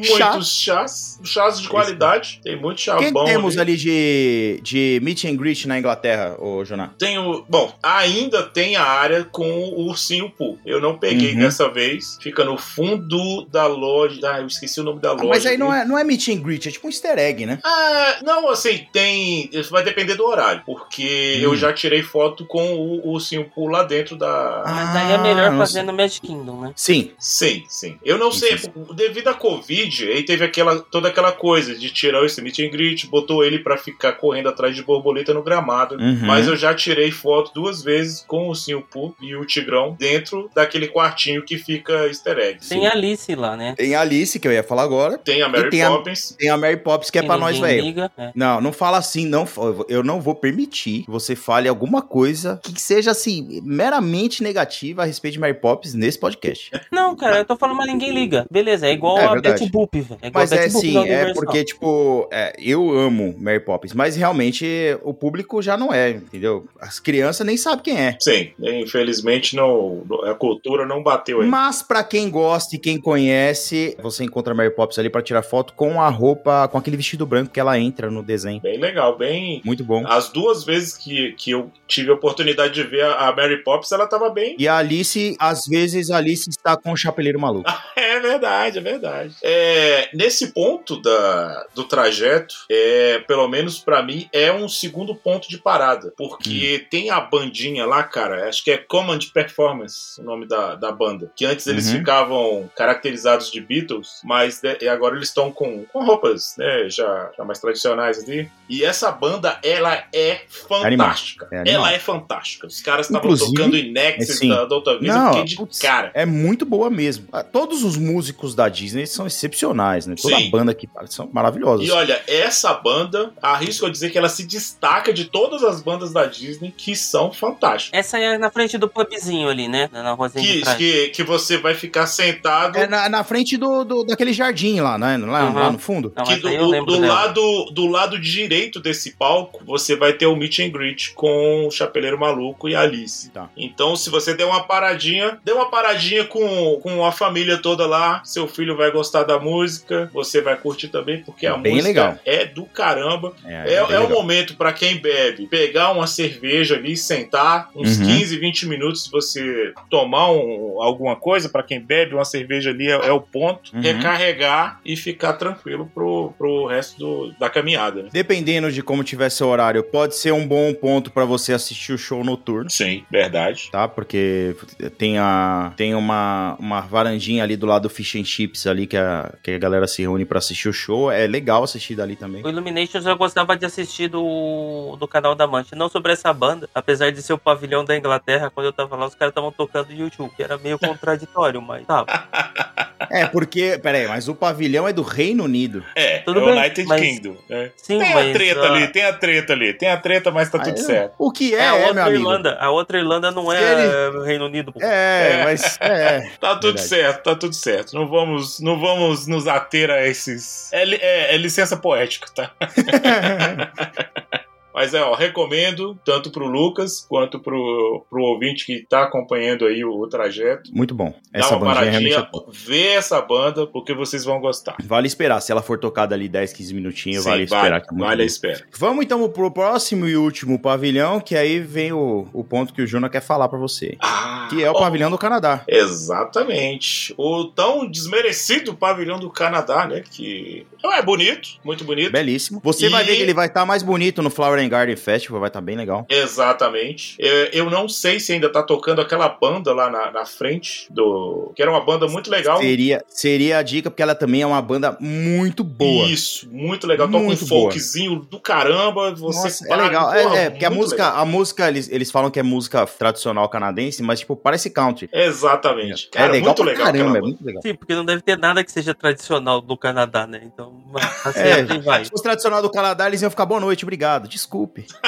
[0.02, 0.30] Chá.
[0.30, 2.40] muitos chás, chás de qualidade.
[2.42, 3.24] Tem muito chá O que bom.
[3.24, 3.72] temos ali.
[3.72, 6.90] ali de, de meet and greet na Inglaterra, ô Joná?
[6.98, 7.44] Tem o.
[7.48, 10.58] Bom, ainda tem a área com o ursinho Poo.
[10.64, 11.40] Eu não peguei Uhum.
[11.40, 12.16] dessa vez.
[12.22, 14.18] Fica no fundo da loja.
[14.24, 15.28] Ah, eu esqueci o nome da Ah, loja.
[15.28, 17.58] mas aí não é, não é meet and greet, é tipo um easter egg, né?
[17.64, 19.50] Ah, não, assim, tem.
[19.70, 20.62] Vai depender do horário.
[20.66, 21.42] Porque Hum.
[21.44, 24.62] eu já tirei foto com o ursinho Poo lá dentro da.
[24.66, 25.82] Mas aí é melhor Ah, não fazer sei.
[25.82, 26.72] no Magic Kingdom, né?
[26.76, 27.98] Sim, Sim, sim.
[28.04, 28.70] Eu não Isso, sei, isso.
[28.94, 33.06] devido à Covid, aí teve aquela, toda aquela coisa de tirar esse meet and greet,
[33.06, 35.96] botou ele pra ficar correndo atrás de borboleta no gramado.
[35.96, 36.18] Uhum.
[36.22, 40.50] Mas eu já tirei foto duas vezes com o Ursinho Poo e o Tigrão dentro
[40.54, 42.66] daquele quartinho que fica easter egg.
[42.68, 43.74] Tem a Alice lá, né?
[43.76, 45.18] Tem a Alice, que eu ia falar agora.
[45.18, 46.34] Tem a Mary tem a- Poppins.
[46.38, 48.10] Tem a Mary Poppins, que é pra nós, velho.
[48.18, 48.32] é.
[48.34, 49.46] Não, não fala assim, não.
[49.56, 55.04] Eu não vou permitir que você fale alguma coisa que seja, assim, meramente negativa a
[55.04, 56.70] respeito de Mary Poppins nesse podcast.
[56.90, 58.46] Não, cara, eu tô falando, mas ninguém liga.
[58.50, 59.60] Beleza, é igual É a verdade.
[59.60, 60.20] Betty Boop, velho.
[60.22, 63.60] É igual Mas a é Betty Boop sim, é porque, tipo, é, eu amo Mary
[63.60, 64.66] Poppins, mas realmente
[65.02, 66.66] o público já não é, entendeu?
[66.80, 68.16] As crianças nem sabem quem é.
[68.20, 71.48] Sim, infelizmente não, a cultura não bateu aí.
[71.48, 75.42] Mas pra quem gosta e quem conhece, você encontra a Mary Poppins ali pra tirar
[75.42, 78.60] foto com a roupa, com aquele vestido branco que ela entra no desenho.
[78.60, 79.60] Bem legal, bem.
[79.68, 80.06] Muito bom.
[80.06, 84.06] As duas vezes que, que eu tive a oportunidade de ver a Mary Poppins, ela
[84.06, 84.56] tava bem.
[84.58, 87.70] E a Alice, às vezes, a Alice está com o chapeleiro maluco.
[88.18, 89.34] É verdade, é verdade.
[89.42, 95.48] É, nesse ponto da, do trajeto, é, pelo menos pra mim, é um segundo ponto
[95.48, 96.12] de parada.
[96.16, 100.90] Porque tem a bandinha lá, cara, acho que é Command Performance, o nome da, da
[100.90, 101.30] banda.
[101.36, 101.98] Que antes eles Uhum.
[101.98, 107.30] ficavam caracterizados de Beatles, mas de- e agora eles estão com, com roupas, né, já,
[107.36, 108.50] já mais tradicionais ali.
[108.68, 111.48] E essa banda, ela é fantástica.
[111.52, 112.66] É ela é fantástica.
[112.66, 114.48] Os caras estavam tocando em Nexus é sim.
[114.48, 116.10] da, da outra vez, Não, eu fiquei de putz, cara.
[116.14, 117.26] É muito boa mesmo.
[117.32, 120.14] Ah, Todos os músicos da Disney são excepcionais, né?
[120.20, 120.48] Toda Sim.
[120.48, 121.86] a banda aqui são maravilhosos.
[121.86, 126.12] E olha, essa banda, arrisco a dizer que ela se destaca de todas as bandas
[126.12, 127.98] da Disney que são fantásticas.
[127.98, 129.88] Essa é na frente do pubzinho ali, né?
[129.92, 132.76] Na rosinha Que, que, que você vai ficar sentado.
[132.78, 135.16] É na, na frente do, do- daquele jardim lá, né?
[135.16, 135.54] Lá, Uhum.
[135.54, 136.12] lá no fundo.
[136.16, 137.40] Não, que do, do- do lado,
[137.72, 142.18] do lado direito desse palco, você vai ter o meet and greet com o Chapeleiro
[142.18, 143.30] Maluco e a Alice.
[143.30, 143.48] Tá.
[143.56, 148.22] Então, se você der uma paradinha, dê uma paradinha com, com a família toda lá
[148.24, 152.18] seu filho vai gostar da música, você vai curtir também, porque a Bem música legal.
[152.24, 153.34] é do caramba.
[153.44, 157.98] É, É, é bem o momento para quem bebe pegar uma cerveja ali, sentar uns
[157.98, 158.06] Uhum.
[158.06, 161.48] 15, 20 minutos, você tomar um- alguma coisa.
[161.48, 163.74] Para quem bebe uma cerveja ali é, é o ponto.
[163.74, 163.80] Uhum.
[163.80, 168.02] Recarregar e ficar tranquilo pro, pro resto do- da caminhada.
[168.04, 168.08] Né?
[168.12, 171.98] Dependendo de como tiver seu horário, pode ser um bom ponto pra você assistir o
[171.98, 172.68] show noturno.
[172.70, 173.68] Sim, verdade.
[173.70, 174.54] Tá, porque
[174.98, 178.96] tem, a, tem uma, uma varandinha ali do lado do Fish and Chips ali que
[178.96, 181.10] a, que a galera se reúne pra assistir o show.
[181.10, 182.42] É legal assistir dali também.
[182.44, 186.68] O Illuminations eu gostava de assistir do, do canal da Mancha, não sobre essa banda,
[186.74, 189.92] apesar de ser o pavilhão da Inglaterra, quando eu tava lá, os caras estavam tocando
[189.92, 192.04] YouTube, que era meio contraditório, mas tá.
[193.10, 195.82] É, porque, peraí, mas o pavilhão é do Reino Unido.
[195.94, 197.36] É, Tudo é o bem, United mas- Kingdom.
[197.48, 197.70] né?
[197.76, 200.50] Sim, Tem a mas treta ah, ali, tem a treta ali, tem a treta, mas
[200.50, 201.14] tá tudo Aí, certo.
[201.18, 202.18] O que é, É, a é, meu outra amigo.
[202.22, 204.72] Irlanda, a outra Irlanda não é o Reino Unido.
[204.80, 205.44] É, É.
[205.44, 205.78] mas.
[205.80, 206.30] É.
[206.40, 206.88] Tá tudo Verdade.
[206.88, 207.94] certo, tá tudo certo.
[207.94, 210.72] Não vamos, não vamos nos ater a esses.
[210.72, 212.50] É, é- é licença poética, tá?
[214.78, 219.84] Mas é, ó, recomendo tanto pro Lucas quanto pro, pro ouvinte que tá acompanhando aí
[219.84, 220.70] o, o trajeto.
[220.72, 221.12] Muito bom.
[221.32, 224.76] Dá Essa uma bandinha realmente é paradinha, vê essa banda, porque vocês vão gostar.
[224.84, 225.40] Vale esperar.
[225.40, 227.80] Se ela for tocada ali 10, 15 minutinhos, Sim, vale esperar.
[227.80, 228.64] que é vale a espera.
[228.78, 232.86] Vamos então pro próximo e último pavilhão, que aí vem o, o ponto que o
[232.86, 233.96] Juna quer falar pra você.
[234.00, 235.64] Ah, Que é o ó, pavilhão do Canadá.
[235.66, 237.14] Exatamente.
[237.16, 240.02] O tão desmerecido pavilhão do Canadá, né?
[240.08, 242.12] Que é bonito, muito bonito.
[242.12, 242.60] Belíssimo.
[242.62, 245.40] Você E- vai ver que ele vai estar mais bonito no Flower and Garden Festival,
[245.40, 246.06] vai estar bem legal.
[246.08, 247.16] Exatamente.
[247.18, 251.52] Eu, eu não sei se ainda tá tocando aquela banda lá na, na frente do.
[251.54, 252.58] Que era uma banda muito legal.
[252.60, 256.06] Seria, seria a dica, porque ela também é uma banda muito boa.
[256.08, 257.06] Isso, muito legal.
[257.08, 257.62] Toca um Muito boa.
[257.70, 259.12] folkzinho do caramba.
[259.14, 260.04] Você Nossa, é paga, legal.
[260.12, 261.20] porra, É, é, porque a música, legal.
[261.20, 265.08] a música eles, eles falam que é música tradicional canadense, mas tipo, parece country.
[265.12, 266.08] Exatamente.
[266.14, 266.86] é Cara, legal muito legal.
[266.86, 267.62] caramba, aquela é muito legal.
[267.62, 270.40] Sim, porque não deve ter nada que seja tradicional do Canadá, né?
[270.44, 270.82] Então,
[271.24, 272.04] assim, É, assim vai.
[272.04, 274.28] Se fosse tradicional do Canadá, eles iam ficar boa noite, obrigado.
[274.58, 274.86] Desculpe.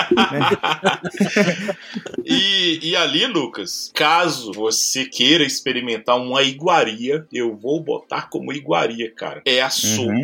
[2.24, 9.10] E, e ali, Lucas, caso você queira experimentar uma iguaria, eu vou botar como iguaria,
[9.10, 9.42] cara.
[9.44, 9.70] É a Uhum.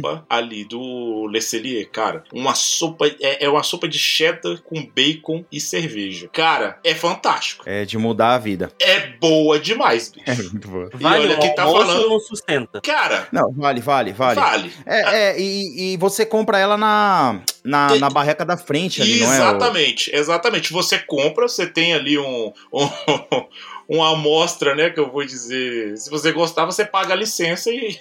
[0.00, 2.22] sopa ali do Le Cellier, cara.
[2.32, 6.28] Uma sopa, é, é uma sopa de cheddar com bacon e cerveja.
[6.32, 7.64] Cara, é fantástico.
[7.66, 8.70] É de mudar a vida.
[8.80, 10.24] É boa demais, bicho.
[10.28, 10.90] É muito boa.
[10.94, 12.08] E Vale olha o quem tá falando.
[12.08, 12.80] não sustenta.
[12.82, 14.40] Cara, Não, vale, vale, vale.
[14.40, 14.72] vale.
[14.84, 19.32] É, é, e, e você compra ela na, na, na barreca da frente ali, não
[19.32, 19.36] é?
[19.36, 20.72] Exatamente, exatamente.
[20.72, 22.88] Você compra, você tem ali um, um-
[23.88, 24.90] uma amostra, né?
[24.90, 25.96] Que eu vou dizer.
[25.96, 27.96] Se você gostar, você paga a licença e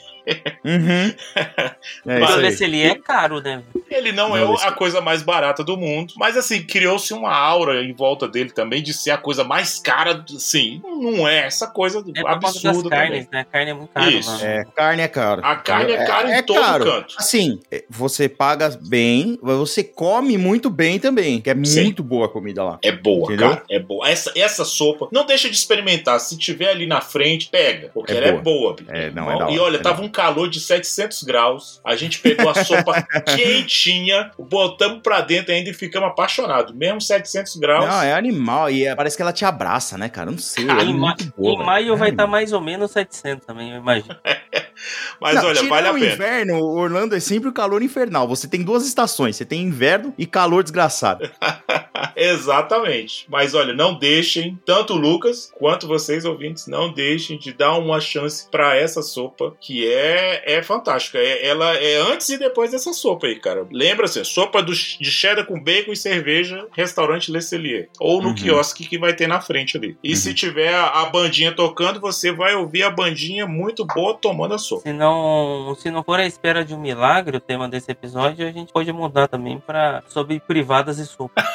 [0.63, 1.13] Uhum.
[2.07, 3.61] É Mas ver se ele é caro, né?
[3.89, 6.13] ele não, Não, é o- esse- a coisa mais barata do mundo.
[6.17, 10.23] Mas assim, criou-se uma aura em volta dele também de ser a coisa mais cara.
[10.37, 13.45] Sim, não é essa coisa É absurda carnes, né?
[13.51, 14.11] Carne é muito cara.
[14.11, 14.43] Isso.
[14.45, 15.41] É, carne é caro.
[15.43, 16.85] A carne é cara em todo caro.
[16.85, 17.15] canto.
[17.17, 21.83] Assim, é, você paga bem, mas você come muito bem também, que é Sim.
[21.83, 22.79] muito boa a comida lá.
[22.83, 23.49] É boa, Entendeu?
[23.49, 23.63] cara.
[23.69, 24.07] É boa.
[24.09, 26.19] Essa, essa sopa, não deixa de experimentar.
[26.19, 27.89] Se tiver ali na frente, pega.
[27.93, 28.75] Porque É ela boa.
[28.79, 28.97] é boa.
[28.97, 31.81] É, não, é da E olha, é tava um calor de 700 graus.
[31.85, 36.73] A gente pegou a sopa quentinha, botamos pra dentro ainda e ficamos apaixonados.
[36.75, 37.85] Mesmo 700 graus.
[37.85, 40.31] Não, é animal e é- parece que ela te abraça, né, cara?
[40.31, 41.53] Não sei, Cara, é Em, ma- boa.
[41.61, 42.27] em maio É vai estar animal.
[42.39, 44.15] mais ou menos 700 também, eu imagino.
[45.19, 46.13] Mas Não, olha, vale a o pena.
[46.13, 48.27] inverno, Orlando é sempre o calor infernal.
[48.27, 51.29] Você tem duas estações, você tem inverno e calor desgraçado.
[52.15, 53.25] Exatamente.
[53.29, 57.99] Mas olha, não deixem, tanto o Lucas quanto vocês ouvintes, não deixem de dar uma
[57.99, 61.17] chance pra essa sopa, que é, é fantástica.
[61.17, 63.65] É, ela é antes e depois dessa sopa aí, cara.
[63.71, 67.89] Lembra-se, sopa do, de cheddar com bacon e cerveja, restaurante Le Cellier.
[67.99, 68.35] Ou no Uhum.
[68.35, 69.97] quiosque que vai ter na frente ali.
[70.03, 74.53] E se tiver a, a bandinha tocando, você vai ouvir a bandinha muito boa tomando
[74.53, 74.74] a sopa.
[74.81, 78.51] Se não, se não for a espera de um milagre, o tema desse episódio, a
[78.51, 81.43] gente pode mudar também para sobre privadas e sopa.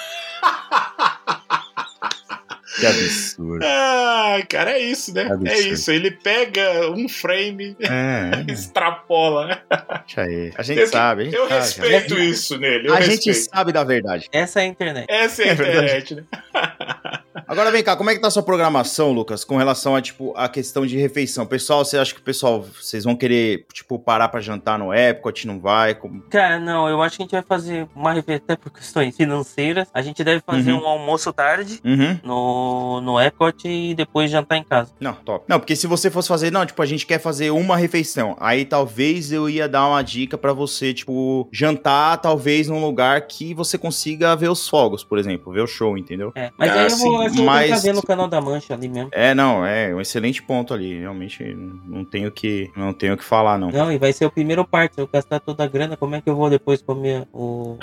[2.79, 3.62] Que absurdo.
[3.62, 5.23] Ah, cara, é isso, né?
[5.25, 5.49] Absurdo.
[5.49, 5.91] É isso.
[5.91, 9.61] Ele pega um frame, É, extrapola.
[10.07, 10.51] deixa aí.
[10.57, 11.59] A gente Eu- sabe, a gente Eu sabe.
[11.59, 12.89] respeito isso nele.
[12.89, 13.55] Eu A gente respeito.
[13.55, 14.29] sabe da verdade.
[14.33, 15.07] Essa é a internet.
[15.11, 15.85] Essa é a É verdade.
[15.85, 16.25] internet, né?
[17.51, 20.32] Agora vem cá, como é que tá a sua programação, Lucas, com relação a, tipo,
[20.36, 21.44] a questão de refeição?
[21.44, 25.48] Pessoal, você acha que o pessoal, vocês vão querer, tipo, parar pra jantar no Epcot,
[25.48, 25.96] não vai?
[25.96, 29.16] Como- Cara, não, eu acho que a gente vai fazer uma refeição, até por questões
[29.16, 29.88] financeiras.
[29.92, 30.82] A gente deve fazer Uhum.
[30.82, 32.20] um almoço tarde Uhum.
[32.22, 34.92] no, no Epcot e depois jantar em casa.
[35.01, 35.44] Não, top.
[35.48, 38.64] Não, porque se você fosse fazer, não, tipo, a gente quer fazer uma refeição, aí
[38.64, 43.76] talvez eu ia dar uma dica pra você, tipo, jantar talvez num lugar que você
[43.76, 46.30] consiga ver os fogos, por exemplo, ver o show, entendeu?
[46.36, 47.05] É, mas Ah, aí eu sim.
[47.09, 49.11] vou, assim, vou Mas- ver no canal da Mancha ali mesmo.
[49.12, 50.99] É, não, é um excelente ponto ali.
[51.01, 51.43] Realmente
[51.86, 53.70] não tenho que não tenho que falar não.
[53.70, 54.95] Não, e vai ser o primeiro parte.
[54.97, 57.76] Se eu gastar toda a grana, como é que eu vou depois comer o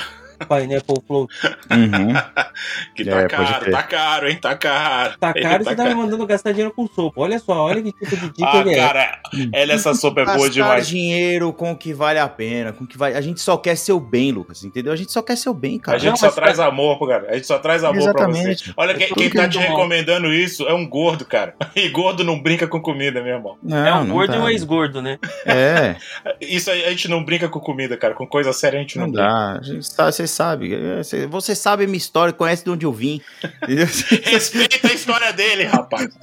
[0.45, 1.33] Pineapple Float?
[1.71, 2.13] Uhum.
[2.95, 4.37] Que tá É, caro, tá caro, hein?
[4.41, 5.13] Tá caro.
[5.19, 7.21] Tá caro e tá você tá me mandando gastar dinheiro com sopa.
[7.21, 8.75] Olha só, olha que tipo de dica Ah, ele é.
[8.77, 9.19] cara,
[9.53, 10.87] ela, essa sopa é boa Gastar demais.
[10.87, 13.13] dinheiro com o que vale a pena, com o que vai.
[13.15, 14.91] A gente só quer seu bem, Lucas, entendeu?
[14.91, 15.97] A gente só quer seu bem, cara.
[15.97, 17.27] A gente Não, só traz amor, pro cara.
[17.29, 18.39] A gente só traz amor pra você.
[18.39, 18.73] Exatamente.
[18.75, 21.53] Olha, quem, quem tá te recomendando isso é um gordo, cara.
[21.75, 23.55] E gordo não brinca com comida, meu irmão.
[23.61, 24.37] Não, É um não gordo dá.
[24.37, 25.19] e um ex-gordo, né?
[25.45, 25.95] É,
[26.41, 28.15] Isso aí, a gente não brinca com comida, cara.
[28.15, 29.27] Com coisa séria a gente não, não brinca.
[29.27, 29.57] dá.
[29.59, 30.73] A gente sabe, você sabe.
[30.73, 33.21] É, Você, você sabe a minha história, conhece de onde eu vim.
[34.23, 36.09] Respeita a história dele, rapaz.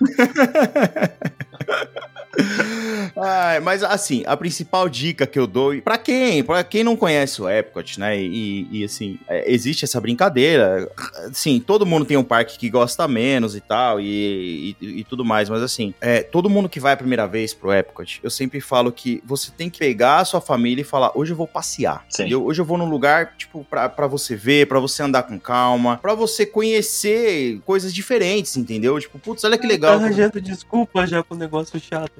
[3.17, 7.41] Ai, mas assim, a principal dica que eu dou, pra quem, para quem não conhece
[7.41, 10.91] o Epcot, né, e, e, assim, é, existe essa brincadeira,
[11.31, 15.25] assim, todo mundo tem um parque que gosta menos e tal, e, e, e tudo
[15.25, 18.61] mais, mas assim, é, todo mundo que vai a primeira vez pro Epcot, eu sempre
[18.61, 22.05] falo que você tem que pegar a sua família e falar, hoje eu vou passear,
[22.09, 22.23] Sim.
[22.23, 22.45] entendeu?
[22.45, 25.99] Hoje eu vou num lugar, tipo, pra, pra você ver, pra você andar com calma,
[25.99, 28.99] pra você conhecer coisas diferentes, entendeu?
[28.99, 29.99] Tipo, putz, olha que legal.
[29.99, 32.13] Tá arranjando desculpa já pro negócio chato.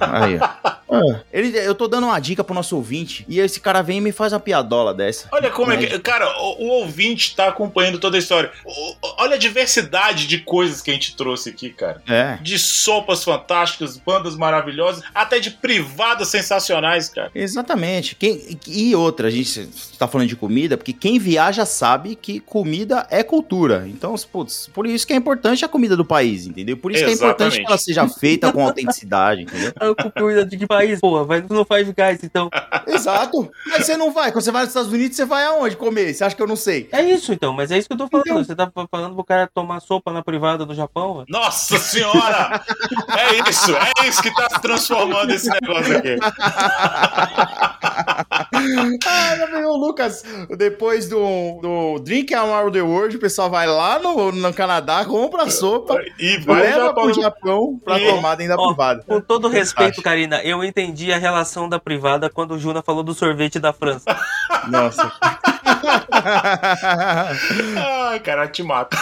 [0.00, 0.72] Ah, aí, ó.
[0.94, 4.00] Ah, ele, eu tô dando uma dica pro nosso ouvinte e esse cara vem e
[4.00, 5.28] me faz uma piadola dessa.
[5.32, 5.98] Olha como é que.
[6.00, 8.50] Cara, o, o ouvinte tá acompanhando toda a história.
[8.64, 12.02] O- olha a diversidade de coisas que a gente trouxe aqui, cara.
[12.06, 12.36] É.
[12.42, 17.30] De sopas fantásticas, bandas maravilhosas, até de privadas sensacionais, cara.
[17.34, 18.14] Exatamente.
[18.14, 19.68] Quem, e outra, a gente
[19.98, 23.84] tá falando de comida, porque quem viaja sabe que comida é cultura.
[23.86, 26.76] Então, putz, por isso que é importante a comida do país, entendeu?
[26.76, 27.66] Por isso que é importante Exatamente.
[27.66, 29.72] que ela seja feita com autenticidade, entendeu?
[30.16, 31.00] Comida de que país?
[31.00, 32.48] Pô, vai no Five Guys, então.
[32.86, 33.50] Exato.
[33.66, 34.32] Mas você não vai.
[34.32, 36.12] Quando você vai nos Estados Unidos, você vai aonde comer?
[36.12, 36.88] Você acha que eu não sei?
[36.92, 37.52] É isso, então.
[37.52, 38.26] Mas é isso que eu tô falando.
[38.26, 38.44] Então.
[38.44, 41.18] Você tá falando pro cara tomar sopa na privada do Japão?
[41.20, 41.24] ó.
[41.28, 42.62] Nossa senhora!
[43.18, 46.16] é isso, é isso que tá transformando esse negócio aqui.
[47.94, 50.22] Ah, viu, Lucas,
[50.56, 55.44] depois do, do Drink Around the World, o pessoal vai lá no, no Canadá, compra
[55.44, 59.02] a sopa, E vai leva já pro Japão pra E- tomar dentro da Ó, privada.
[59.06, 60.02] Com todo respeito, Acho.
[60.02, 64.16] Karina, eu entendi a relação da privada quando o Juna falou do sorvete da França.
[64.68, 65.12] Nossa.
[67.76, 68.96] Ai, cara, te mato.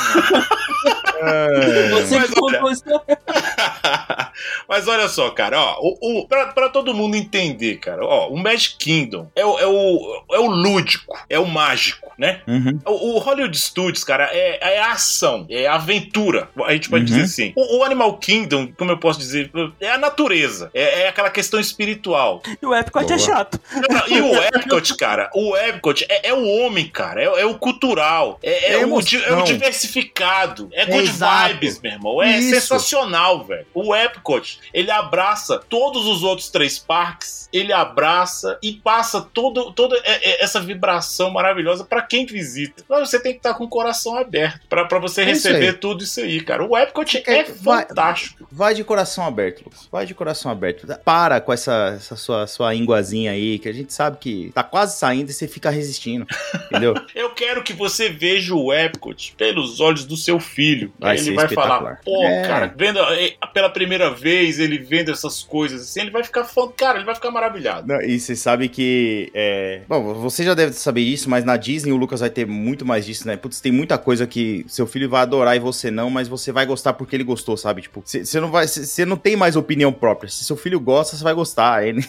[1.23, 1.89] É.
[1.91, 2.61] Você Mas olha-.
[4.69, 8.39] Mas olha só, cara, ó, o, o, pra, pra todo mundo entender, cara, ó, o
[8.39, 12.41] Magic Kingdom é o, é, o, é o lúdico, é o mágico, né?
[12.47, 12.79] Uhum.
[12.87, 17.01] O, o Hollywood Studios, cara, é, é a ação, é a aventura, a gente pode
[17.03, 17.07] Uhum.
[17.07, 17.53] dizer assim.
[17.57, 19.51] O, o Animal Kingdom, como eu posso dizer,
[19.81, 22.43] é a natureza, é, é aquela questão espiritual.
[22.63, 23.15] E o Epcot Boa.
[23.15, 23.61] é chato.
[23.91, 27.59] Não, E o Epcot, cara, o Epcot é, é o homem, cara, é, é o
[27.59, 29.01] cultural, é, é É o, o
[29.45, 31.49] diversificado, é good Exato.
[31.55, 32.51] vibes, meu irmão, é Isso.
[32.61, 33.67] sensacional, velho.
[33.75, 39.97] O Epcot, ele abraça todos os outros três parques, ele abraça e passa todo, toda
[40.05, 42.85] é- é- essa vibração maravilhosa pra quem visita.
[42.89, 46.03] Mas você tem que estar com o coração aberto pra pra você É receber tudo
[46.05, 46.65] isso aí, cara.
[46.65, 48.47] O Epcot É, é vai- fantástico.
[48.51, 49.89] Vai de coração aberto, Lucas.
[49.91, 50.87] Vai de coração aberto.
[51.05, 54.97] Para com essa, essa sua, sua ínguazinha aí, que a gente sabe que tá quase
[54.99, 56.27] saindo e você fica resistindo.
[56.67, 56.95] Entendeu?
[57.15, 60.93] Eu quero que você veja o Epcot pelos olhos do seu filho.
[60.99, 62.43] Vai ele vai falar, pô, É.
[62.43, 66.69] cara, vendo eh, pela primeira vez ele vendo essas coisas assim, ele vai ficar fã,
[66.69, 67.87] cara, ele vai ficar maravilhado.
[67.87, 69.31] Não, e você sabe que.
[69.35, 69.83] É...
[69.89, 73.05] Bom, você já deve saber isso, mas na Disney o Lucas vai ter muito mais
[73.05, 73.37] disso, né?
[73.37, 76.67] Putz, tem muita coisa que seu filho vai adorar e você não, mas você vai
[76.67, 77.83] gostar porque ele gostou, sabe?
[77.83, 78.67] Tipo, você não vai.
[78.67, 80.31] Você não tem mais opinião própria.
[80.31, 81.87] Se seu filho gosta, você vai gostar.
[81.87, 82.05] Ele...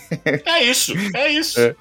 [0.45, 1.59] É isso, é isso.
[1.59, 1.75] É,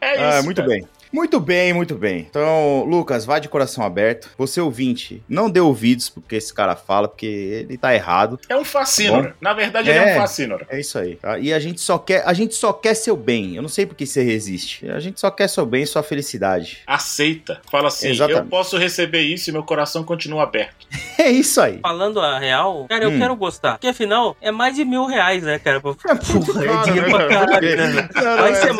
[0.00, 0.38] É, isso.
[0.38, 0.68] Ah, muito cara.
[0.68, 0.86] bem.
[1.12, 2.26] Muito bem, muito bem.
[2.28, 4.30] Então, Lucas, vai de coração aberto.
[4.38, 8.38] Você ouvinte, não dê ouvidos porque esse cara fala, porque ele tá errado.
[8.48, 9.34] É um fascínora.
[9.40, 10.16] Na verdade, ele é É.
[10.16, 10.66] um fascínora.
[10.70, 11.38] É isso aí, tá?
[11.38, 13.56] E a gente só quer, a gente só quer seu bem.
[13.56, 14.88] Eu não sei por que você resiste.
[14.90, 16.78] A gente só quer seu bem e sua felicidade.
[16.86, 17.60] Aceita.
[17.70, 18.42] Fala assim, Exatamente.
[18.44, 20.86] eu posso receber isso e meu coração continua aberto.
[21.20, 21.78] É isso aí.
[21.82, 23.18] Falando a real, cara, eu Hum.
[23.18, 23.72] quero gostar.
[23.72, 25.80] Porque afinal, é mais de mil reais, né, cara?
[25.80, 26.14] Porra, é
[26.84, 27.46] dinheiro né, pra cara?
[27.46, 28.08] caralho, né?
[28.14, 28.74] Não, Vai é, ser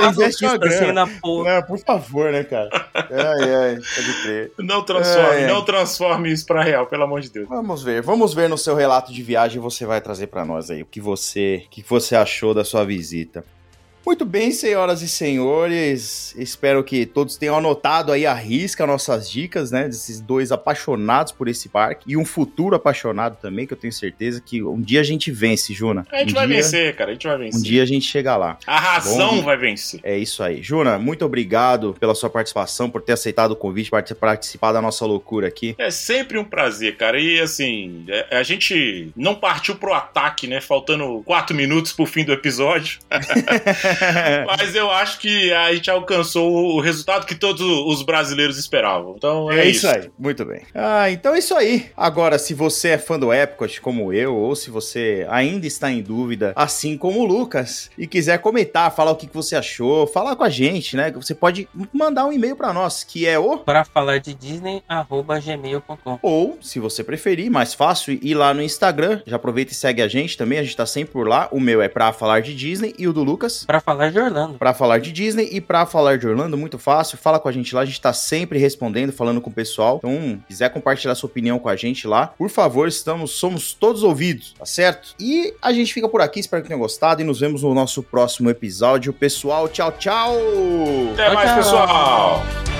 [0.59, 0.67] grana.
[0.67, 1.55] assim na porra.
[1.55, 2.69] Não, por favor, né, cara?
[2.95, 4.53] Ai, ai, pode crer.
[4.59, 5.47] Não transforme, É, é.
[5.47, 7.49] não transforme isso pra real, pelo amor de Deus.
[7.49, 10.83] Vamos ver, vamos ver no seu relato de viagem você vai trazer pra nós aí
[10.83, 13.45] o que você, o que você achou da sua visita.
[14.05, 16.35] Muito bem, senhoras e senhores.
[16.36, 19.85] Espero que todos tenham anotado aí a risca nossas dicas, né?
[19.85, 22.05] Desses dois apaixonados por esse parque.
[22.10, 25.72] E um futuro apaixonado também, que eu tenho certeza que um dia a gente vence,
[25.74, 26.06] Juna.
[26.10, 27.10] A gente um vai dia, vencer, cara.
[27.10, 27.60] A gente vai vencer.
[27.60, 28.59] Um dia a gente chega lá.
[28.66, 29.43] A razão Bom.
[29.43, 30.01] vai vencer.
[30.02, 30.62] É isso aí.
[30.62, 35.05] Juna, muito obrigado pela sua participação, por ter aceitado o convite para participar da nossa
[35.05, 35.74] loucura aqui.
[35.78, 37.20] É sempre um prazer, cara.
[37.20, 40.60] E assim, é- a gente não partiu pro ataque, né?
[40.60, 42.98] Faltando quatro minutos pro fim do episódio.
[44.47, 49.15] Mas eu acho que a gente alcançou o resultado que todos os brasileiros esperavam.
[49.17, 50.62] Então é, É isso aí, muito bem.
[50.75, 51.91] Ah, então é isso aí.
[51.97, 56.03] Agora, se você é fã do Epcot como eu, ou se você ainda está em
[56.03, 60.45] dúvida, assim como o Lucas, e quiser comentar, falar o que você achou, falar com
[60.45, 61.11] a gente, né?
[61.12, 65.39] Você pode mandar um e-mail para nós, que é o Para falar de Disney, arroba
[65.41, 66.19] gmail.com.
[66.23, 69.21] ou, se você preferir, mais fácil, ir lá no Instagram.
[69.27, 71.49] Já aproveita e segue a gente também, a gente tá sempre por lá.
[71.51, 74.59] O meu é pra falar de Disney e o do Lucas Para falar de Orlando.
[74.59, 77.19] Pra falar de Disney e pra falar de Orlando, muito fácil.
[77.19, 79.97] Fala com a gente lá, a gente tá sempre respondendo, falando com o pessoal.
[79.98, 84.55] Então, quiser compartilhar sua opinião com a gente lá, por favor, estamos, somos todos ouvidos,
[84.59, 85.15] tá certo?
[85.19, 88.02] E a gente fica por aqui, espero que tenham gostado e nos vemos no nosso
[88.02, 89.12] próximo episódio.
[89.12, 90.35] Pessoal, tchau, tchau!
[91.15, 91.57] Até Tchau, mais, tchau.
[91.57, 92.80] pessoal!